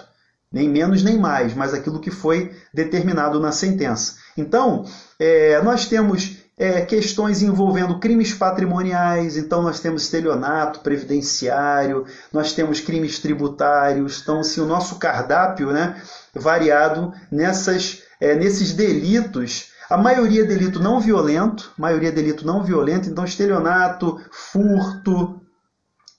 nem 0.52 0.68
menos 0.68 1.02
nem 1.02 1.18
mais, 1.18 1.52
mas 1.52 1.74
aquilo 1.74 2.00
que 2.00 2.10
foi 2.10 2.54
determinado 2.72 3.40
na 3.40 3.52
sentença. 3.52 4.14
Então, 4.36 4.84
é, 5.18 5.60
nós 5.62 5.86
temos 5.86 6.37
é, 6.58 6.80
questões 6.80 7.42
envolvendo 7.42 8.00
crimes 8.00 8.34
patrimoniais, 8.34 9.36
então 9.36 9.62
nós 9.62 9.80
temos 9.80 10.02
estelionato 10.02 10.80
previdenciário, 10.80 12.04
nós 12.32 12.52
temos 12.52 12.80
crimes 12.80 13.18
tributários, 13.18 14.20
então 14.20 14.40
assim, 14.40 14.60
o 14.60 14.66
nosso 14.66 14.96
cardápio 14.96 15.70
né, 15.70 16.02
variado 16.34 17.12
nessas, 17.30 18.02
é, 18.20 18.34
nesses 18.34 18.72
delitos 18.72 19.72
a 19.88 19.96
maioria 19.96 20.42
é 20.42 20.46
delito 20.46 20.80
não 20.80 21.00
violento, 21.00 21.72
maioria 21.78 22.10
é 22.10 22.12
delito 22.12 22.46
não 22.46 22.62
violento, 22.62 23.08
então 23.08 23.24
estelionato, 23.24 24.20
furto, 24.30 25.40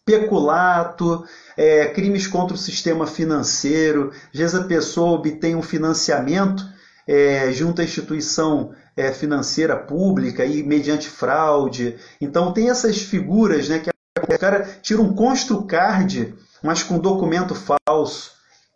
peculato, 0.03 1.23
é, 1.55 1.85
crimes 1.85 2.25
contra 2.25 2.55
o 2.55 2.57
sistema 2.57 3.05
financeiro, 3.05 4.11
às 4.33 4.39
vezes 4.39 4.55
a 4.55 4.63
pessoa 4.63 5.11
obtém 5.11 5.55
um 5.55 5.61
financiamento 5.61 6.65
é, 7.09 7.51
junto 7.51 7.81
à 7.81 7.83
instituição 7.83 8.69
é, 8.95 9.11
financeira 9.11 9.75
pública 9.75 10.45
e 10.45 10.61
mediante 10.61 11.09
fraude. 11.09 11.97
Então 12.21 12.53
tem 12.53 12.69
essas 12.69 13.01
figuras 13.01 13.67
né, 13.67 13.79
que 13.79 13.89
o 13.89 14.37
cara 14.39 14.63
tira 14.83 15.01
um 15.01 15.15
construcard, 15.15 16.35
mas 16.61 16.83
com 16.83 16.99
documento 16.99 17.55
falso 17.55 18.33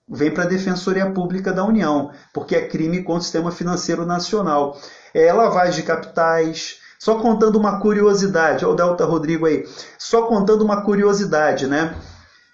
vem 0.09 0.31
para 0.31 0.45
a 0.45 0.47
Defensoria 0.47 1.11
Pública 1.11 1.53
da 1.53 1.63
União, 1.63 2.09
porque 2.33 2.55
é 2.55 2.67
crime 2.67 3.03
contra 3.03 3.19
o 3.19 3.23
sistema 3.23 3.51
financeiro 3.51 4.03
nacional. 4.03 4.79
É 5.13 5.31
lavagem 5.31 5.81
de 5.81 5.83
capitais. 5.83 6.79
Só 6.97 7.19
contando 7.19 7.57
uma 7.57 7.79
curiosidade, 7.81 8.65
olha 8.65 8.73
o 8.73 8.77
Delta 8.77 9.05
Rodrigo 9.05 9.45
aí, 9.45 9.67
só 9.99 10.25
contando 10.25 10.63
uma 10.63 10.83
curiosidade, 10.83 11.67
né? 11.67 11.93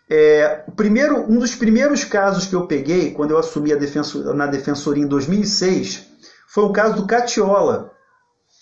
É, 0.09 0.63
primeiro, 0.75 1.31
um 1.31 1.37
dos 1.37 1.53
primeiros 1.53 2.03
casos 2.03 2.47
que 2.47 2.55
eu 2.55 2.65
peguei 2.65 3.11
quando 3.11 3.31
eu 3.31 3.37
assumi 3.37 3.71
a 3.71 3.77
na 4.33 4.47
Defensoria 4.47 5.03
em 5.03 5.07
2006 5.07 6.07
foi 6.47 6.63
o 6.63 6.71
caso 6.71 6.95
do 6.95 7.05
Catiola. 7.05 7.91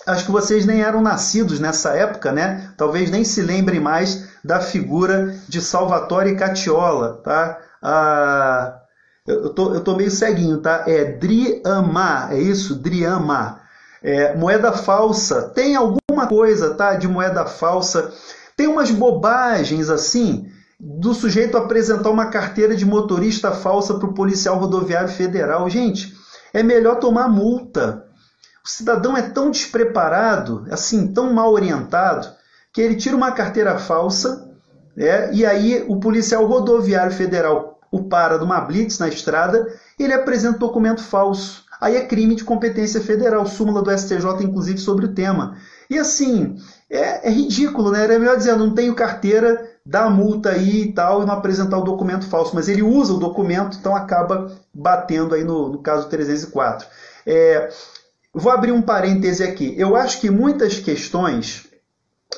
Acho 0.06 0.26
que 0.26 0.32
vocês 0.32 0.66
nem 0.66 0.82
eram 0.82 1.02
nascidos 1.02 1.60
nessa 1.60 1.96
época, 1.96 2.34
né? 2.34 2.74
Talvez 2.78 3.10
nem 3.10 3.24
se 3.24 3.42
lembrem 3.42 3.80
mais 3.80 4.28
da 4.44 4.60
figura 4.60 5.36
de 5.48 5.62
Salvatore 5.62 6.36
Catiola, 6.36 7.22
tá? 7.24 7.58
Ah, 7.82 8.82
eu, 9.26 9.50
tô, 9.50 9.74
eu 9.74 9.82
tô 9.82 9.96
meio 9.96 10.12
ceguinho, 10.12 10.58
tá? 10.60 10.84
É 10.86 11.06
Driama, 11.06 12.30
é 12.32 12.40
isso? 12.40 12.76
Driama. 12.76 13.62
É, 14.04 14.36
moeda 14.36 14.74
falsa. 14.74 15.50
Tem 15.50 15.76
alguma 15.76 16.28
coisa, 16.28 16.74
tá? 16.74 16.96
De 16.96 17.08
moeda 17.08 17.46
falsa. 17.46 18.12
Tem 18.56 18.68
umas 18.68 18.92
bobagens 18.92 19.90
assim 19.90 20.52
do 20.80 21.14
sujeito 21.14 21.58
apresentar 21.58 22.10
uma 22.10 22.28
carteira 22.28 22.76
de 22.76 22.86
motorista 22.86 23.52
falsa 23.52 23.96
para 23.96 24.08
o 24.08 24.14
policial 24.14 24.58
rodoviário 24.58 25.10
federal. 25.10 25.70
Gente, 25.70 26.14
é 26.54 26.62
melhor 26.62 27.00
tomar 27.00 27.28
multa. 27.28 28.06
O 28.64 28.70
cidadão 28.70 29.16
é 29.16 29.22
tão 29.22 29.50
despreparado, 29.50 30.66
assim, 30.70 31.12
tão 31.14 31.34
mal 31.34 31.52
orientado, 31.52 32.28
que 32.72 32.82
ele 32.82 32.96
tira 32.96 33.16
uma 33.16 33.32
carteira 33.32 33.80
falsa 33.80 34.48
é, 34.98 35.32
e 35.34 35.46
aí 35.46 35.86
o 35.88 36.00
policial 36.00 36.46
rodoviário 36.46 37.12
federal 37.12 37.80
o 37.92 38.04
para 38.04 38.38
numa 38.38 38.60
blitz 38.60 39.00
na 39.00 39.08
estrada 39.08 39.68
ele 40.00 40.14
apresenta 40.14 40.58
documento 40.58 41.02
falso. 41.02 41.66
Aí 41.80 41.96
é 41.96 42.06
crime 42.06 42.36
de 42.36 42.44
competência 42.44 43.00
federal, 43.00 43.46
súmula 43.46 43.84
do 43.84 43.96
STJ, 43.96 44.26
inclusive, 44.42 44.80
sobre 44.80 45.06
o 45.06 45.14
tema. 45.14 45.58
E 45.90 45.98
assim, 45.98 46.56
é, 46.90 47.28
é 47.28 47.32
ridículo, 47.32 47.92
né? 47.92 48.06
É 48.06 48.20
melhor 48.20 48.36
dizer, 48.36 48.56
não 48.56 48.74
tenho 48.74 48.96
carteira, 48.96 49.64
dá 49.88 50.04
a 50.04 50.10
multa 50.10 50.50
aí 50.50 50.82
e 50.82 50.92
tal, 50.92 51.24
e 51.24 51.26
não 51.26 51.34
apresentar 51.34 51.78
o 51.78 51.84
documento 51.84 52.28
falso. 52.28 52.54
Mas 52.54 52.68
ele 52.68 52.84
usa 52.84 53.14
o 53.14 53.20
documento, 53.20 53.78
então 53.78 53.96
acaba 53.96 54.52
batendo 54.74 55.34
aí 55.34 55.44
no, 55.44 55.70
no 55.70 55.80
caso 55.80 56.10
304. 56.10 56.86
É, 57.26 57.70
vou 58.34 58.52
abrir 58.52 58.74
um 58.74 58.82
parêntese 58.82 59.44
aqui. 59.44 59.74
Eu 59.78 59.96
acho 59.96 60.20
que 60.20 60.30
muitas 60.30 60.80
questões 60.80 61.66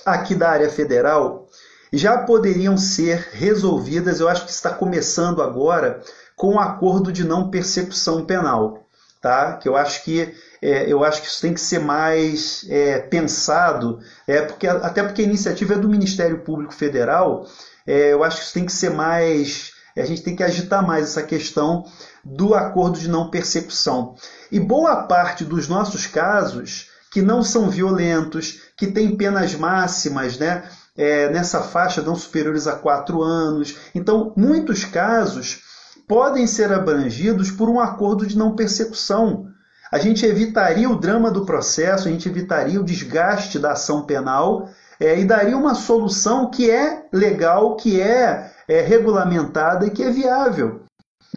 aqui 0.06 0.36
da 0.36 0.50
área 0.50 0.70
federal 0.70 1.48
já 1.92 2.20
poderiam 2.20 2.78
ser 2.78 3.30
resolvidas, 3.34 4.20
eu 4.20 4.30
acho 4.30 4.46
que 4.46 4.52
está 4.52 4.70
começando 4.70 5.42
agora, 5.42 6.04
com 6.36 6.54
o 6.54 6.60
acordo 6.60 7.12
de 7.12 7.24
não 7.24 7.50
persecução 7.50 8.26
penal. 8.26 8.86
Tá? 9.22 9.54
Que 9.58 9.68
eu 9.68 9.76
acho 9.76 10.04
que 10.04 10.34
é, 10.62 10.92
eu 10.92 11.04
acho 11.04 11.22
que 11.22 11.28
isso 11.28 11.42
tem 11.42 11.54
que 11.54 11.60
ser 11.60 11.80
mais 11.80 12.66
é, 12.70 13.00
pensado, 13.00 14.00
é, 14.26 14.42
porque, 14.42 14.68
até 14.68 15.04
porque 15.04 15.22
a 15.22 15.26
iniciativa 15.26 15.74
é 15.74 15.78
do 15.78 15.90
Ministério 15.90 16.40
Público 16.40 16.74
Federal, 16.74 17.46
é, 17.86 18.14
eu 18.14 18.24
acho 18.24 18.38
que 18.38 18.44
isso 18.44 18.54
tem 18.54 18.66
que 18.66 18.72
ser 18.72 18.92
mais. 18.92 19.72
A 19.98 20.06
gente 20.06 20.22
tem 20.22 20.36
que 20.36 20.44
agitar 20.44 20.86
mais 20.86 21.06
essa 21.06 21.24
questão 21.24 21.84
do 22.24 22.54
acordo 22.54 22.98
de 22.98 23.10
não 23.10 23.30
persecução. 23.30 24.16
E 24.50 24.60
boa 24.60 25.04
parte 25.04 25.44
dos 25.44 25.68
nossos 25.68 26.06
casos, 26.06 26.90
que 27.12 27.22
não 27.22 27.44
são 27.44 27.70
violentos, 27.70 28.62
que 28.78 28.88
têm 28.88 29.18
penas 29.18 29.56
máximas, 29.56 30.38
né? 30.38 30.64
é, 31.00 31.30
nessa 31.30 31.62
faixa 31.62 32.02
não 32.02 32.14
superiores 32.14 32.68
a 32.68 32.76
quatro 32.76 33.24
anos. 33.24 33.78
Então, 33.96 34.34
muitos 34.36 34.84
casos 34.84 35.62
podem 36.10 36.48
ser 36.48 36.74
abrangidos 36.74 37.52
por 37.52 37.70
um 37.70 37.80
acordo 37.80 38.26
de 38.26 38.36
não 38.36 38.56
persecução. 38.56 39.46
A 39.92 40.00
gente 40.00 40.26
evitaria 40.26 40.90
o 40.90 40.96
drama 40.96 41.30
do 41.30 41.46
processo, 41.46 42.08
a 42.08 42.12
gente 42.12 42.28
evitaria 42.28 42.82
o 42.82 42.84
desgaste 42.84 43.60
da 43.60 43.74
ação 43.74 44.02
penal 44.02 44.68
é, 45.00 45.20
e 45.20 45.24
daria 45.24 45.56
uma 45.56 45.76
solução 45.76 46.50
que 46.50 46.70
é 46.70 47.06
legal, 47.14 47.76
que 47.76 48.02
é, 48.02 48.52
é 48.68 48.82
regulamentada 48.82 49.86
e 49.86 49.92
que 49.92 50.02
é 50.02 50.10
viável. 50.10 50.82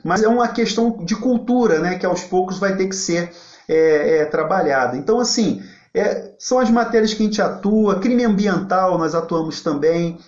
Mas 0.03 0.23
é 0.23 0.29
uma 0.29 0.49
questão 0.49 1.05
de 1.05 1.17
cultura, 1.17 1.79
né, 1.79 1.99
que 1.99 2.07
aos 2.07 2.25
poucos 2.25 2.59
vai 2.59 2.75
ter 2.75 2.89
que 2.89 2.97
ser 2.97 3.31
é, 3.69 4.21
é, 4.21 4.25
trabalhada. 4.25 4.97
Então, 4.97 5.21
assim, 5.21 5.63
é, 5.93 6.33
são 6.39 6.59
as 6.59 6.71
matérias 6.71 7.13
que 7.13 7.23
a 7.23 7.27
gente 7.27 7.43
atua, 7.43 8.01
crime 8.01 8.25
ambiental 8.25 8.97
nós 8.97 9.15
atuamos 9.15 9.61
também. 9.61 10.19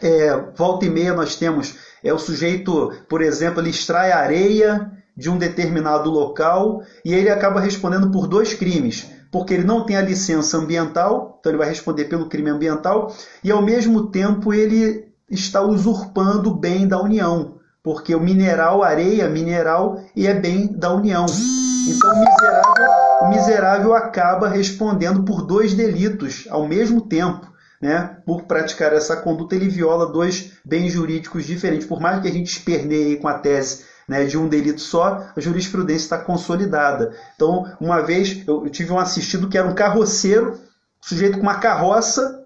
É, 0.00 0.34
volta 0.56 0.86
e 0.86 0.90
meia 0.90 1.12
nós 1.12 1.36
temos 1.36 1.76
é 2.02 2.12
o 2.12 2.18
sujeito, 2.18 2.92
por 3.08 3.20
exemplo, 3.20 3.60
ele 3.60 3.70
extrai 3.70 4.10
areia 4.10 4.90
de 5.16 5.28
um 5.28 5.36
determinado 5.36 6.10
local 6.10 6.82
e 7.04 7.14
ele 7.14 7.28
acaba 7.28 7.60
respondendo 7.60 8.10
por 8.10 8.26
dois 8.26 8.54
crimes, 8.54 9.10
porque 9.30 9.54
ele 9.54 9.64
não 9.64 9.84
tem 9.84 9.96
a 9.96 10.02
licença 10.02 10.56
ambiental, 10.56 11.36
então 11.38 11.52
ele 11.52 11.58
vai 11.58 11.68
responder 11.68 12.06
pelo 12.06 12.28
crime 12.28 12.50
ambiental, 12.50 13.14
e 13.44 13.50
ao 13.50 13.62
mesmo 13.62 14.06
tempo 14.10 14.52
ele 14.52 15.12
está 15.30 15.60
usurpando 15.60 16.50
o 16.50 16.54
bem 16.54 16.88
da 16.88 17.00
União, 17.00 17.58
porque 17.82 18.14
o 18.14 18.20
mineral, 18.20 18.82
areia, 18.82 19.28
mineral, 19.28 20.02
e 20.16 20.26
é 20.26 20.34
bem 20.34 20.66
da 20.66 20.92
União. 20.92 21.26
Então 21.26 22.10
o 22.10 22.20
miserável, 22.20 22.90
o 23.22 23.28
miserável 23.28 23.94
acaba 23.94 24.48
respondendo 24.48 25.24
por 25.24 25.42
dois 25.42 25.74
delitos 25.74 26.46
ao 26.50 26.66
mesmo 26.66 27.02
tempo. 27.02 27.51
Né? 27.82 28.16
Por 28.24 28.42
praticar 28.44 28.92
essa 28.92 29.16
conduta, 29.16 29.56
ele 29.56 29.68
viola 29.68 30.06
dois 30.06 30.52
bens 30.64 30.92
jurídicos 30.92 31.44
diferentes. 31.44 31.84
Por 31.84 32.00
mais 32.00 32.22
que 32.22 32.28
a 32.28 32.32
gente 32.32 32.46
esperneie 32.46 33.16
com 33.16 33.26
a 33.26 33.34
tese 33.34 33.84
né, 34.08 34.24
de 34.24 34.38
um 34.38 34.46
delito 34.46 34.80
só, 34.80 35.26
a 35.34 35.40
jurisprudência 35.40 36.04
está 36.04 36.18
consolidada. 36.18 37.12
Então, 37.34 37.66
uma 37.80 38.00
vez 38.00 38.46
eu 38.46 38.68
tive 38.70 38.92
um 38.92 39.00
assistido 39.00 39.48
que 39.48 39.58
era 39.58 39.66
um 39.66 39.74
carroceiro, 39.74 40.60
sujeito 41.00 41.38
com 41.38 41.42
uma 41.42 41.58
carroça 41.58 42.44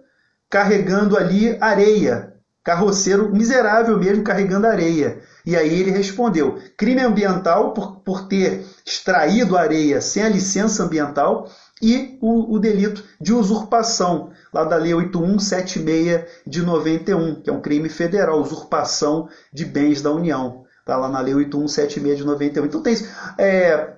carregando 0.49 1.19
ali 1.19 1.59
areia. 1.61 2.33
Carroceiro 2.65 3.31
miserável 3.31 3.99
mesmo 3.99 4.25
carregando 4.25 4.67
areia. 4.67 5.21
E 5.45 5.55
aí 5.55 5.81
ele 5.81 5.91
respondeu: 5.91 6.59
crime 6.77 7.03
ambiental 7.03 7.75
por, 7.75 8.01
por 8.01 8.27
ter 8.27 8.65
extraído 8.85 9.57
areia 9.57 10.01
sem 10.01 10.23
a 10.23 10.29
licença 10.29 10.83
ambiental 10.83 11.49
e 11.81 12.19
o, 12.23 12.55
o, 12.55 12.59
delito 12.59 13.05
de 13.21 13.35
usurpação, 13.35 14.31
lá 14.53 14.65
da 14.65 14.77
Lei 14.77 14.95
8176 14.95 16.25
de 16.47 16.63
91, 16.63 17.43
que 17.43 17.51
é 17.51 17.53
um 17.53 17.61
crime 17.61 17.89
federal, 17.89 18.41
usurpação 18.41 19.29
de 19.53 19.65
bens 19.65 20.01
da 20.01 20.11
União. 20.11 20.65
Está 20.81 20.97
lá 20.97 21.09
na 21.09 21.21
Lei 21.21 21.35
8176 21.35 22.19
de 22.19 22.25
91. 22.25 22.65
Então 22.65 22.83
tem 22.83 22.95
isso. 22.95 23.07
É, 23.37 23.95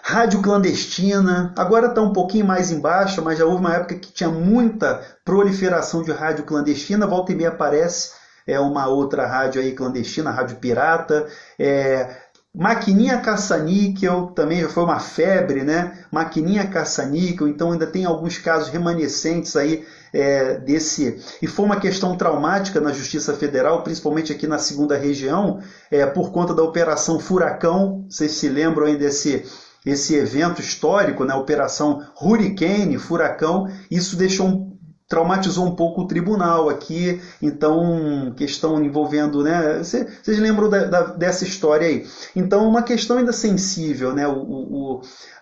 rádio 0.00 0.40
clandestina, 0.40 1.52
agora 1.56 1.88
está 1.88 2.00
um 2.00 2.12
pouquinho 2.12 2.46
mais 2.46 2.70
embaixo, 2.70 3.20
mas 3.20 3.38
já 3.38 3.44
houve 3.44 3.58
uma 3.58 3.74
época 3.74 3.96
que 3.96 4.12
tinha 4.12 4.30
muita 4.30 5.02
proliferação 5.24 6.02
de 6.02 6.12
rádio 6.12 6.44
clandestina, 6.44 7.06
volta 7.06 7.32
e 7.32 7.34
meia 7.34 7.48
aparece 7.48 8.12
é 8.46 8.60
uma 8.60 8.86
outra 8.86 9.26
rádio 9.26 9.60
aí 9.60 9.72
clandestina, 9.72 10.30
rádio 10.30 10.56
pirata, 10.56 11.26
é, 11.58 12.16
Maquininha 12.58 13.18
caça-níquel 13.18 14.28
também 14.28 14.62
já 14.62 14.68
foi 14.70 14.82
uma 14.82 14.98
febre, 14.98 15.62
né? 15.62 15.92
Maquininha 16.10 16.66
caça-níquel, 16.66 17.46
então 17.48 17.72
ainda 17.72 17.86
tem 17.86 18.06
alguns 18.06 18.38
casos 18.38 18.70
remanescentes 18.70 19.54
aí 19.56 19.84
é, 20.10 20.54
desse. 20.54 21.22
E 21.42 21.46
foi 21.46 21.66
uma 21.66 21.78
questão 21.78 22.16
traumática 22.16 22.80
na 22.80 22.92
Justiça 22.92 23.34
Federal, 23.34 23.82
principalmente 23.82 24.32
aqui 24.32 24.46
na 24.46 24.58
segunda 24.58 24.96
região, 24.96 25.60
é, 25.90 26.06
por 26.06 26.32
conta 26.32 26.54
da 26.54 26.62
Operação 26.62 27.20
Furacão. 27.20 28.06
Vocês 28.08 28.32
se 28.32 28.48
lembram 28.48 28.86
aí 28.86 28.96
desse 28.96 29.44
esse 29.84 30.16
evento 30.16 30.60
histórico, 30.60 31.24
né? 31.24 31.34
Operação 31.34 32.02
Hurricane, 32.20 32.98
Furacão. 32.98 33.68
Isso 33.90 34.16
deixou 34.16 34.48
um 34.48 34.75
traumatizou 35.08 35.66
um 35.66 35.76
pouco 35.76 36.02
o 36.02 36.06
tribunal 36.06 36.68
aqui, 36.68 37.20
então, 37.40 38.34
questão 38.36 38.82
envolvendo, 38.82 39.42
né? 39.42 39.78
Vocês 39.82 40.38
lembram 40.38 40.68
da, 40.68 40.84
da, 40.84 41.02
dessa 41.02 41.44
história 41.44 41.86
aí? 41.86 42.06
Então, 42.34 42.68
uma 42.68 42.82
questão 42.82 43.18
ainda 43.18 43.32
sensível, 43.32 44.12
né? 44.12 44.26
O, 44.26 44.34
o, 44.34 44.96
o 44.96 45.00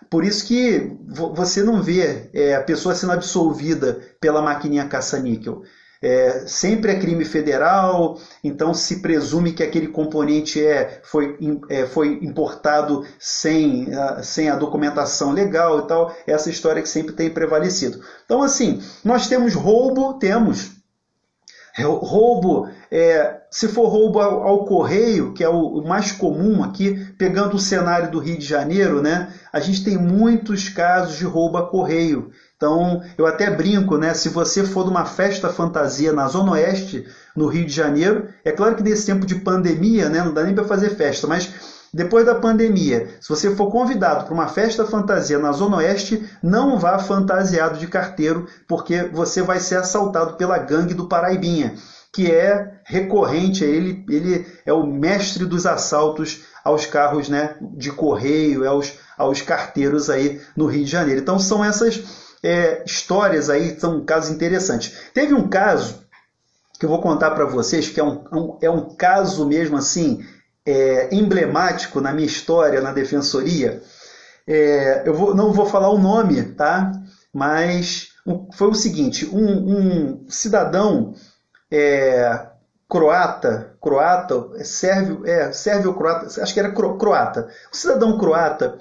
por 0.09 0.23
isso 0.23 0.45
que 0.45 0.91
você 1.07 1.63
não 1.63 1.81
vê 1.81 2.29
é, 2.33 2.55
a 2.55 2.61
pessoa 2.61 2.93
sendo 2.93 3.13
absolvida 3.13 3.99
pela 4.19 4.41
maquininha 4.41 4.87
caça-níquel 4.87 5.63
é, 6.05 6.43
sempre 6.45 6.91
é 6.91 6.99
crime 6.99 7.25
federal, 7.25 8.19
então 8.43 8.75
se 8.75 9.01
presume 9.01 9.53
que 9.53 9.63
aquele 9.63 9.87
componente 9.87 10.63
é, 10.63 11.01
foi, 11.03 11.35
é, 11.67 11.87
foi 11.87 12.19
importado 12.21 13.03
sem, 13.17 13.91
a, 13.91 14.21
sem 14.21 14.47
a 14.47 14.55
documentação 14.55 15.31
legal 15.31 15.79
e 15.79 15.87
tal. 15.87 16.15
Essa 16.27 16.51
história 16.51 16.81
que 16.83 16.89
sempre 16.89 17.13
tem 17.13 17.31
prevalecido. 17.31 17.99
Então, 18.23 18.43
assim, 18.43 18.83
nós 19.03 19.27
temos 19.27 19.55
roubo, 19.55 20.19
temos. 20.19 20.75
Roubo, 21.77 22.69
é, 22.91 23.41
se 23.49 23.67
for 23.67 23.87
roubo 23.87 24.19
ao, 24.19 24.43
ao 24.43 24.65
correio, 24.65 25.33
que 25.33 25.43
é 25.43 25.49
o, 25.49 25.81
mais 25.81 26.11
comum 26.11 26.63
aqui, 26.63 27.13
pegando 27.17 27.55
o 27.55 27.59
cenário 27.59 28.11
do 28.11 28.19
Rio 28.19 28.37
de 28.37 28.45
Janeiro, 28.45 29.01
né, 29.01 29.33
a 29.51 29.59
gente 29.59 29.83
tem 29.83 29.97
muitos 29.97 30.69
casos 30.69 31.17
de 31.17 31.25
roubo 31.25 31.57
a 31.57 31.67
correio. 31.67 32.29
Então, 32.65 33.03
eu 33.15 33.27
até 33.27 33.47
brinco, 33.51 33.95
né? 33.95 34.15
Se 34.15 34.27
você 34.29 34.63
for 34.63 34.85
numa 34.85 35.05
festa 35.05 35.49
fantasia 35.49 36.11
na 36.11 36.27
Zona 36.27 36.53
Oeste, 36.53 37.05
no 37.35 37.45
Rio 37.45 37.63
de 37.63 37.71
Janeiro, 37.71 38.27
é 38.43 38.51
claro 38.51 38.75
que 38.75 38.81
nesse 38.81 39.05
tempo 39.05 39.23
de 39.23 39.35
pandemia, 39.35 40.09
né, 40.09 40.23
não 40.23 40.33
dá 40.33 40.43
nem 40.43 40.55
para 40.55 40.63
fazer 40.63 40.89
festa, 40.95 41.27
mas 41.27 41.53
depois 41.93 42.25
da 42.25 42.33
pandemia, 42.33 43.07
se 43.21 43.29
você 43.29 43.55
for 43.55 43.69
convidado 43.69 44.25
para 44.25 44.33
uma 44.33 44.47
festa 44.47 44.83
fantasia 44.83 45.37
na 45.37 45.51
Zona 45.51 45.77
Oeste, 45.77 46.27
não 46.41 46.79
vá 46.79 46.97
fantasiado 46.97 47.77
de 47.77 47.85
carteiro, 47.85 48.47
porque 48.67 49.03
você 49.03 49.43
vai 49.43 49.59
ser 49.59 49.77
assaltado 49.77 50.33
pela 50.33 50.57
gangue 50.57 50.95
do 50.95 51.07
Paraibinha, 51.07 51.75
que 52.11 52.31
é 52.31 52.79
recorrente, 52.83 53.63
ele, 53.63 54.03
ele 54.09 54.47
é 54.65 54.73
o 54.73 54.87
mestre 54.87 55.45
dos 55.45 55.67
assaltos 55.67 56.45
aos 56.63 56.87
carros 56.87 57.29
né, 57.29 57.55
de 57.61 57.91
correio, 57.91 58.67
aos, 58.67 58.93
aos 59.15 59.41
carteiros 59.41 60.09
aí 60.09 60.41
no 60.57 60.65
Rio 60.65 60.83
de 60.83 60.89
Janeiro. 60.89 61.21
Então 61.21 61.37
são 61.37 61.63
essas 61.63 62.24
é, 62.45 62.83
histórias 62.85 63.49
aí, 63.49 63.79
são 63.79 64.05
casos 64.05 64.29
interessantes. 64.29 64.95
Teve 65.15 65.33
um 65.33 65.47
caso 65.47 66.05
que 66.79 66.85
eu 66.85 66.89
vou 66.89 67.01
contar 67.01 67.31
para 67.31 67.45
vocês, 67.45 67.89
que 67.89 67.99
é 67.99 68.03
um, 68.03 68.23
um, 68.31 68.57
é 68.61 68.69
um 68.69 68.95
caso 68.95 69.47
mesmo 69.47 69.77
assim, 69.77 70.23
é, 70.63 71.09
emblemático 71.11 71.99
na 71.99 72.13
minha 72.13 72.27
história 72.27 72.81
na 72.81 72.91
defensoria. 72.91 73.81
É, 74.45 75.01
eu 75.05 75.13
vou, 75.15 75.33
não 75.33 75.51
vou 75.51 75.65
falar 75.65 75.89
o 75.89 75.97
nome, 75.97 76.43
tá? 76.43 76.91
Mas 77.33 78.09
foi 78.53 78.67
o 78.67 78.75
seguinte: 78.75 79.25
um, 79.25 79.77
um 79.77 80.29
cidadão 80.29 81.15
é, 81.71 82.45
croata, 82.87 83.75
croata, 83.81 84.49
é 84.57 84.63
sérvio, 84.63 85.25
é, 85.25 85.51
sérvio 85.51 85.95
croata, 85.95 86.27
acho 86.43 86.53
que 86.53 86.59
era 86.59 86.71
croata, 86.71 87.49
um 87.73 87.75
cidadão 87.75 88.19
croata 88.19 88.77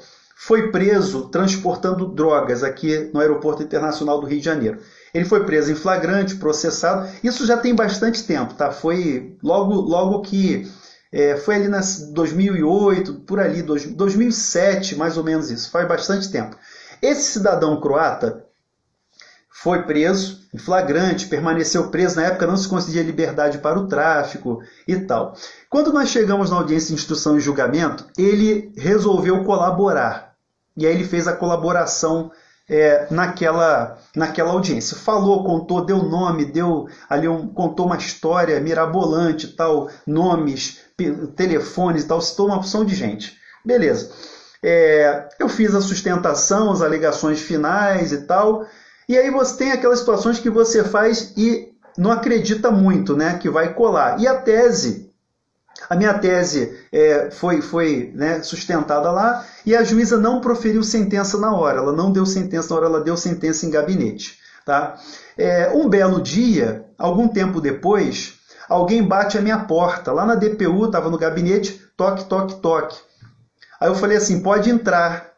foi 0.46 0.70
preso 0.70 1.30
transportando 1.30 2.06
drogas 2.06 2.62
aqui 2.62 3.10
no 3.14 3.20
Aeroporto 3.20 3.62
Internacional 3.62 4.20
do 4.20 4.26
Rio 4.26 4.40
de 4.40 4.44
Janeiro. 4.44 4.78
Ele 5.14 5.24
foi 5.24 5.42
preso 5.42 5.72
em 5.72 5.74
flagrante, 5.74 6.36
processado. 6.36 7.08
Isso 7.22 7.46
já 7.46 7.56
tem 7.56 7.74
bastante 7.74 8.24
tempo, 8.24 8.52
tá? 8.52 8.70
Foi 8.70 9.38
logo, 9.42 9.72
logo 9.72 10.20
que 10.20 10.70
é, 11.10 11.38
foi 11.38 11.54
ali 11.54 11.68
nas 11.68 12.10
2008, 12.12 13.14
por 13.26 13.40
ali, 13.40 13.62
2007, 13.62 14.96
mais 14.96 15.16
ou 15.16 15.24
menos 15.24 15.50
isso. 15.50 15.70
Faz 15.70 15.88
bastante 15.88 16.30
tempo. 16.30 16.58
Esse 17.00 17.22
cidadão 17.22 17.80
croata 17.80 18.44
foi 19.48 19.84
preso 19.84 20.40
em 20.52 20.58
flagrante, 20.58 21.26
permaneceu 21.26 21.88
preso. 21.88 22.16
Na 22.16 22.26
época 22.26 22.46
não 22.46 22.58
se 22.58 22.68
concedia 22.68 23.02
liberdade 23.02 23.56
para 23.58 23.78
o 23.78 23.86
tráfico 23.86 24.60
e 24.86 24.94
tal. 24.94 25.34
Quando 25.70 25.90
nós 25.90 26.10
chegamos 26.10 26.50
na 26.50 26.56
audiência 26.56 26.88
de 26.88 27.00
instrução 27.00 27.38
e 27.38 27.40
julgamento, 27.40 28.04
ele 28.18 28.70
resolveu 28.76 29.42
colaborar. 29.42 30.23
E 30.76 30.86
aí 30.86 30.94
ele 30.94 31.04
fez 31.04 31.28
a 31.28 31.32
colaboração 31.32 32.30
é, 32.68 33.06
naquela, 33.10 33.98
naquela 34.14 34.50
audiência. 34.50 34.96
Falou, 34.96 35.44
contou, 35.44 35.84
deu 35.84 36.02
nome, 36.02 36.44
deu 36.44 36.88
ali 37.08 37.28
um, 37.28 37.48
contou 37.48 37.86
uma 37.86 37.96
história 37.96 38.60
mirabolante, 38.60 39.48
tal, 39.48 39.90
nomes, 40.06 40.80
telefones 41.36 42.04
tal, 42.04 42.20
citou 42.20 42.46
uma 42.46 42.56
opção 42.56 42.84
de 42.84 42.94
gente. 42.94 43.36
Beleza. 43.64 44.10
É, 44.62 45.28
eu 45.38 45.48
fiz 45.48 45.74
a 45.74 45.80
sustentação, 45.80 46.72
as 46.72 46.80
alegações 46.80 47.40
finais 47.40 48.12
e 48.12 48.22
tal. 48.22 48.66
E 49.08 49.18
aí 49.18 49.30
você 49.30 49.56
tem 49.58 49.72
aquelas 49.72 49.98
situações 49.98 50.38
que 50.38 50.48
você 50.48 50.82
faz 50.82 51.34
e 51.36 51.74
não 51.98 52.10
acredita 52.10 52.70
muito, 52.70 53.14
né, 53.14 53.38
que 53.38 53.50
vai 53.50 53.74
colar. 53.74 54.18
E 54.18 54.26
a 54.26 54.34
tese 54.34 55.03
a 55.88 55.96
minha 55.96 56.14
tese 56.14 56.78
é, 56.92 57.30
foi, 57.30 57.60
foi 57.60 58.12
né, 58.14 58.42
sustentada 58.42 59.10
lá 59.10 59.44
e 59.64 59.74
a 59.74 59.84
juíza 59.84 60.18
não 60.18 60.40
proferiu 60.40 60.82
sentença 60.82 61.38
na 61.38 61.54
hora, 61.54 61.78
ela 61.78 61.92
não 61.92 62.10
deu 62.10 62.24
sentença 62.24 62.70
na 62.70 62.76
hora, 62.76 62.86
ela 62.86 63.00
deu 63.00 63.16
sentença 63.16 63.66
em 63.66 63.70
gabinete. 63.70 64.38
Tá? 64.64 64.96
É, 65.36 65.70
um 65.70 65.88
belo 65.88 66.22
dia, 66.22 66.86
algum 66.98 67.28
tempo 67.28 67.60
depois, 67.60 68.38
alguém 68.68 69.02
bate 69.02 69.36
a 69.36 69.42
minha 69.42 69.58
porta, 69.58 70.10
lá 70.10 70.24
na 70.24 70.34
DPU, 70.34 70.86
estava 70.86 71.10
no 71.10 71.18
gabinete, 71.18 71.82
toque, 71.96 72.24
toque, 72.24 72.54
toque. 72.60 72.98
Aí 73.78 73.88
eu 73.88 73.94
falei 73.94 74.16
assim: 74.16 74.42
pode 74.42 74.70
entrar. 74.70 75.32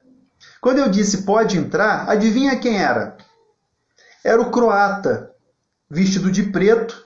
Quando 0.61 0.79
eu 0.79 0.89
disse 0.89 1.23
pode 1.23 1.59
entrar, 1.59 2.09
adivinha 2.09 2.57
quem 2.57 2.81
era? 2.81 3.17
Era 4.25 4.41
o 4.41 4.51
croata, 4.51 5.31
vestido 5.91 6.31
de 6.31 6.45
preto, 6.45 7.06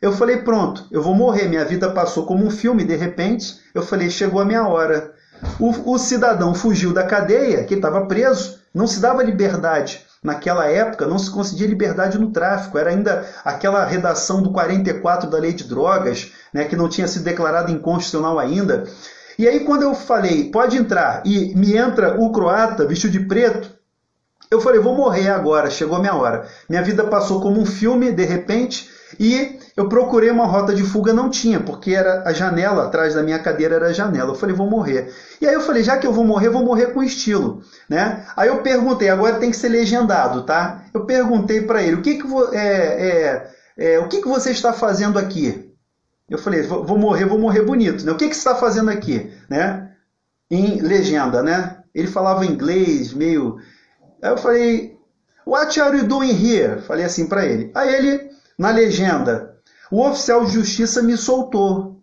eu 0.00 0.12
falei, 0.12 0.38
pronto, 0.38 0.86
eu 0.90 1.02
vou 1.02 1.14
morrer, 1.14 1.46
minha 1.46 1.64
vida 1.64 1.90
passou 1.90 2.24
como 2.24 2.44
um 2.44 2.50
filme, 2.50 2.84
de 2.84 2.96
repente, 2.96 3.58
eu 3.74 3.82
falei, 3.82 4.08
chegou 4.08 4.40
a 4.40 4.44
minha 4.44 4.66
hora. 4.66 5.12
O, 5.58 5.92
o 5.92 5.98
cidadão 5.98 6.54
fugiu 6.54 6.92
da 6.92 7.04
cadeia, 7.04 7.64
que 7.64 7.74
estava 7.74 8.06
preso, 8.06 8.58
não 8.74 8.86
se 8.86 8.98
dava 8.98 9.22
liberdade. 9.22 10.06
Naquela 10.22 10.66
época 10.66 11.06
não 11.06 11.18
se 11.18 11.30
concedia 11.30 11.66
liberdade 11.66 12.18
no 12.18 12.30
tráfico, 12.30 12.78
era 12.78 12.90
ainda 12.90 13.26
aquela 13.44 13.84
redação 13.84 14.42
do 14.42 14.52
44 14.52 15.28
da 15.28 15.38
lei 15.38 15.52
de 15.52 15.64
drogas, 15.64 16.32
né, 16.52 16.64
que 16.64 16.76
não 16.76 16.88
tinha 16.88 17.08
sido 17.08 17.24
declarada 17.24 17.70
inconstitucional 17.70 18.38
ainda. 18.38 18.84
E 19.38 19.48
aí, 19.48 19.60
quando 19.60 19.82
eu 19.82 19.94
falei, 19.94 20.50
pode 20.50 20.76
entrar, 20.76 21.22
e 21.24 21.54
me 21.54 21.76
entra 21.76 22.20
o 22.20 22.32
croata 22.32 22.86
vestido 22.86 23.12
de 23.12 23.20
preto, 23.20 23.70
eu 24.50 24.60
falei, 24.60 24.80
vou 24.80 24.94
morrer 24.94 25.28
agora, 25.28 25.70
chegou 25.70 25.96
a 25.96 26.00
minha 26.00 26.14
hora. 26.14 26.46
Minha 26.68 26.82
vida 26.82 27.04
passou 27.04 27.40
como 27.40 27.60
um 27.60 27.64
filme, 27.64 28.12
de 28.12 28.24
repente, 28.24 28.90
e 29.18 29.59
eu 29.76 29.88
procurei 29.88 30.30
uma 30.30 30.46
rota 30.46 30.74
de 30.74 30.82
fuga, 30.82 31.12
não 31.12 31.30
tinha, 31.30 31.60
porque 31.60 31.94
era 31.94 32.22
a 32.26 32.32
janela, 32.32 32.84
atrás 32.84 33.14
da 33.14 33.22
minha 33.22 33.38
cadeira 33.38 33.76
era 33.76 33.86
a 33.88 33.92
janela. 33.92 34.30
Eu 34.30 34.34
falei, 34.34 34.54
vou 34.54 34.68
morrer. 34.68 35.12
E 35.40 35.46
aí 35.46 35.54
eu 35.54 35.60
falei, 35.60 35.82
já 35.82 35.96
que 35.96 36.06
eu 36.06 36.12
vou 36.12 36.24
morrer, 36.24 36.50
vou 36.50 36.64
morrer 36.64 36.92
com 36.92 37.02
estilo. 37.02 37.62
Né? 37.88 38.26
Aí 38.36 38.48
eu 38.48 38.62
perguntei, 38.62 39.08
agora 39.08 39.38
tem 39.38 39.50
que 39.50 39.56
ser 39.56 39.68
legendado, 39.68 40.42
tá? 40.42 40.84
Eu 40.92 41.04
perguntei 41.04 41.62
para 41.62 41.82
ele, 41.82 41.96
o 41.96 42.02
que 42.02 42.16
que, 42.16 42.26
é, 42.52 42.66
é, 42.66 43.94
é, 43.94 43.98
o 44.00 44.08
que 44.08 44.20
que 44.20 44.28
você 44.28 44.50
está 44.50 44.72
fazendo 44.72 45.18
aqui? 45.18 45.72
Eu 46.28 46.38
falei, 46.38 46.62
vou 46.62 46.98
morrer, 46.98 47.24
vou 47.24 47.38
morrer 47.38 47.62
bonito. 47.62 48.04
Né? 48.04 48.12
O 48.12 48.16
que 48.16 48.28
que 48.28 48.34
você 48.34 48.40
está 48.40 48.54
fazendo 48.54 48.90
aqui? 48.90 49.32
Né? 49.48 49.90
Em 50.50 50.80
legenda, 50.80 51.42
né? 51.42 51.78
Ele 51.94 52.08
falava 52.08 52.46
inglês, 52.46 53.12
meio... 53.12 53.58
Aí 54.22 54.30
eu 54.30 54.36
falei, 54.36 54.96
what 55.46 55.80
are 55.80 55.96
you 55.96 56.06
doing 56.06 56.30
here? 56.30 56.80
Falei 56.82 57.04
assim 57.04 57.26
para 57.26 57.46
ele. 57.46 57.70
Aí 57.74 57.94
ele 57.94 58.30
na 58.60 58.70
legenda, 58.70 59.49
o 59.90 60.06
oficial 60.06 60.44
de 60.44 60.52
justiça 60.52 61.02
me 61.02 61.16
soltou. 61.16 62.00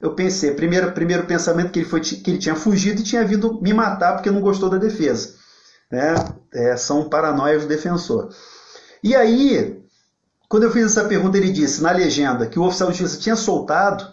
Eu 0.00 0.14
pensei, 0.14 0.52
primeiro, 0.52 0.92
primeiro 0.92 1.26
pensamento 1.26 1.70
que 1.70 1.80
ele, 1.80 1.88
foi, 1.88 2.00
que 2.00 2.30
ele 2.30 2.38
tinha 2.38 2.56
fugido 2.56 3.00
e 3.00 3.04
tinha 3.04 3.24
vindo 3.24 3.60
me 3.60 3.74
matar 3.74 4.14
porque 4.14 4.30
não 4.30 4.40
gostou 4.40 4.70
da 4.70 4.78
defesa. 4.78 5.34
Né? 5.90 6.14
É, 6.54 6.76
são 6.76 7.08
paranoias 7.08 7.62
do 7.62 7.68
defensor. 7.68 8.30
E 9.04 9.14
aí, 9.14 9.84
quando 10.48 10.62
eu 10.62 10.70
fiz 10.70 10.86
essa 10.86 11.04
pergunta, 11.04 11.36
ele 11.36 11.52
disse 11.52 11.82
na 11.82 11.90
legenda 11.90 12.46
que 12.46 12.58
o 12.58 12.64
oficial 12.64 12.90
de 12.90 12.98
justiça 12.98 13.22
tinha 13.22 13.36
soltado. 13.36 14.10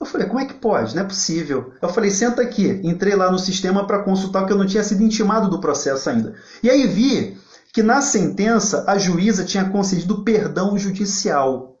Eu 0.00 0.06
falei, 0.06 0.26
como 0.26 0.40
é 0.40 0.46
que 0.46 0.54
pode? 0.54 0.94
Não 0.94 1.02
é 1.02 1.06
possível. 1.06 1.74
Eu 1.82 1.90
falei, 1.90 2.10
senta 2.10 2.40
aqui. 2.40 2.80
Entrei 2.82 3.14
lá 3.14 3.30
no 3.30 3.38
sistema 3.38 3.86
para 3.86 4.02
consultar, 4.02 4.40
porque 4.40 4.54
eu 4.54 4.58
não 4.58 4.66
tinha 4.66 4.82
sido 4.82 5.02
intimado 5.02 5.50
do 5.50 5.60
processo 5.60 6.08
ainda. 6.08 6.34
E 6.62 6.70
aí 6.70 6.86
vi 6.86 7.38
que 7.72 7.82
na 7.82 8.02
sentença 8.02 8.84
a 8.86 8.98
juíza 8.98 9.44
tinha 9.44 9.68
concedido 9.68 10.24
perdão 10.24 10.76
judicial. 10.76 11.78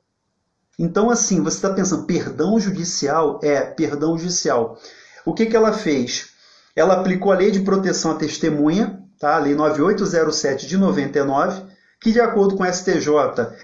Então, 0.78 1.10
assim, 1.10 1.42
você 1.42 1.56
está 1.56 1.70
pensando, 1.70 2.06
perdão 2.06 2.58
judicial? 2.58 3.38
É, 3.42 3.60
perdão 3.60 4.16
judicial. 4.16 4.78
O 5.26 5.34
que, 5.34 5.46
que 5.46 5.56
ela 5.56 5.72
fez? 5.72 6.30
Ela 6.74 6.94
aplicou 6.94 7.32
a 7.32 7.36
lei 7.36 7.50
de 7.50 7.60
proteção 7.60 8.12
à 8.12 8.14
testemunha, 8.14 8.98
tá? 9.18 9.36
a 9.36 9.38
lei 9.38 9.54
9807 9.54 10.66
de 10.66 10.78
99, 10.78 11.64
que, 12.00 12.12
de 12.12 12.20
acordo 12.20 12.56
com 12.56 12.62
o 12.62 12.72
STJ, 12.72 13.08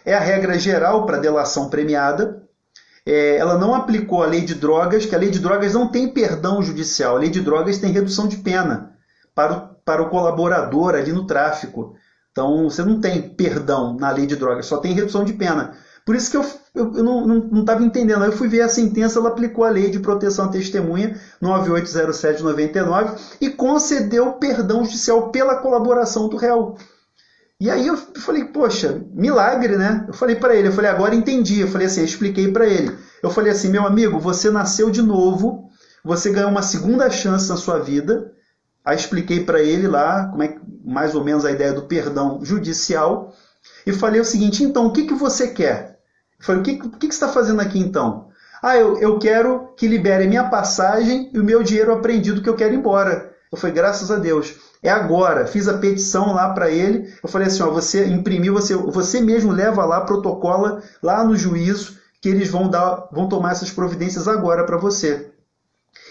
é 0.04 0.14
a 0.14 0.20
regra 0.20 0.58
geral 0.58 1.06
para 1.06 1.18
delação 1.18 1.70
premiada. 1.70 2.42
É, 3.06 3.36
ela 3.36 3.56
não 3.56 3.74
aplicou 3.74 4.22
a 4.22 4.26
lei 4.26 4.42
de 4.42 4.54
drogas, 4.54 5.06
que 5.06 5.14
a 5.14 5.18
lei 5.18 5.30
de 5.30 5.38
drogas 5.38 5.72
não 5.72 5.88
tem 5.88 6.12
perdão 6.12 6.60
judicial, 6.60 7.16
a 7.16 7.20
lei 7.20 7.30
de 7.30 7.40
drogas 7.40 7.78
tem 7.78 7.92
redução 7.92 8.26
de 8.26 8.38
pena 8.38 8.96
para 9.34 9.52
o, 9.52 9.60
para 9.84 10.02
o 10.02 10.10
colaborador 10.10 10.94
ali 10.94 11.12
no 11.12 11.26
tráfico. 11.26 11.94
Então 12.36 12.68
você 12.68 12.84
não 12.84 13.00
tem 13.00 13.30
perdão 13.30 13.96
na 13.96 14.10
lei 14.10 14.26
de 14.26 14.36
drogas, 14.36 14.66
só 14.66 14.76
tem 14.76 14.92
redução 14.92 15.24
de 15.24 15.32
pena. 15.32 15.72
Por 16.04 16.14
isso 16.14 16.30
que 16.30 16.36
eu, 16.36 16.44
eu, 16.74 16.94
eu 16.98 17.02
não 17.02 17.60
estava 17.60 17.82
entendendo. 17.82 18.22
Aí 18.22 18.28
eu 18.28 18.36
fui 18.36 18.46
ver 18.46 18.60
a 18.60 18.68
sentença, 18.68 19.18
ela 19.18 19.30
aplicou 19.30 19.64
a 19.64 19.70
lei 19.70 19.88
de 19.88 19.98
proteção 20.00 20.44
à 20.44 20.48
testemunha 20.48 21.18
980799 21.40 23.36
e 23.40 23.48
concedeu 23.48 24.34
perdão 24.34 24.84
judicial 24.84 25.30
pela 25.30 25.56
colaboração 25.56 26.28
do 26.28 26.36
réu. 26.36 26.76
E 27.58 27.70
aí 27.70 27.86
eu 27.86 27.96
falei, 27.96 28.44
poxa, 28.44 29.02
milagre, 29.14 29.78
né? 29.78 30.04
Eu 30.06 30.12
falei 30.12 30.36
para 30.36 30.54
ele, 30.54 30.68
eu 30.68 30.72
falei, 30.72 30.90
agora 30.90 31.14
entendi. 31.14 31.60
Eu 31.60 31.68
falei 31.68 31.86
assim, 31.86 32.00
eu 32.00 32.06
expliquei 32.06 32.52
para 32.52 32.66
ele. 32.66 32.94
Eu 33.22 33.30
falei 33.30 33.50
assim, 33.50 33.70
meu 33.70 33.86
amigo, 33.86 34.20
você 34.20 34.50
nasceu 34.50 34.90
de 34.90 35.00
novo, 35.00 35.70
você 36.04 36.30
ganhou 36.30 36.50
uma 36.50 36.60
segunda 36.60 37.08
chance 37.08 37.48
na 37.48 37.56
sua 37.56 37.78
vida. 37.78 38.35
Aí 38.86 38.94
expliquei 38.94 39.42
para 39.42 39.60
ele 39.60 39.88
lá 39.88 40.28
como 40.28 40.44
é 40.44 40.56
mais 40.84 41.16
ou 41.16 41.24
menos 41.24 41.44
a 41.44 41.50
ideia 41.50 41.72
do 41.72 41.82
perdão 41.82 42.38
judicial 42.44 43.34
e 43.84 43.92
falei 43.92 44.20
o 44.20 44.24
seguinte: 44.24 44.62
então, 44.62 44.86
o 44.86 44.92
que, 44.92 45.06
que 45.06 45.14
você 45.14 45.48
quer? 45.48 45.98
Eu 46.38 46.44
falei: 46.44 46.60
o 46.60 46.64
que, 46.64 46.76
que, 46.76 46.88
que 46.90 47.06
você 47.06 47.24
está 47.24 47.28
fazendo 47.28 47.60
aqui 47.60 47.80
então? 47.80 48.28
Ah, 48.62 48.76
eu, 48.76 48.96
eu 48.98 49.18
quero 49.18 49.72
que 49.76 49.88
libere 49.88 50.28
minha 50.28 50.44
passagem 50.44 51.30
e 51.34 51.38
o 51.38 51.44
meu 51.44 51.64
dinheiro 51.64 51.92
apreendido 51.92 52.40
que 52.40 52.48
eu 52.48 52.54
quero 52.54 52.74
ir 52.74 52.78
embora. 52.78 53.34
Eu 53.50 53.58
falei: 53.58 53.74
graças 53.74 54.10
a 54.10 54.16
Deus. 54.16 54.54
É 54.82 54.90
agora. 54.90 55.46
Fiz 55.46 55.66
a 55.66 55.78
petição 55.78 56.32
lá 56.32 56.52
para 56.52 56.70
ele. 56.70 57.12
Eu 57.20 57.28
falei 57.28 57.48
assim: 57.48 57.62
ó, 57.64 57.70
você 57.70 58.06
imprimiu, 58.06 58.54
você, 58.54 58.76
você 58.76 59.20
mesmo 59.20 59.50
leva 59.50 59.84
lá, 59.84 60.02
protocola 60.02 60.80
lá 61.02 61.24
no 61.24 61.36
juízo 61.36 61.98
que 62.20 62.28
eles 62.28 62.48
vão 62.50 62.68
dar, 62.68 63.08
vão 63.12 63.28
tomar 63.28 63.52
essas 63.52 63.70
providências 63.70 64.28
agora 64.28 64.64
para 64.64 64.76
você. 64.76 65.32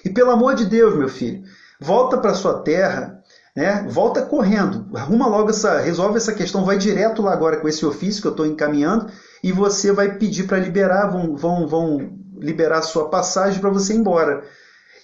E 0.03 0.09
pelo 0.09 0.31
amor 0.31 0.55
de 0.55 0.65
Deus, 0.65 0.95
meu 0.95 1.09
filho, 1.09 1.43
volta 1.85 2.17
para 2.17 2.33
sua 2.33 2.61
terra, 2.61 3.21
né? 3.55 3.85
Volta 3.87 4.23
correndo, 4.23 4.87
arruma 4.95 5.27
logo 5.27 5.51
essa, 5.51 5.79
resolve 5.79 6.17
essa 6.17 6.33
questão, 6.33 6.65
vai 6.65 6.77
direto 6.77 7.21
lá 7.21 7.31
agora 7.31 7.57
com 7.57 7.67
esse 7.67 7.85
ofício 7.85 8.21
que 8.21 8.27
eu 8.27 8.31
estou 8.31 8.45
encaminhando 8.45 9.07
e 9.43 9.51
você 9.51 9.91
vai 9.91 10.17
pedir 10.17 10.43
para 10.43 10.57
liberar, 10.57 11.07
vão, 11.07 11.35
vão, 11.35 11.67
vão 11.67 12.17
liberar 12.39 12.81
sua 12.81 13.07
passagem 13.09 13.61
para 13.61 13.69
você 13.69 13.93
ir 13.93 13.97
embora. 13.97 14.43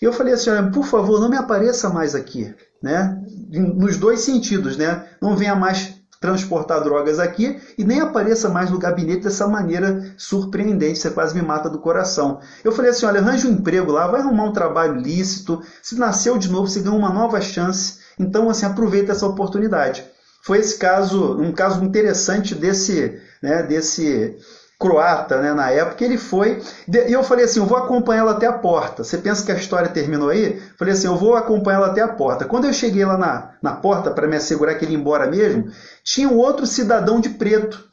E 0.01 0.05
eu 0.05 0.11
falei 0.11 0.33
assim, 0.33 0.49
olha, 0.49 0.71
por 0.71 0.83
favor, 0.83 1.21
não 1.21 1.29
me 1.29 1.37
apareça 1.37 1.87
mais 1.87 2.15
aqui, 2.15 2.53
né? 2.81 3.21
Nos 3.51 3.97
dois 3.97 4.21
sentidos, 4.21 4.75
né? 4.75 5.05
Não 5.21 5.37
venha 5.37 5.55
mais 5.55 6.00
transportar 6.21 6.83
drogas 6.83 7.17
aqui 7.17 7.59
e 7.75 7.83
nem 7.83 7.99
apareça 7.99 8.47
mais 8.47 8.69
no 8.69 8.77
gabinete 8.77 9.23
dessa 9.23 9.47
maneira 9.47 10.13
surpreendente, 10.15 10.99
você 10.99 11.09
quase 11.09 11.35
me 11.35 11.41
mata 11.41 11.67
do 11.67 11.79
coração. 11.79 12.39
Eu 12.63 12.71
falei 12.71 12.91
assim, 12.91 13.07
olha, 13.07 13.19
arranje 13.19 13.47
um 13.47 13.53
emprego 13.53 13.91
lá, 13.91 14.05
vai 14.05 14.21
arrumar 14.21 14.45
um 14.45 14.53
trabalho 14.53 15.01
lícito, 15.01 15.61
se 15.81 15.97
nasceu 15.97 16.37
de 16.37 16.49
novo, 16.49 16.67
você 16.67 16.79
ganha 16.79 16.95
uma 16.95 17.09
nova 17.11 17.41
chance, 17.41 17.97
então 18.19 18.49
assim, 18.49 18.67
aproveita 18.67 19.11
essa 19.11 19.25
oportunidade. 19.25 20.05
Foi 20.43 20.59
esse 20.59 20.77
caso, 20.77 21.39
um 21.39 21.51
caso 21.51 21.83
interessante 21.83 22.53
desse, 22.53 23.19
né, 23.41 23.63
desse 23.63 24.37
croata, 24.81 25.39
né, 25.39 25.53
na 25.53 25.69
época, 25.69 26.03
ele 26.03 26.17
foi. 26.17 26.59
E 26.87 27.13
eu 27.13 27.23
falei 27.23 27.45
assim: 27.45 27.59
eu 27.59 27.65
vou 27.67 27.77
acompanhá-lo 27.77 28.31
até 28.31 28.47
a 28.47 28.53
porta. 28.53 29.03
Você 29.03 29.19
pensa 29.19 29.45
que 29.45 29.51
a 29.51 29.55
história 29.55 29.87
terminou 29.87 30.29
aí? 30.29 30.59
Falei 30.77 30.95
assim: 30.95 31.05
eu 31.05 31.15
vou 31.15 31.35
acompanhá-lo 31.35 31.85
até 31.85 32.01
a 32.01 32.07
porta. 32.07 32.45
Quando 32.45 32.65
eu 32.65 32.73
cheguei 32.73 33.05
lá 33.05 33.15
na, 33.15 33.51
na 33.61 33.73
porta 33.73 34.09
para 34.09 34.27
me 34.27 34.35
assegurar 34.35 34.77
que 34.77 34.83
ele 34.83 34.93
ia 34.93 34.99
embora 34.99 35.29
mesmo, 35.29 35.71
tinha 36.03 36.27
um 36.27 36.37
outro 36.37 36.65
cidadão 36.65 37.21
de 37.21 37.29
preto. 37.29 37.87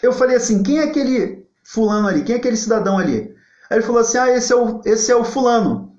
Eu 0.00 0.12
falei 0.12 0.36
assim: 0.36 0.62
quem 0.62 0.78
é 0.78 0.84
aquele 0.84 1.44
fulano 1.64 2.06
ali? 2.06 2.22
Quem 2.22 2.36
é 2.36 2.38
aquele 2.38 2.56
cidadão 2.56 2.96
ali? 2.96 3.34
Aí 3.68 3.78
ele 3.78 3.86
falou 3.86 4.00
assim: 4.00 4.18
ah, 4.18 4.30
esse 4.30 4.52
é 4.52 4.56
o, 4.56 4.80
esse 4.84 5.10
é 5.10 5.16
o 5.16 5.24
fulano, 5.24 5.96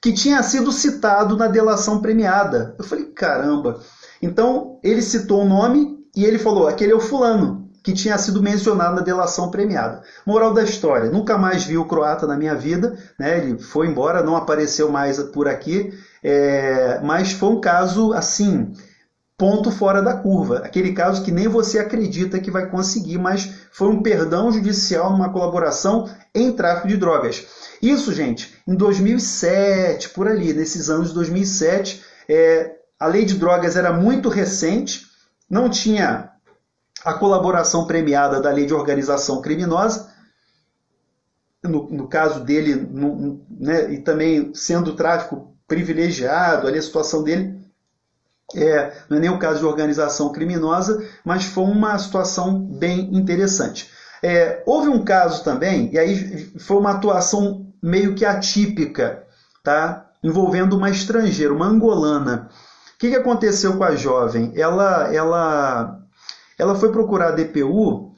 que 0.00 0.14
tinha 0.14 0.42
sido 0.42 0.72
citado 0.72 1.36
na 1.36 1.46
delação 1.46 2.00
premiada. 2.00 2.74
Eu 2.78 2.84
falei: 2.84 3.04
caramba. 3.04 3.80
Então 4.22 4.80
ele 4.82 5.02
citou 5.02 5.42
o 5.42 5.48
nome 5.48 5.98
e 6.16 6.24
ele 6.24 6.38
falou: 6.38 6.66
aquele 6.66 6.92
é 6.92 6.96
o 6.96 7.00
fulano 7.00 7.61
que 7.82 7.92
tinha 7.92 8.16
sido 8.16 8.42
mencionado 8.42 8.94
na 8.94 9.02
delação 9.02 9.50
premiada. 9.50 10.02
Moral 10.24 10.54
da 10.54 10.62
história: 10.62 11.10
nunca 11.10 11.36
mais 11.36 11.64
vi 11.64 11.76
o 11.76 11.84
croata 11.84 12.26
na 12.26 12.36
minha 12.36 12.54
vida, 12.54 12.96
né? 13.18 13.38
ele 13.38 13.58
foi 13.58 13.88
embora, 13.88 14.22
não 14.22 14.36
apareceu 14.36 14.90
mais 14.90 15.18
por 15.18 15.48
aqui, 15.48 15.92
é... 16.22 17.00
mas 17.02 17.32
foi 17.32 17.48
um 17.48 17.60
caso 17.60 18.12
assim. 18.12 18.72
Ponto 19.36 19.72
fora 19.72 20.00
da 20.00 20.14
curva. 20.14 20.58
Aquele 20.58 20.92
caso 20.92 21.24
que 21.24 21.32
nem 21.32 21.48
você 21.48 21.80
acredita 21.80 22.38
que 22.38 22.50
vai 22.50 22.70
conseguir, 22.70 23.18
mas 23.18 23.50
foi 23.72 23.88
um 23.88 24.00
perdão 24.00 24.52
judicial 24.52 25.10
numa 25.10 25.32
colaboração 25.32 26.08
em 26.32 26.52
tráfico 26.52 26.86
de 26.86 26.96
drogas. 26.96 27.44
Isso, 27.82 28.12
gente, 28.12 28.54
em 28.68 28.76
2007, 28.76 30.10
por 30.10 30.28
ali, 30.28 30.52
nesses 30.52 30.88
anos 30.88 31.08
de 31.08 31.14
2007, 31.14 32.04
é, 32.28 32.76
a 33.00 33.06
lei 33.06 33.24
de 33.24 33.34
drogas 33.34 33.74
era 33.74 33.92
muito 33.92 34.28
recente, 34.28 35.06
não 35.50 35.68
tinha 35.68 36.31
a 37.04 37.14
colaboração 37.14 37.86
premiada 37.86 38.40
da 38.40 38.50
lei 38.50 38.66
de 38.66 38.74
organização 38.74 39.40
criminosa, 39.40 40.10
no, 41.62 41.88
no 41.90 42.08
caso 42.08 42.40
dele, 42.40 42.74
no, 42.74 43.40
né, 43.50 43.92
e 43.92 43.98
também 44.00 44.52
sendo 44.54 44.94
tráfico 44.94 45.54
privilegiado, 45.66 46.66
ali 46.66 46.78
a 46.78 46.82
situação 46.82 47.22
dele 47.22 47.60
é, 48.54 48.92
não 49.08 49.16
é 49.16 49.20
nem 49.20 49.30
o 49.30 49.38
caso 49.38 49.60
de 49.60 49.64
organização 49.64 50.30
criminosa, 50.32 51.02
mas 51.24 51.44
foi 51.44 51.64
uma 51.64 51.98
situação 51.98 52.58
bem 52.58 53.14
interessante. 53.16 53.90
É, 54.22 54.62
houve 54.66 54.88
um 54.88 55.04
caso 55.04 55.42
também, 55.42 55.90
e 55.92 55.98
aí 55.98 56.52
foi 56.58 56.76
uma 56.76 56.92
atuação 56.92 57.66
meio 57.82 58.14
que 58.14 58.24
atípica, 58.24 59.24
tá? 59.64 60.08
envolvendo 60.22 60.76
uma 60.76 60.90
estrangeira, 60.90 61.52
uma 61.52 61.66
angolana. 61.66 62.48
O 62.94 62.98
que, 62.98 63.10
que 63.10 63.16
aconteceu 63.16 63.76
com 63.76 63.84
a 63.84 63.96
jovem? 63.96 64.52
Ela, 64.54 65.12
ela 65.12 66.01
ela 66.62 66.76
foi 66.76 66.92
procurar 66.92 67.28
a 67.28 67.32
DPU 67.32 68.14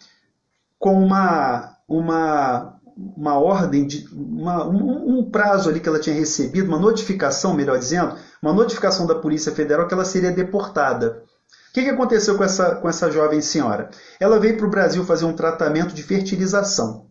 com 0.78 1.02
uma, 1.02 1.78
uma, 1.88 2.78
uma 2.94 3.38
ordem, 3.38 3.86
de, 3.86 4.06
uma, 4.12 4.66
um, 4.66 5.18
um, 5.18 5.30
prazo 5.30 5.70
ali 5.70 5.80
que 5.80 5.88
ela 5.88 5.98
tinha 5.98 6.14
recebido, 6.14 6.68
uma 6.68 6.78
notificação, 6.78 7.54
melhor 7.54 7.78
dizendo, 7.78 8.16
uma 8.42 8.52
notificação 8.52 9.06
da 9.06 9.14
Polícia 9.14 9.50
Federal 9.50 9.88
que 9.88 9.94
ela 9.94 10.04
seria 10.04 10.30
deportada. 10.30 11.22
O 11.70 11.72
que, 11.72 11.84
que 11.84 11.88
aconteceu 11.88 12.36
com 12.36 12.44
essa, 12.44 12.74
com 12.74 12.86
essa 12.86 13.10
jovem 13.10 13.40
senhora? 13.40 13.88
Ela 14.20 14.38
veio 14.38 14.58
para 14.58 14.66
o 14.66 14.70
Brasil 14.70 15.02
fazer 15.04 15.24
um 15.24 15.32
tratamento 15.32 15.94
de 15.94 16.02
fertilização. 16.02 17.06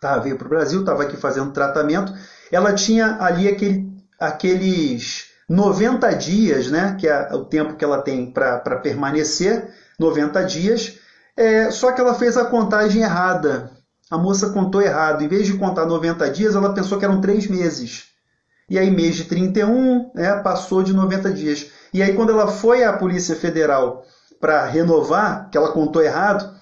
Tá, 0.00 0.18
veio 0.18 0.38
para 0.38 0.46
o 0.46 0.50
Brasil, 0.50 0.80
estava 0.80 1.02
aqui 1.02 1.16
fazendo 1.16 1.50
tratamento. 1.50 2.12
Ela 2.52 2.72
tinha 2.72 3.20
ali 3.20 3.48
aquele, 3.48 3.92
aqueles 4.20 5.32
90 5.48 6.12
dias, 6.12 6.70
né, 6.70 6.96
que 6.98 7.08
é 7.08 7.34
o 7.34 7.44
tempo 7.44 7.74
que 7.74 7.84
ela 7.84 8.00
tem 8.00 8.30
para 8.30 8.76
permanecer 8.76 9.82
90 9.98 10.44
dias, 10.44 10.98
é, 11.36 11.70
só 11.70 11.92
que 11.92 12.00
ela 12.00 12.14
fez 12.14 12.36
a 12.36 12.44
contagem 12.44 13.02
errada. 13.02 13.70
A 14.10 14.18
moça 14.18 14.50
contou 14.50 14.82
errado. 14.82 15.22
Em 15.22 15.28
vez 15.28 15.46
de 15.46 15.54
contar 15.54 15.86
90 15.86 16.30
dias, 16.30 16.54
ela 16.54 16.74
pensou 16.74 16.98
que 16.98 17.04
eram 17.04 17.20
3 17.20 17.48
meses. 17.48 18.14
E 18.68 18.78
aí, 18.78 18.90
mês 18.90 19.16
de 19.16 19.24
31, 19.24 20.10
né, 20.14 20.36
passou 20.36 20.82
de 20.82 20.92
90 20.92 21.32
dias. 21.32 21.70
E 21.92 22.02
aí, 22.02 22.14
quando 22.14 22.30
ela 22.30 22.46
foi 22.46 22.82
à 22.82 22.92
Polícia 22.92 23.36
Federal 23.36 24.04
para 24.40 24.64
renovar, 24.64 25.50
que 25.50 25.58
ela 25.58 25.72
contou 25.72 26.02
errado, 26.02 26.54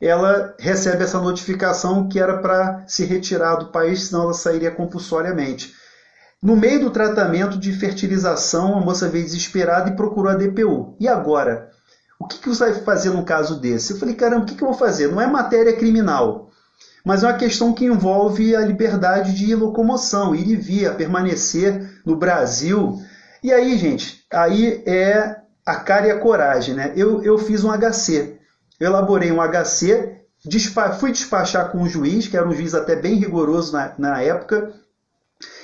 ela 0.00 0.54
recebe 0.58 1.04
essa 1.04 1.18
notificação 1.18 2.08
que 2.08 2.18
era 2.18 2.38
para 2.38 2.84
se 2.86 3.04
retirar 3.04 3.56
do 3.56 3.72
país, 3.72 4.08
senão 4.08 4.24
ela 4.24 4.34
sairia 4.34 4.70
compulsoriamente. 4.70 5.72
No 6.42 6.54
meio 6.54 6.80
do 6.80 6.90
tratamento 6.90 7.58
de 7.58 7.72
fertilização, 7.72 8.76
a 8.76 8.80
moça 8.80 9.08
veio 9.08 9.24
desesperada 9.24 9.90
e 9.90 9.96
procurou 9.96 10.30
a 10.30 10.36
DPU. 10.36 10.94
E 11.00 11.08
agora? 11.08 11.70
O 12.18 12.26
que, 12.26 12.38
que 12.38 12.48
você 12.48 12.70
vai 12.70 12.74
fazer 12.82 13.10
num 13.10 13.24
caso 13.24 13.60
desse? 13.60 13.92
Eu 13.92 13.98
falei, 13.98 14.14
caramba, 14.14 14.42
o 14.42 14.46
que, 14.46 14.54
que 14.54 14.62
eu 14.62 14.68
vou 14.68 14.76
fazer? 14.76 15.08
Não 15.08 15.20
é 15.20 15.26
matéria 15.26 15.76
criminal, 15.76 16.50
mas 17.04 17.22
é 17.22 17.26
uma 17.26 17.36
questão 17.36 17.72
que 17.72 17.84
envolve 17.84 18.56
a 18.56 18.60
liberdade 18.60 19.34
de 19.34 19.54
locomoção, 19.54 20.34
ir 20.34 20.48
e 20.48 20.56
vir, 20.56 20.94
permanecer 20.96 22.00
no 22.04 22.16
Brasil. 22.16 22.98
E 23.42 23.52
aí, 23.52 23.76
gente, 23.78 24.24
aí 24.32 24.82
é 24.86 25.36
a 25.64 25.76
cara 25.76 26.06
e 26.06 26.10
a 26.10 26.18
coragem, 26.18 26.74
né? 26.74 26.92
Eu, 26.96 27.22
eu 27.22 27.38
fiz 27.38 27.62
um 27.62 27.70
HC, 27.70 28.38
eu 28.80 28.86
elaborei 28.86 29.30
um 29.30 29.40
HC, 29.40 30.16
despa 30.44 30.92
fui 30.92 31.12
despachar 31.12 31.70
com 31.70 31.78
um 31.78 31.88
juiz, 31.88 32.28
que 32.28 32.36
era 32.36 32.48
um 32.48 32.52
juiz 32.52 32.74
até 32.74 32.96
bem 32.96 33.16
rigoroso 33.16 33.72
na, 33.72 33.92
na 33.98 34.22
época, 34.22 34.72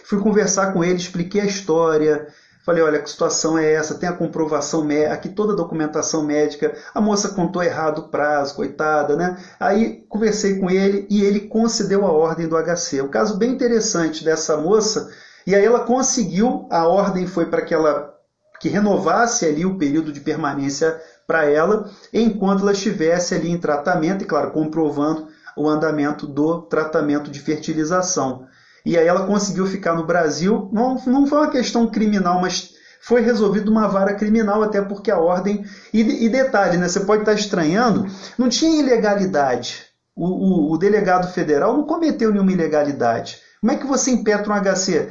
fui 0.05 0.21
conversar 0.21 0.73
com 0.73 0.85
ele, 0.85 0.97
expliquei 0.97 1.41
a 1.41 1.47
história, 1.47 2.29
Falei, 2.65 2.83
olha, 2.83 3.03
que 3.03 3.11
situação 3.11 3.59
é 3.59 3.73
essa? 3.73 3.97
Tem 3.97 4.09
a 4.09 4.13
comprovação 4.13 4.85
médica, 4.85 5.13
aqui 5.13 5.29
toda 5.29 5.53
a 5.53 5.57
documentação 5.57 6.23
médica. 6.23 6.77
A 6.95 7.01
moça 7.01 7.31
contou 7.31 7.63
errado 7.63 7.99
o 7.99 8.09
prazo, 8.09 8.55
coitada, 8.55 9.17
né? 9.17 9.37
Aí 9.59 10.05
conversei 10.09 10.61
com 10.61 10.71
ele 10.71 11.07
e 11.11 11.25
ele 11.25 11.41
concedeu 11.41 12.07
a 12.07 12.13
ordem 12.13 12.47
do 12.47 12.57
HC. 12.57 13.03
Um 13.03 13.09
caso 13.09 13.37
bem 13.37 13.51
interessante 13.51 14.25
dessa 14.25 14.57
moça. 14.57 15.11
E 15.45 15.57
aí 15.57 15.65
ela 15.65 15.81
conseguiu, 15.81 16.69
a 16.71 16.87
ordem 16.87 17.27
foi 17.27 17.47
para 17.47 17.63
que 17.63 17.75
ela 17.75 18.13
que 18.61 18.69
renovasse 18.69 19.45
ali 19.45 19.67
o 19.67 19.77
período 19.77 20.13
de 20.13 20.21
permanência 20.21 20.97
para 21.27 21.47
ela, 21.47 21.91
enquanto 22.13 22.61
ela 22.61 22.71
estivesse 22.71 23.35
ali 23.35 23.51
em 23.51 23.59
tratamento, 23.59 24.23
e 24.23 24.25
claro, 24.25 24.53
comprovando 24.53 25.27
o 25.57 25.69
andamento 25.69 26.29
do 26.29 26.63
tratamento 26.63 27.29
de 27.29 27.41
fertilização. 27.41 28.47
E 28.85 28.99
aí 28.99 29.07
ela 29.07 29.27
conseguiu 29.27 29.67
ficar 29.67 29.95
no 29.95 30.07
Brasil. 30.07 30.69
Não, 30.73 30.97
não 31.07 31.27
foi 31.27 31.39
uma 31.39 31.51
questão 31.51 31.87
criminal, 31.87 32.41
mas 32.41 32.73
foi 33.01 33.21
resolvido 33.21 33.71
uma 33.71 33.89
vara 33.89 34.15
criminal, 34.15 34.63
até 34.63 34.81
porque 34.81 35.11
a 35.11 35.19
ordem. 35.19 35.65
E, 35.93 36.25
e 36.25 36.29
detalhe, 36.29 36.77
né? 36.77 36.89
Você 36.89 37.01
pode 37.01 37.23
estar 37.23 37.35
estranhando, 37.35 38.07
não 38.39 38.49
tinha 38.49 38.81
ilegalidade. 38.81 39.87
O, 40.15 40.27
o, 40.27 40.73
o, 40.73 40.79
delegado 40.79 41.33
federal 41.33 41.75
não 41.77 41.85
cometeu 41.85 42.31
nenhuma 42.31 42.53
ilegalidade. 42.53 43.39
Como 43.61 43.73
é 43.73 43.77
que 43.77 43.87
você 43.87 44.11
impetra 44.11 44.53
um 44.53 44.57
HC? 44.57 45.09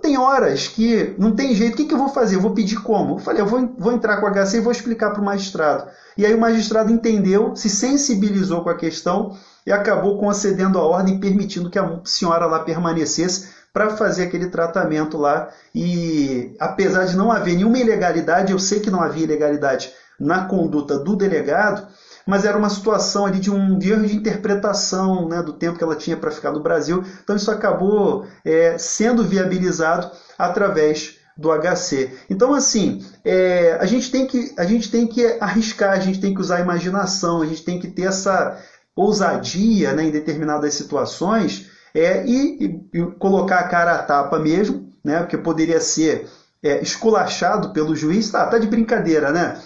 Tem 0.00 0.16
horas 0.16 0.68
que 0.68 1.14
não 1.18 1.34
tem 1.34 1.54
jeito, 1.54 1.74
o 1.74 1.76
que, 1.76 1.86
que 1.86 1.94
eu 1.94 1.98
vou 1.98 2.08
fazer? 2.08 2.36
Eu 2.36 2.40
vou 2.40 2.54
pedir 2.54 2.76
como? 2.82 3.16
Eu 3.16 3.18
falei, 3.18 3.42
eu 3.42 3.46
vou, 3.46 3.74
vou 3.76 3.92
entrar 3.92 4.18
com 4.18 4.26
o 4.26 4.30
HC 4.30 4.58
e 4.58 4.60
vou 4.60 4.70
explicar 4.70 5.10
para 5.10 5.20
o 5.20 5.24
magistrado. 5.24 5.90
E 6.16 6.24
aí 6.24 6.32
o 6.32 6.40
magistrado 6.40 6.92
entendeu, 6.92 7.56
se 7.56 7.68
sensibilizou 7.68 8.62
com 8.62 8.70
a 8.70 8.76
questão 8.76 9.36
e 9.66 9.72
acabou 9.72 10.18
concedendo 10.18 10.78
a 10.78 10.82
ordem, 10.82 11.18
permitindo 11.18 11.68
que 11.68 11.78
a 11.78 12.00
senhora 12.04 12.46
lá 12.46 12.60
permanecesse 12.60 13.50
para 13.72 13.96
fazer 13.96 14.24
aquele 14.24 14.48
tratamento 14.48 15.18
lá. 15.18 15.48
E 15.74 16.54
apesar 16.60 17.06
de 17.06 17.16
não 17.16 17.32
haver 17.32 17.56
nenhuma 17.56 17.78
ilegalidade, 17.78 18.52
eu 18.52 18.58
sei 18.60 18.78
que 18.78 18.90
não 18.90 19.02
havia 19.02 19.24
ilegalidade 19.24 19.92
na 20.18 20.44
conduta 20.44 20.98
do 20.98 21.16
delegado, 21.16 21.88
mas 22.26 22.44
era 22.44 22.56
uma 22.56 22.70
situação 22.70 23.26
ali 23.26 23.38
de 23.38 23.50
um 23.50 23.78
erro 23.80 24.06
de 24.06 24.16
interpretação 24.16 25.28
né, 25.28 25.42
do 25.42 25.52
tempo 25.52 25.78
que 25.78 25.84
ela 25.84 25.96
tinha 25.96 26.16
para 26.16 26.30
ficar 26.30 26.52
no 26.52 26.62
Brasil. 26.62 27.04
Então 27.22 27.36
isso 27.36 27.50
acabou 27.50 28.26
é, 28.44 28.76
sendo 28.78 29.24
viabilizado 29.24 30.10
através 30.38 31.18
do 31.36 31.50
HC. 31.50 32.10
Então, 32.28 32.54
assim, 32.54 33.04
é, 33.24 33.78
a, 33.80 33.86
gente 33.86 34.10
tem 34.10 34.26
que, 34.26 34.52
a 34.56 34.64
gente 34.64 34.90
tem 34.90 35.06
que 35.06 35.24
arriscar, 35.40 35.92
a 35.92 36.00
gente 36.00 36.20
tem 36.20 36.34
que 36.34 36.40
usar 36.40 36.58
a 36.58 36.60
imaginação, 36.60 37.42
a 37.42 37.46
gente 37.46 37.64
tem 37.64 37.80
que 37.80 37.88
ter 37.88 38.02
essa 38.02 38.58
ousadia 38.94 39.92
né, 39.94 40.04
em 40.04 40.10
determinadas 40.10 40.74
situações 40.74 41.70
é, 41.94 42.24
e, 42.26 42.88
e, 42.92 43.06
colocar 43.18 43.60
a 43.60 43.68
cara 43.68 43.94
a 43.94 44.02
tapa 44.02 44.38
mesmo, 44.38 44.90
né, 45.02 45.18
porque 45.20 45.38
poderia 45.38 45.80
ser 45.80 46.28
é, 46.62 46.80
esculachado 46.82 47.72
pelo 47.72 47.96
juiz, 47.96 48.30
tá, 48.30 48.46
tá 48.46 48.58
de 48.58 48.66
brincadeira, 48.66 49.32
né? 49.32 49.60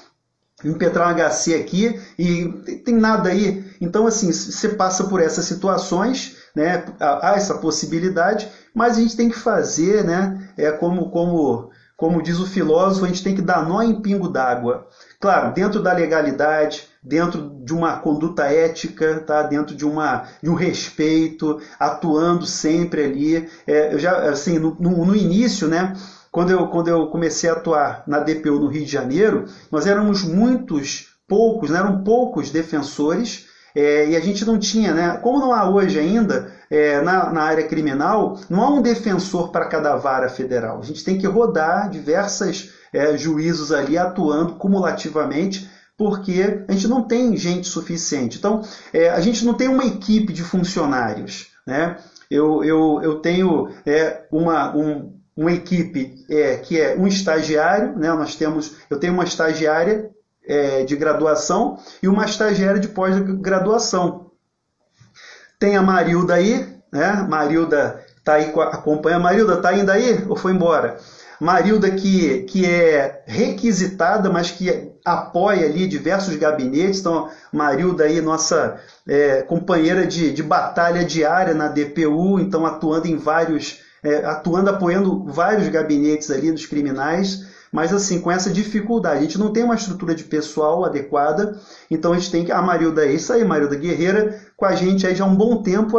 Impetrar 0.65 1.09
um 1.09 1.15
HC 1.15 1.55
aqui 1.55 2.01
e 2.19 2.49
tem 2.85 2.95
nada 2.95 3.29
aí. 3.29 3.65
Então, 3.81 4.07
assim, 4.07 4.33
você 4.33 4.71
passa 4.71 5.05
por 5.05 5.21
essas 5.21 5.45
situações, 5.45 6.37
né? 6.55 6.85
Há 6.99 7.35
essa 7.37 7.59
possibilidade, 7.59 8.49
mas 8.75 8.97
a 8.97 9.01
gente 9.01 9.17
tem 9.17 9.29
que 9.29 9.39
fazer, 9.39 10.03
né? 10.05 10.51
É 10.57 10.73
como, 10.73 11.11
como, 11.11 11.71
como 11.95 12.23
diz 12.23 12.39
o 12.39 12.47
filósofo, 12.47 13.05
a 13.05 13.09
gente 13.09 13.23
tem 13.23 13.35
que 13.35 13.43
dar 13.43 13.69
nó 13.69 13.83
em 13.83 14.01
pingo 14.01 14.29
d'água. 14.29 14.87
Claro, 15.21 15.53
dentro 15.53 15.83
da 15.83 15.93
legalidade, 15.93 16.89
dentro 17.03 17.51
de 17.65 17.73
uma 17.73 17.99
conduta 17.99 18.45
ética, 18.45 19.21
tá? 19.21 19.43
dentro 19.43 19.75
de, 19.75 19.85
uma, 19.85 20.25
de 20.43 20.51
um 20.51 20.55
respeito, 20.55 21.61
atuando 21.79 22.47
sempre 22.47 23.05
ali. 23.05 23.49
É, 23.67 23.95
eu 23.95 23.99
já, 23.99 24.31
assim, 24.31 24.59
no, 24.59 24.75
no, 24.81 25.05
no 25.05 25.15
início, 25.15 25.69
né? 25.69 25.95
Quando 26.37 26.51
eu, 26.51 26.67
quando 26.67 26.89
eu 26.89 27.07
comecei 27.07 27.49
a 27.49 27.55
atuar 27.55 28.05
na 28.07 28.19
DPU 28.19 28.61
no 28.61 28.67
Rio 28.67 28.85
de 28.85 28.93
Janeiro, 28.93 29.47
nós 29.73 29.87
éramos 29.87 30.23
muitos, 30.23 31.07
poucos, 31.27 31.71
né? 31.71 31.79
eram 31.79 32.05
poucos 32.05 32.51
defensores, 32.51 33.47
é, 33.75 34.11
e 34.11 34.15
a 34.15 34.21
gente 34.21 34.45
não 34.45 34.59
tinha, 34.59 34.93
né? 34.93 35.17
Como 35.23 35.41
não 35.41 35.51
há 35.51 35.67
hoje 35.67 35.99
ainda, 35.99 36.53
é, 36.71 37.01
na, 37.01 37.33
na, 37.33 37.41
área 37.41 37.67
criminal, 37.67 38.39
não 38.51 38.63
há 38.63 38.69
um 38.69 38.83
defensor 38.83 39.51
para 39.51 39.65
cada 39.65 39.97
vara 39.97 40.29
federal. 40.29 40.79
A 40.79 40.83
gente 40.83 41.03
tem 41.03 41.17
que 41.17 41.27
rodar 41.27 41.89
diversas 41.89 42.69
é, 42.93 43.17
juízos 43.17 43.73
ali 43.73 43.97
atuando 43.97 44.57
cumulativamente 44.57 45.71
porque 45.97 46.67
a 46.69 46.73
gente 46.73 46.87
não 46.87 47.01
tem 47.01 47.35
gente 47.35 47.67
suficiente. 47.67 48.37
Então, 48.37 48.61
é, 48.93 49.09
a 49.09 49.21
gente 49.21 49.43
não 49.43 49.55
tem 49.55 49.69
uma 49.69 49.87
equipe 49.87 50.35
de 50.35 50.43
funcionários. 50.43 51.47
Né? 51.67 51.97
Eu, 52.31 52.63
eu, 52.63 53.01
eu 53.03 53.21
tenho 53.21 53.71
é, 53.87 54.27
uma, 54.31 54.77
um, 54.77 55.16
uma 55.37 55.53
equipe 55.53 56.25
é, 56.31 56.57
que 56.57 56.81
é 56.81 56.97
um 56.97 57.07
estagiário, 57.07 57.97
né? 57.99 58.09
Nós 58.13 58.35
temos, 58.35 58.77
eu 58.89 58.99
tenho 58.99 59.13
uma 59.13 59.25
estagiária 59.25 60.11
é, 60.47 60.85
de 60.85 60.97
graduação 60.97 61.79
e 62.03 62.09
uma 62.09 62.25
estagiária 62.25 62.81
de 62.81 62.89
pós-graduação. 62.89 64.31
Tem 65.59 65.77
a 65.77 65.83
Marilda 65.83 66.35
aí, 66.35 66.67
né? 66.93 67.27
Marilda 67.29 68.05
tá 68.25 68.35
aí 68.35 68.53
acompanha. 68.55 69.19
Marilda 69.19 69.57
tá 69.59 69.75
indo 69.75 69.91
aí 69.91 70.25
ou 70.29 70.37
foi 70.37 70.53
embora? 70.53 70.99
Marilda 71.41 71.91
que, 71.91 72.45
que 72.45 72.65
é 72.65 73.23
requisitada, 73.27 74.31
mas 74.31 74.51
que 74.51 74.93
apoia 75.05 75.67
ali 75.67 75.87
diversos 75.87 76.35
gabinetes. 76.37 77.01
Então, 77.01 77.31
Marilda 77.53 78.05
aí, 78.05 78.21
nossa 78.21 78.81
é, 79.07 79.43
companheira 79.43 80.07
de, 80.07 80.33
de 80.33 80.43
batalha 80.43 81.05
diária 81.05 81.55
na 81.55 81.69
DPU, 81.69 82.41
então 82.41 82.65
atuando 82.65 83.07
em 83.07 83.17
vários, 83.17 83.81
é, 84.07 84.25
atuando, 84.25 84.71
apoiando 84.71 85.25
vários 85.25 85.69
gabinetes 85.69 86.31
ali 86.31 86.53
dos 86.53 86.65
criminais, 86.65 87.47
mas 87.73 87.93
assim, 87.93 88.21
com 88.21 88.31
essa 88.31 88.51
dificuldade. 88.51 89.19
A 89.19 89.23
gente 89.23 89.39
não 89.39 89.53
tem 89.53 89.65
uma 89.65 89.75
estrutura 89.75 90.15
de 90.15 90.25
pessoal 90.25 90.85
adequada, 90.85 91.59
então 91.91 92.13
a 92.13 92.19
gente 92.19 92.31
tem 92.31 92.45
que. 92.45 92.53
A 92.53 92.63
Marilda 92.63 93.05
é 93.05 93.13
isso 93.13 93.33
aí, 93.33 93.45
Marilda 93.45 93.75
Guerreira, 93.75 94.41
com 94.57 94.65
a 94.65 94.75
gente 94.75 95.07
aí 95.07 95.15
já 95.15 95.25
há 95.25 95.29
um 95.29 95.35
bom 95.35 95.63
tempo 95.63 95.99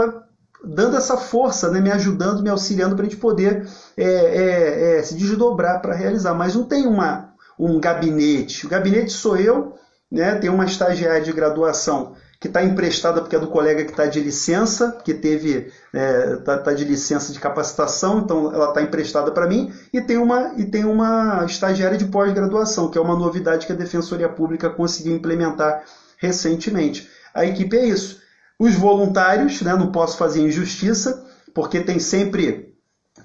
dando 0.64 0.98
essa 0.98 1.18
força, 1.18 1.70
né, 1.70 1.80
me 1.80 1.92
ajudando, 1.92 2.42
me 2.42 2.50
auxiliando 2.50 2.96
para 2.96 3.06
a 3.06 3.10
gente 3.10 3.20
poder 3.20 3.68
é, 3.96 4.04
é, 4.04 4.98
é, 4.98 5.04
se 5.04 5.16
desdobrar 5.16 5.82
para 5.82 5.94
realizar. 5.94 6.34
Mas 6.34 6.56
não 6.56 6.64
tem 6.64 6.88
uma, 6.88 7.34
um 7.60 7.80
gabinete. 7.80 8.66
O 8.66 8.70
gabinete 8.70 9.12
sou 9.12 9.38
eu, 9.38 9.76
né, 10.12 10.36
tem 10.36 10.50
uma 10.50 10.66
estagiária 10.66 11.22
de 11.22 11.34
graduação 11.34 12.16
que 12.40 12.48
está 12.48 12.64
emprestada 12.64 13.22
porque 13.22 13.36
é 13.36 13.40
do 13.40 13.48
colega 13.48 13.84
que 13.84 13.92
está 13.92 14.06
de 14.06 14.20
licença, 14.20 14.98
que 15.04 15.14
teve 15.14 15.72
está 15.92 16.00
é, 16.00 16.36
tá, 16.38 16.58
tá 16.58 16.74
de 16.74 16.86
licença 16.86 17.34
de 17.34 17.40
capacitação, 17.40 18.20
então 18.20 18.54
ela 18.54 18.70
está 18.70 18.82
emprestada 18.82 19.32
para 19.32 19.48
mim, 19.48 19.74
e 19.92 20.00
tem 20.02 20.18
uma 20.18 20.54
e 20.56 20.66
tem 20.66 20.86
uma 20.86 21.44
estagiária 21.46 21.98
de 21.98 22.06
pós-graduação, 22.06 22.90
que 22.90 22.98
é 22.98 23.02
uma 23.02 23.16
novidade 23.16 23.66
que 23.66 23.72
a 23.72 23.76
Defensoria 23.76 24.30
Pública 24.30 24.70
conseguiu 24.70 25.16
implementar 25.16 25.84
recentemente. 26.18 27.10
A 27.34 27.46
equipe 27.46 27.76
é 27.76 27.86
isso. 27.86 28.22
Os 28.60 28.76
voluntários, 28.76 29.62
né, 29.62 29.76
não 29.76 29.92
posso 29.92 30.18
fazer 30.18 30.42
injustiça, 30.42 31.26
porque 31.54 31.80
tem 31.80 32.00
sempre 32.00 32.74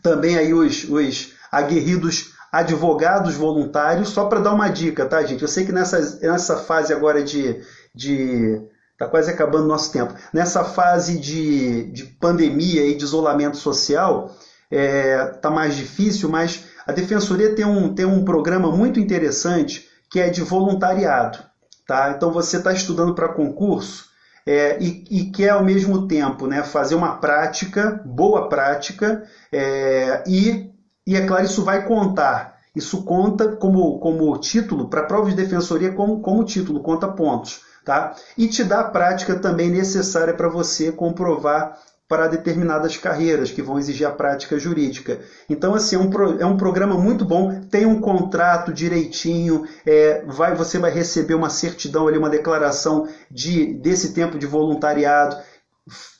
também 0.02 0.36
aí 0.36 0.52
os, 0.52 0.84
os 0.84 1.34
aguerridos 1.50 2.32
advogados 2.50 3.34
voluntários, 3.34 4.10
só 4.10 4.26
para 4.26 4.40
dar 4.40 4.52
uma 4.52 4.68
dica, 4.68 5.06
tá, 5.06 5.22
gente? 5.22 5.40
Eu 5.40 5.48
sei 5.48 5.64
que 5.64 5.72
nessa, 5.72 5.98
nessa 6.20 6.56
fase 6.56 6.92
agora 6.92 7.22
de. 7.22 7.62
de 7.94 8.60
tá 8.98 9.06
quase 9.06 9.30
acabando 9.30 9.66
nosso 9.66 9.92
tempo. 9.92 10.14
Nessa 10.32 10.64
fase 10.64 11.18
de, 11.18 11.90
de 11.92 12.04
pandemia 12.04 12.86
e 12.86 12.94
de 12.94 13.04
isolamento 13.04 13.56
social, 13.56 14.34
é, 14.70 15.24
tá 15.40 15.50
mais 15.50 15.76
difícil, 15.76 16.28
mas 16.28 16.64
a 16.86 16.92
Defensoria 16.92 17.54
tem 17.54 17.64
um, 17.64 17.94
tem 17.94 18.04
um 18.04 18.24
programa 18.24 18.70
muito 18.70 18.98
interessante 18.98 19.88
que 20.10 20.20
é 20.20 20.28
de 20.28 20.42
voluntariado. 20.42 21.38
Tá? 21.86 22.12
Então 22.16 22.30
você 22.30 22.58
está 22.58 22.72
estudando 22.72 23.14
para 23.14 23.28
concurso, 23.28 24.12
é, 24.46 24.78
e, 24.82 25.04
e, 25.10 25.24
quer 25.30 25.50
ao 25.50 25.64
mesmo 25.64 26.08
tempo 26.08 26.46
né, 26.46 26.62
fazer 26.62 26.94
uma 26.94 27.16
prática, 27.16 28.02
boa 28.04 28.48
prática, 28.48 29.22
é, 29.52 30.24
e, 30.26 30.70
e 31.06 31.16
é 31.16 31.24
claro, 31.26 31.44
isso 31.44 31.64
vai 31.64 31.86
contar. 31.86 32.60
Isso 32.74 33.04
conta 33.04 33.54
como, 33.56 33.98
como 34.00 34.36
título, 34.38 34.88
para 34.88 35.04
prova 35.04 35.30
de 35.30 35.36
defensoria, 35.36 35.92
como, 35.92 36.20
como 36.20 36.44
título, 36.44 36.82
conta 36.82 37.06
pontos. 37.06 37.60
Tá? 37.84 38.14
E 38.38 38.46
te 38.46 38.62
dá 38.62 38.80
a 38.80 38.90
prática 38.90 39.34
também 39.36 39.68
necessária 39.68 40.34
para 40.34 40.48
você 40.48 40.92
comprovar 40.92 41.78
para 42.12 42.28
determinadas 42.28 42.94
carreiras 42.96 43.50
que 43.50 43.62
vão 43.62 43.78
exigir 43.78 44.06
a 44.06 44.10
prática 44.10 44.58
jurídica. 44.58 45.20
Então, 45.48 45.74
assim, 45.74 45.96
é 45.96 45.98
um, 45.98 46.10
pro, 46.10 46.38
é 46.38 46.44
um 46.44 46.58
programa 46.58 46.94
muito 46.98 47.24
bom, 47.24 47.62
tem 47.70 47.86
um 47.86 48.02
contrato 48.02 48.70
direitinho, 48.70 49.66
é, 49.86 50.22
vai, 50.26 50.54
você 50.54 50.78
vai 50.78 50.90
receber 50.90 51.32
uma 51.32 51.48
certidão 51.48 52.06
ali, 52.06 52.18
uma 52.18 52.28
declaração 52.28 53.08
de, 53.30 53.72
desse 53.72 54.12
tempo 54.12 54.38
de 54.38 54.44
voluntariado, 54.44 55.38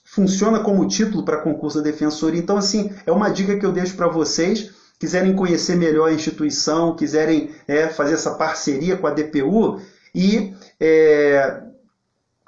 funciona 0.07 0.61
como 0.61 0.89
título 0.89 1.27
para 1.27 1.43
concurso 1.43 1.77
da 1.77 1.85
defensoria. 1.85 2.41
Então, 2.41 2.57
assim, 2.57 2.91
é 3.07 3.13
uma 3.13 3.29
dica 3.29 3.59
que 3.59 3.67
eu 3.67 3.73
deixo 3.73 3.95
para 3.95 4.09
vocês. 4.09 4.71
Quiserem 4.99 5.37
conhecer 5.37 5.77
melhor 5.77 6.09
a 6.09 6.15
instituição, 6.15 6.97
quiserem 6.97 7.51
é, 7.69 7.89
fazer 7.89 8.15
essa 8.15 8.31
parceria 8.31 8.97
com 8.97 9.07
a 9.07 9.11
DPU 9.11 9.79
e 10.15 10.55
é, 10.81 11.63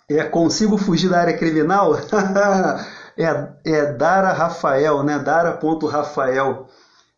é, 0.09 0.25
consigo 0.25 0.77
fugir 0.77 1.09
da 1.11 1.21
área 1.21 1.37
criminal? 1.37 1.97
é, 3.17 3.49
é 3.65 3.93
Dara 3.93 4.33
Rafael, 4.33 5.03
né? 5.03 5.19
Dara.rafael. 5.19 6.69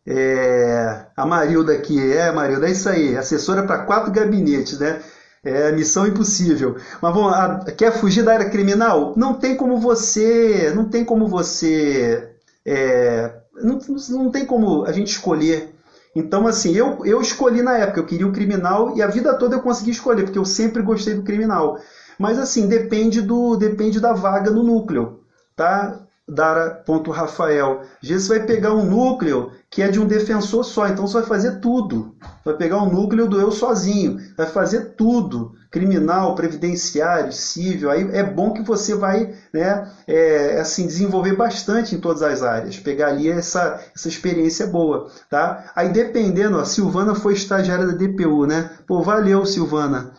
É, 0.09 1.05
a 1.17 1.25
Marilda 1.25 1.73
aqui, 1.73 2.13
é 2.13 2.31
Marilda, 2.31 2.67
é 2.67 2.71
isso 2.71 2.87
aí, 2.87 3.17
assessora 3.17 3.63
para 3.63 3.79
quatro 3.79 4.09
gabinetes, 4.09 4.79
né? 4.79 5.01
É 5.43 5.71
missão 5.73 6.07
impossível. 6.07 6.77
Mas 7.01 7.13
bom, 7.13 7.27
a, 7.27 7.65
quer 7.77 7.91
fugir 7.91 8.23
da 8.23 8.33
área 8.33 8.49
criminal? 8.49 9.13
Não 9.17 9.33
tem 9.33 9.55
como 9.55 9.77
você, 9.77 10.71
não 10.73 10.85
tem 10.85 11.03
como 11.03 11.27
você, 11.27 12.31
é, 12.65 13.33
não, 13.61 13.79
não 14.09 14.31
tem 14.31 14.45
como 14.45 14.85
a 14.85 14.91
gente 14.93 15.11
escolher. 15.11 15.76
Então, 16.17 16.47
assim, 16.47 16.73
eu, 16.73 17.05
eu 17.05 17.21
escolhi 17.21 17.61
na 17.61 17.77
época, 17.77 17.99
eu 17.99 18.05
queria 18.05 18.27
o 18.27 18.31
criminal 18.31 18.95
e 18.97 19.01
a 19.01 19.07
vida 19.07 19.37
toda 19.37 19.55
eu 19.55 19.61
consegui 19.61 19.91
escolher, 19.91 20.23
porque 20.23 20.39
eu 20.39 20.45
sempre 20.45 20.81
gostei 20.81 21.13
do 21.13 21.23
criminal. 21.23 21.77
Mas, 22.19 22.39
assim, 22.39 22.67
depende, 22.67 23.21
do, 23.21 23.55
depende 23.55 23.99
da 23.99 24.13
vaga 24.13 24.49
no 24.51 24.63
núcleo 24.63 25.19
tá? 25.57 26.06
Dara.rafael. 26.27 27.81
Às 28.03 28.09
vezes 28.09 28.27
você 28.27 28.39
vai 28.39 28.47
pegar 28.47 28.73
um 28.73 28.85
núcleo 28.85 29.51
que 29.69 29.81
é 29.81 29.87
de 29.89 29.99
um 29.99 30.05
defensor 30.05 30.63
só, 30.63 30.87
então 30.87 31.07
você 31.07 31.19
vai 31.19 31.27
fazer 31.27 31.59
tudo. 31.59 32.15
Vai 32.43 32.55
pegar 32.55 32.81
um 32.81 32.91
núcleo 32.91 33.27
do 33.27 33.39
eu 33.39 33.51
sozinho, 33.51 34.17
vai 34.35 34.47
fazer 34.47 34.95
tudo. 34.95 35.53
Criminal, 35.71 36.33
previdenciário, 36.35 37.31
civil. 37.31 37.89
Aí 37.89 38.01
é 38.11 38.23
bom 38.23 38.53
que 38.53 38.61
você 38.61 38.95
vai 38.95 39.33
né, 39.53 39.89
é, 40.07 40.59
assim, 40.59 40.87
desenvolver 40.87 41.35
bastante 41.35 41.95
em 41.95 41.99
todas 41.99 42.21
as 42.21 42.41
áreas. 42.41 42.77
Pegar 42.77 43.09
ali 43.09 43.29
essa, 43.29 43.79
essa 43.95 44.07
experiência 44.07 44.65
boa. 44.67 45.09
Tá? 45.29 45.71
Aí 45.75 45.89
dependendo, 45.89 46.57
a 46.57 46.65
Silvana 46.65 47.13
foi 47.15 47.33
estagiária 47.33 47.85
da 47.85 47.93
DPU, 47.93 48.45
né? 48.45 48.71
Pô, 48.87 49.01
valeu, 49.01 49.45
Silvana. 49.45 50.13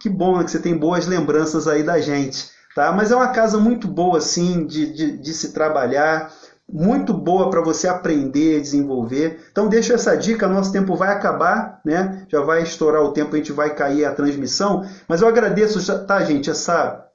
Que 0.00 0.08
bom 0.08 0.38
né, 0.38 0.44
que 0.44 0.50
você 0.50 0.60
tem 0.60 0.76
boas 0.76 1.06
lembranças 1.06 1.66
aí 1.66 1.82
da 1.82 2.00
gente. 2.00 2.55
Tá? 2.76 2.92
Mas 2.92 3.10
é 3.10 3.16
uma 3.16 3.28
casa 3.28 3.56
muito 3.56 3.88
boa 3.88 4.18
assim 4.18 4.66
de, 4.66 4.92
de, 4.92 5.16
de 5.16 5.32
se 5.32 5.54
trabalhar, 5.54 6.30
muito 6.70 7.14
boa 7.14 7.48
para 7.48 7.62
você 7.62 7.88
aprender, 7.88 8.60
desenvolver. 8.60 9.48
Então 9.50 9.66
deixa 9.66 9.94
essa 9.94 10.14
dica, 10.14 10.46
nosso 10.46 10.72
tempo 10.72 10.94
vai 10.94 11.08
acabar, 11.08 11.80
né? 11.82 12.26
Já 12.28 12.42
vai 12.42 12.62
estourar 12.62 13.00
o 13.00 13.12
tempo, 13.12 13.34
a 13.34 13.38
gente 13.38 13.50
vai 13.50 13.74
cair 13.74 14.04
a 14.04 14.12
transmissão, 14.12 14.86
mas 15.08 15.22
eu 15.22 15.28
agradeço, 15.28 15.80
tá, 16.04 16.22
gente, 16.22 16.50
essa 16.50 17.06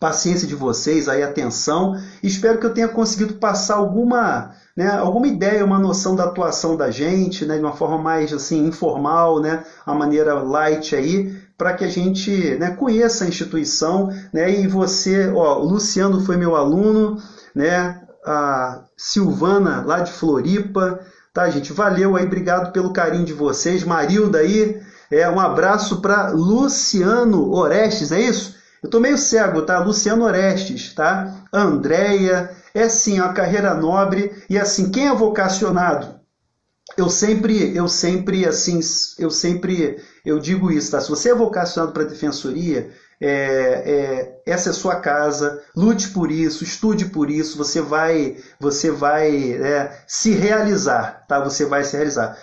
paciência 0.00 0.48
de 0.48 0.56
vocês, 0.56 1.08
aí 1.08 1.22
atenção. 1.22 1.94
Espero 2.20 2.58
que 2.58 2.66
eu 2.66 2.74
tenha 2.74 2.88
conseguido 2.88 3.34
passar 3.34 3.76
alguma, 3.76 4.56
né, 4.74 4.88
alguma 4.88 5.28
ideia, 5.28 5.64
uma 5.64 5.78
noção 5.78 6.16
da 6.16 6.24
atuação 6.24 6.76
da 6.76 6.90
gente, 6.90 7.44
né, 7.46 7.58
de 7.58 7.60
uma 7.62 7.76
forma 7.76 7.98
mais 7.98 8.32
assim 8.32 8.66
informal, 8.66 9.40
né, 9.40 9.62
uma 9.86 9.94
maneira 9.94 10.34
light 10.34 10.96
aí, 10.96 11.38
para 11.60 11.74
que 11.74 11.84
a 11.84 11.90
gente 11.90 12.56
né, 12.56 12.70
conheça 12.70 13.22
a 13.22 13.28
instituição. 13.28 14.08
Né, 14.32 14.50
e 14.50 14.66
você, 14.66 15.28
ó, 15.28 15.58
o 15.60 15.66
Luciano 15.66 16.24
foi 16.24 16.38
meu 16.38 16.56
aluno, 16.56 17.18
né, 17.54 18.00
a 18.24 18.84
Silvana 18.96 19.82
lá 19.84 20.00
de 20.00 20.10
Floripa, 20.10 21.00
tá, 21.34 21.50
gente? 21.50 21.70
Valeu 21.70 22.16
aí, 22.16 22.24
obrigado 22.24 22.72
pelo 22.72 22.94
carinho 22.94 23.26
de 23.26 23.34
vocês. 23.34 23.84
Marilda 23.84 24.38
aí, 24.38 24.80
é, 25.10 25.28
um 25.28 25.38
abraço 25.38 26.00
para 26.00 26.30
Luciano 26.30 27.52
Orestes, 27.52 28.10
é 28.10 28.20
isso? 28.22 28.56
Eu 28.82 28.88
tô 28.88 28.98
meio 28.98 29.18
cego, 29.18 29.60
tá? 29.60 29.80
Luciano 29.80 30.24
Orestes, 30.24 30.94
tá? 30.94 31.44
Andréia, 31.52 32.52
é 32.72 32.88
sim, 32.88 33.20
a 33.20 33.34
carreira 33.34 33.74
nobre 33.74 34.32
e 34.48 34.58
assim, 34.58 34.90
quem 34.90 35.08
é 35.08 35.14
vocacionado? 35.14 36.19
Eu 36.96 37.08
sempre, 37.08 37.76
eu 37.76 37.88
sempre, 37.88 38.46
assim, 38.46 38.80
eu 39.18 39.30
sempre, 39.30 39.96
eu 40.24 40.38
digo 40.38 40.70
isso, 40.70 40.90
tá? 40.90 41.00
Se 41.00 41.08
você 41.08 41.30
é 41.30 41.34
vocacionado 41.34 41.92
para 41.92 42.02
a 42.02 42.06
defensoria, 42.06 42.90
é, 43.20 43.30
é, 44.46 44.52
essa 44.52 44.70
é 44.70 44.72
sua 44.72 44.96
casa, 44.96 45.62
lute 45.76 46.08
por 46.08 46.30
isso, 46.30 46.64
estude 46.64 47.06
por 47.06 47.30
isso, 47.30 47.56
você 47.58 47.80
vai, 47.80 48.36
você 48.58 48.90
vai 48.90 49.52
é, 49.52 50.02
se 50.06 50.32
realizar, 50.32 51.24
tá? 51.28 51.40
Você 51.40 51.64
vai 51.64 51.84
se 51.84 51.96
realizar. 51.96 52.36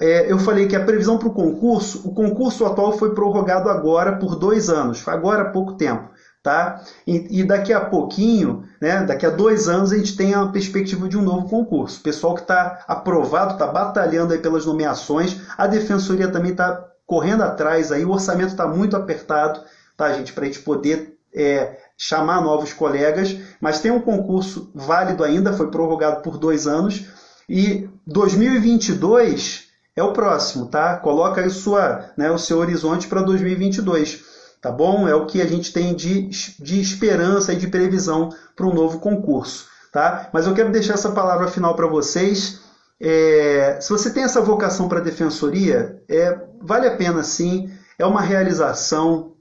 É, 0.00 0.30
eu 0.32 0.38
falei 0.38 0.66
que 0.66 0.76
a 0.76 0.84
previsão 0.84 1.18
para 1.18 1.28
o 1.28 1.34
concurso, 1.34 2.08
o 2.08 2.14
concurso 2.14 2.64
atual 2.64 2.96
foi 2.98 3.14
prorrogado 3.14 3.68
agora 3.68 4.16
por 4.16 4.36
dois 4.36 4.70
anos, 4.70 5.06
agora 5.06 5.42
há 5.42 5.50
pouco 5.50 5.74
tempo 5.74 6.11
tá? 6.42 6.82
E, 7.06 7.40
e, 7.40 7.44
daqui 7.44 7.72
a 7.72 7.80
pouquinho, 7.80 8.64
né, 8.80 9.04
daqui 9.04 9.24
a 9.24 9.30
dois 9.30 9.68
anos, 9.68 9.92
a 9.92 9.96
gente 9.96 10.16
tem 10.16 10.34
a 10.34 10.46
perspectiva 10.46 11.08
de 11.08 11.16
um 11.16 11.22
novo 11.22 11.48
concurso. 11.48 12.00
O 12.00 12.02
pessoal 12.02 12.34
que 12.34 12.40
está 12.40 12.84
aprovado, 12.88 13.52
está 13.52 13.66
batalhando 13.66 14.32
aí 14.32 14.40
pelas 14.40 14.66
nomeações, 14.66 15.40
a 15.56 15.66
defensoria 15.66 16.28
também 16.28 16.50
está 16.50 16.84
correndo 17.06 17.42
atrás 17.42 17.92
aí, 17.92 18.04
o 18.04 18.10
orçamento 18.10 18.50
está 18.50 18.66
muito 18.66 18.96
apertado, 18.96 19.60
tá, 19.96 20.12
gente, 20.12 20.32
para 20.32 20.44
a 20.44 20.46
gente 20.46 20.60
poder 20.60 21.16
é, 21.34 21.78
chamar 21.96 22.40
novos 22.40 22.72
colegas, 22.72 23.36
mas 23.60 23.80
tem 23.80 23.92
um 23.92 24.00
concurso 24.00 24.70
válido 24.74 25.22
ainda, 25.22 25.52
foi 25.52 25.70
prorrogado 25.70 26.22
por 26.22 26.38
dois 26.38 26.66
anos, 26.66 27.06
e 27.48 27.88
2022 28.06 29.68
é 29.94 30.02
o 30.02 30.12
próximo, 30.12 30.66
tá? 30.66 30.96
Coloca 30.96 31.40
aí 31.40 31.50
sua, 31.50 32.10
né, 32.16 32.30
o 32.30 32.38
seu 32.38 32.58
horizonte 32.58 33.06
para 33.06 33.22
2022 33.22 34.31
tá 34.62 34.70
bom? 34.70 35.08
É 35.08 35.14
o 35.14 35.26
que 35.26 35.42
a 35.42 35.46
gente 35.46 35.72
tem 35.72 35.92
de, 35.92 36.28
de 36.60 36.80
esperança 36.80 37.52
e 37.52 37.56
de 37.56 37.66
previsão 37.66 38.30
para 38.54 38.64
um 38.64 38.72
novo 38.72 39.00
concurso, 39.00 39.66
tá? 39.92 40.30
Mas 40.32 40.46
eu 40.46 40.54
quero 40.54 40.70
deixar 40.70 40.94
essa 40.94 41.10
palavra 41.10 41.48
final 41.48 41.74
para 41.74 41.88
vocês. 41.88 42.60
É, 43.00 43.78
se 43.80 43.90
você 43.90 44.10
tem 44.10 44.22
essa 44.22 44.40
vocação 44.40 44.88
para 44.88 45.00
a 45.00 45.02
defensoria, 45.02 46.00
é, 46.08 46.38
vale 46.62 46.86
a 46.86 46.96
pena 46.96 47.24
sim, 47.24 47.68
é 47.98 48.06
uma 48.06 48.20
realização, 48.20 49.32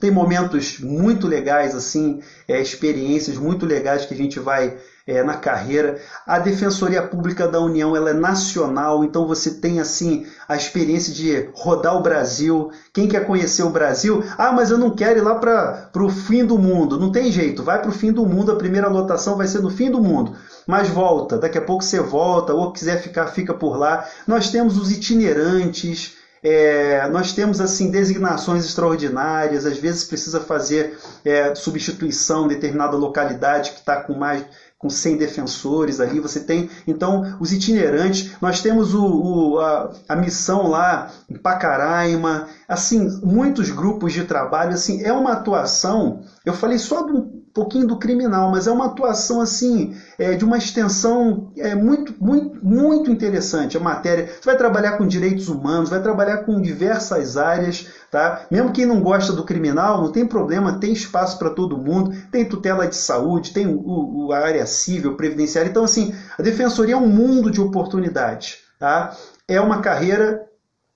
tem 0.00 0.10
momentos 0.10 0.80
muito 0.80 1.28
legais, 1.28 1.76
assim, 1.76 2.20
é, 2.48 2.60
experiências 2.60 3.38
muito 3.38 3.64
legais 3.64 4.06
que 4.06 4.14
a 4.14 4.16
gente 4.16 4.40
vai 4.40 4.76
é, 5.08 5.22
na 5.22 5.34
carreira. 5.34 5.98
A 6.26 6.38
Defensoria 6.38 7.02
Pública 7.02 7.48
da 7.48 7.58
União 7.58 7.96
ela 7.96 8.10
é 8.10 8.12
nacional, 8.12 9.02
então 9.02 9.26
você 9.26 9.52
tem 9.52 9.80
assim 9.80 10.26
a 10.46 10.54
experiência 10.54 11.14
de 11.14 11.48
rodar 11.54 11.96
o 11.96 12.02
Brasil. 12.02 12.70
Quem 12.92 13.08
quer 13.08 13.24
conhecer 13.26 13.62
o 13.62 13.70
Brasil? 13.70 14.22
Ah, 14.36 14.52
mas 14.52 14.70
eu 14.70 14.76
não 14.76 14.90
quero 14.90 15.18
ir 15.18 15.22
lá 15.22 15.36
para 15.36 15.90
o 15.96 16.10
fim 16.10 16.44
do 16.44 16.58
mundo. 16.58 17.00
Não 17.00 17.10
tem 17.10 17.32
jeito, 17.32 17.62
vai 17.62 17.80
para 17.80 17.88
o 17.88 17.92
fim 17.92 18.12
do 18.12 18.26
mundo, 18.26 18.52
a 18.52 18.56
primeira 18.56 18.88
lotação 18.88 19.36
vai 19.36 19.48
ser 19.48 19.62
no 19.62 19.70
fim 19.70 19.90
do 19.90 20.02
mundo. 20.02 20.36
Mas 20.66 20.88
volta, 20.90 21.38
daqui 21.38 21.56
a 21.56 21.62
pouco 21.62 21.82
você 21.82 21.98
volta, 22.00 22.52
ou 22.52 22.70
quiser 22.70 23.00
ficar, 23.00 23.28
fica 23.28 23.54
por 23.54 23.78
lá. 23.78 24.06
Nós 24.26 24.50
temos 24.50 24.76
os 24.76 24.92
itinerantes. 24.92 26.18
É, 26.40 27.08
nós 27.08 27.32
temos 27.32 27.60
assim 27.60 27.90
designações 27.90 28.64
extraordinárias, 28.64 29.66
às 29.66 29.76
vezes 29.76 30.04
precisa 30.04 30.38
fazer 30.38 30.96
é, 31.24 31.52
substituição 31.52 32.44
em 32.44 32.48
determinada 32.48 32.96
localidade 32.96 33.72
que 33.72 33.80
está 33.80 34.00
com 34.00 34.14
mais 34.14 34.44
com 34.78 34.88
100 34.88 35.16
defensores 35.16 35.98
ali, 35.98 36.20
você 36.20 36.40
tem 36.40 36.70
então 36.86 37.36
os 37.40 37.52
itinerantes, 37.52 38.30
nós 38.40 38.62
temos 38.62 38.94
o, 38.94 39.04
o 39.04 39.58
a, 39.58 39.92
a, 40.08 40.14
missão 40.14 40.68
lá 40.68 41.10
em 41.28 41.36
Pacaraima, 41.36 42.46
assim, 42.68 43.20
muitos 43.22 43.70
grupos 43.70 44.12
de 44.12 44.24
trabalho, 44.24 44.74
assim, 44.74 45.02
é 45.02 45.12
uma 45.12 45.32
atuação, 45.32 46.22
eu 46.44 46.54
falei 46.54 46.78
só 46.78 47.04
um 47.04 47.37
pouquinho 47.52 47.86
do 47.86 47.98
criminal, 47.98 48.50
mas 48.50 48.66
é 48.66 48.72
uma 48.72 48.86
atuação 48.86 49.40
assim, 49.40 49.96
é, 50.18 50.34
de 50.34 50.44
uma 50.44 50.58
extensão 50.58 51.50
é, 51.56 51.74
muito, 51.74 52.14
muito, 52.22 52.64
muito 52.64 53.10
interessante 53.10 53.76
a 53.76 53.80
matéria. 53.80 54.26
Você 54.26 54.44
vai 54.44 54.56
trabalhar 54.56 54.98
com 54.98 55.06
direitos 55.06 55.48
humanos, 55.48 55.90
vai 55.90 56.02
trabalhar 56.02 56.38
com 56.38 56.60
diversas 56.60 57.36
áreas, 57.36 57.86
Tá? 58.10 58.46
Mesmo 58.50 58.72
quem 58.72 58.86
não 58.86 59.02
gosta 59.02 59.34
do 59.34 59.44
criminal, 59.44 60.00
não 60.00 60.10
tem 60.10 60.26
problema, 60.26 60.80
tem 60.80 60.92
espaço 60.92 61.38
para 61.38 61.50
todo 61.50 61.76
mundo, 61.76 62.16
tem 62.32 62.48
tutela 62.48 62.86
de 62.86 62.96
saúde, 62.96 63.52
tem 63.52 63.66
o, 63.66 63.82
o, 63.84 64.32
a 64.32 64.38
área 64.38 64.64
civil, 64.64 65.14
previdenciária. 65.14 65.68
Então, 65.68 65.84
assim, 65.84 66.14
a 66.38 66.42
defensoria 66.42 66.94
é 66.94 66.96
um 66.96 67.06
mundo 67.06 67.50
de 67.50 67.60
oportunidades. 67.60 68.60
Tá? 68.78 69.14
É 69.46 69.60
uma 69.60 69.82
carreira 69.82 70.42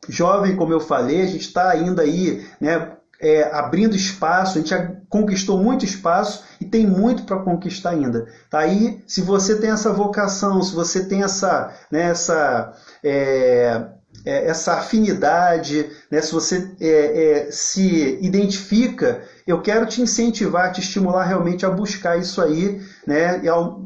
jovem, 0.08 0.56
como 0.56 0.72
eu 0.72 0.80
falei, 0.80 1.20
a 1.20 1.26
gente 1.26 1.42
está 1.42 1.68
ainda 1.68 2.00
aí 2.00 2.46
né, 2.58 2.92
é, 3.20 3.44
abrindo 3.52 3.94
espaço, 3.94 4.56
a 4.56 4.60
gente 4.62 4.74
conquistou 5.12 5.62
muito 5.62 5.84
espaço 5.84 6.42
e 6.58 6.64
tem 6.64 6.86
muito 6.86 7.24
para 7.24 7.36
conquistar 7.36 7.90
ainda. 7.90 8.26
Tá 8.48 8.60
aí, 8.60 9.04
se 9.06 9.20
você 9.20 9.56
tem 9.56 9.70
essa 9.70 9.92
vocação, 9.92 10.62
se 10.62 10.74
você 10.74 11.04
tem 11.04 11.22
essa, 11.22 11.70
né, 11.90 12.04
essa 12.04 12.72
é, 13.04 13.88
é, 14.24 14.46
essa 14.48 14.72
afinidade, 14.72 15.86
né? 16.10 16.22
se 16.22 16.32
você 16.32 16.66
é, 16.80 17.46
é, 17.46 17.50
se 17.50 18.18
identifica, 18.22 19.22
eu 19.46 19.60
quero 19.60 19.84
te 19.84 20.00
incentivar, 20.00 20.72
te 20.72 20.80
estimular 20.80 21.24
realmente 21.24 21.66
a 21.66 21.70
buscar 21.70 22.18
isso 22.18 22.40
aí, 22.40 22.80
né? 23.06 23.40
E 23.42 23.48
ao, 23.48 23.82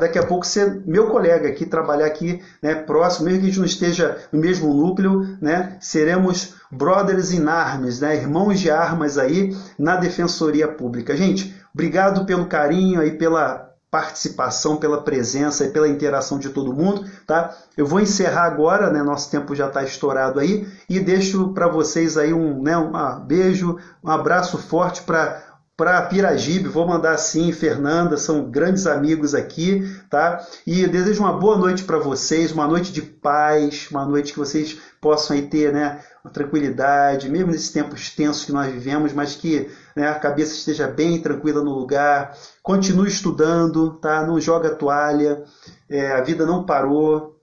daqui 0.00 0.18
a 0.18 0.26
pouco 0.26 0.46
ser 0.46 0.82
meu 0.84 1.08
colega 1.08 1.48
aqui, 1.48 1.64
trabalhar 1.64 2.06
aqui 2.06 2.42
né, 2.60 2.74
próximo, 2.74 3.26
mesmo 3.26 3.40
que 3.40 3.46
a 3.46 3.48
gente 3.48 3.58
não 3.58 3.66
esteja 3.66 4.18
no 4.32 4.40
mesmo 4.40 4.74
núcleo, 4.74 5.36
né? 5.40 5.76
Seremos 5.80 6.54
brothers 6.70 7.32
in 7.32 7.46
arms, 7.46 8.00
né? 8.00 8.16
Irmãos 8.16 8.58
de 8.58 8.70
armas 8.70 9.16
aí 9.16 9.56
na 9.78 9.96
Defensoria 9.96 10.66
Pública. 10.66 11.16
Gente, 11.16 11.54
obrigado 11.72 12.26
pelo 12.26 12.46
carinho 12.46 13.00
aí, 13.00 13.12
pela 13.12 13.66
participação, 13.90 14.76
pela 14.76 15.00
presença 15.00 15.64
e 15.64 15.70
pela 15.70 15.88
interação 15.88 16.38
de 16.38 16.50
todo 16.50 16.74
mundo, 16.74 17.06
tá? 17.26 17.56
Eu 17.76 17.86
vou 17.86 18.00
encerrar 18.00 18.44
agora, 18.44 18.90
né? 18.90 19.02
Nosso 19.02 19.30
tempo 19.30 19.54
já 19.54 19.68
está 19.68 19.82
estourado 19.82 20.40
aí 20.40 20.66
e 20.90 20.98
deixo 21.00 21.54
para 21.54 21.68
vocês 21.68 22.18
aí 22.18 22.32
um, 22.32 22.62
né, 22.62 22.76
um 22.76 22.92
beijo, 23.20 23.78
um 24.02 24.10
abraço 24.10 24.58
forte 24.58 25.02
para 25.02 25.42
para 25.76 26.00
Piragibe, 26.00 26.68
vou 26.68 26.86
mandar 26.86 27.12
assim, 27.12 27.52
Fernanda, 27.52 28.16
são 28.16 28.50
grandes 28.50 28.86
amigos 28.86 29.34
aqui, 29.34 29.86
tá? 30.08 30.42
E 30.66 30.86
desejo 30.86 31.20
uma 31.20 31.34
boa 31.34 31.58
noite 31.58 31.84
para 31.84 31.98
vocês, 31.98 32.50
uma 32.50 32.66
noite 32.66 32.90
de 32.90 33.02
paz, 33.02 33.86
uma 33.90 34.06
noite 34.06 34.32
que 34.32 34.38
vocês 34.38 34.78
possam 35.02 35.36
aí 35.36 35.42
ter, 35.42 35.74
né, 35.74 36.00
uma 36.24 36.32
tranquilidade, 36.32 37.28
mesmo 37.28 37.52
nesses 37.52 37.68
tempos 37.68 38.08
tensos 38.08 38.46
que 38.46 38.52
nós 38.52 38.72
vivemos, 38.72 39.12
mas 39.12 39.34
que 39.34 39.70
né, 39.94 40.08
a 40.08 40.14
cabeça 40.14 40.54
esteja 40.54 40.88
bem 40.88 41.20
tranquila 41.20 41.62
no 41.62 41.72
lugar. 41.72 42.34
Continue 42.62 43.08
estudando, 43.08 43.90
tá? 44.00 44.26
Não 44.26 44.40
joga 44.40 44.74
toalha, 44.74 45.44
é, 45.90 46.12
a 46.12 46.22
vida 46.22 46.46
não 46.46 46.64
parou, 46.64 47.38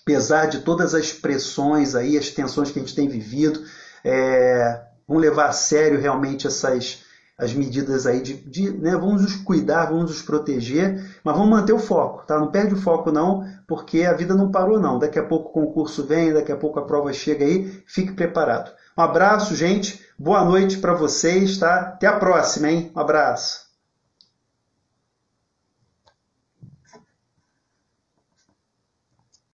apesar 0.00 0.46
de 0.46 0.60
todas 0.60 0.94
as 0.94 1.12
pressões 1.12 1.94
aí, 1.94 2.16
as 2.16 2.30
tensões 2.30 2.70
que 2.70 2.78
a 2.78 2.82
gente 2.82 2.94
tem 2.94 3.08
vivido. 3.08 3.62
É, 4.02 4.80
vamos 5.06 5.22
levar 5.22 5.48
a 5.48 5.52
sério 5.52 6.00
realmente 6.00 6.46
essas 6.46 7.06
as 7.38 7.54
medidas 7.54 8.04
aí 8.04 8.20
de, 8.20 8.34
de 8.34 8.70
né, 8.70 8.90
vamos 8.96 9.22
nos 9.22 9.36
cuidar, 9.36 9.86
vamos 9.86 10.10
nos 10.10 10.22
proteger, 10.22 11.20
mas 11.22 11.36
vamos 11.36 11.50
manter 11.50 11.72
o 11.72 11.78
foco, 11.78 12.26
tá? 12.26 12.36
Não 12.36 12.50
perde 12.50 12.74
o 12.74 12.80
foco 12.80 13.12
não, 13.12 13.46
porque 13.66 14.02
a 14.02 14.12
vida 14.12 14.34
não 14.34 14.50
parou 14.50 14.80
não. 14.80 14.98
Daqui 14.98 15.20
a 15.20 15.24
pouco 15.24 15.48
o 15.48 15.52
concurso 15.52 16.04
vem, 16.04 16.32
daqui 16.32 16.50
a 16.50 16.56
pouco 16.56 16.80
a 16.80 16.84
prova 16.84 17.12
chega 17.12 17.44
aí, 17.44 17.80
fique 17.86 18.12
preparado. 18.12 18.72
Um 18.96 19.02
abraço, 19.02 19.54
gente. 19.54 20.04
Boa 20.18 20.44
noite 20.44 20.78
para 20.78 20.94
vocês, 20.94 21.56
tá? 21.58 21.76
Até 21.76 22.08
a 22.08 22.18
próxima, 22.18 22.68
hein? 22.68 22.90
Um 22.94 22.98
abraço. 22.98 23.67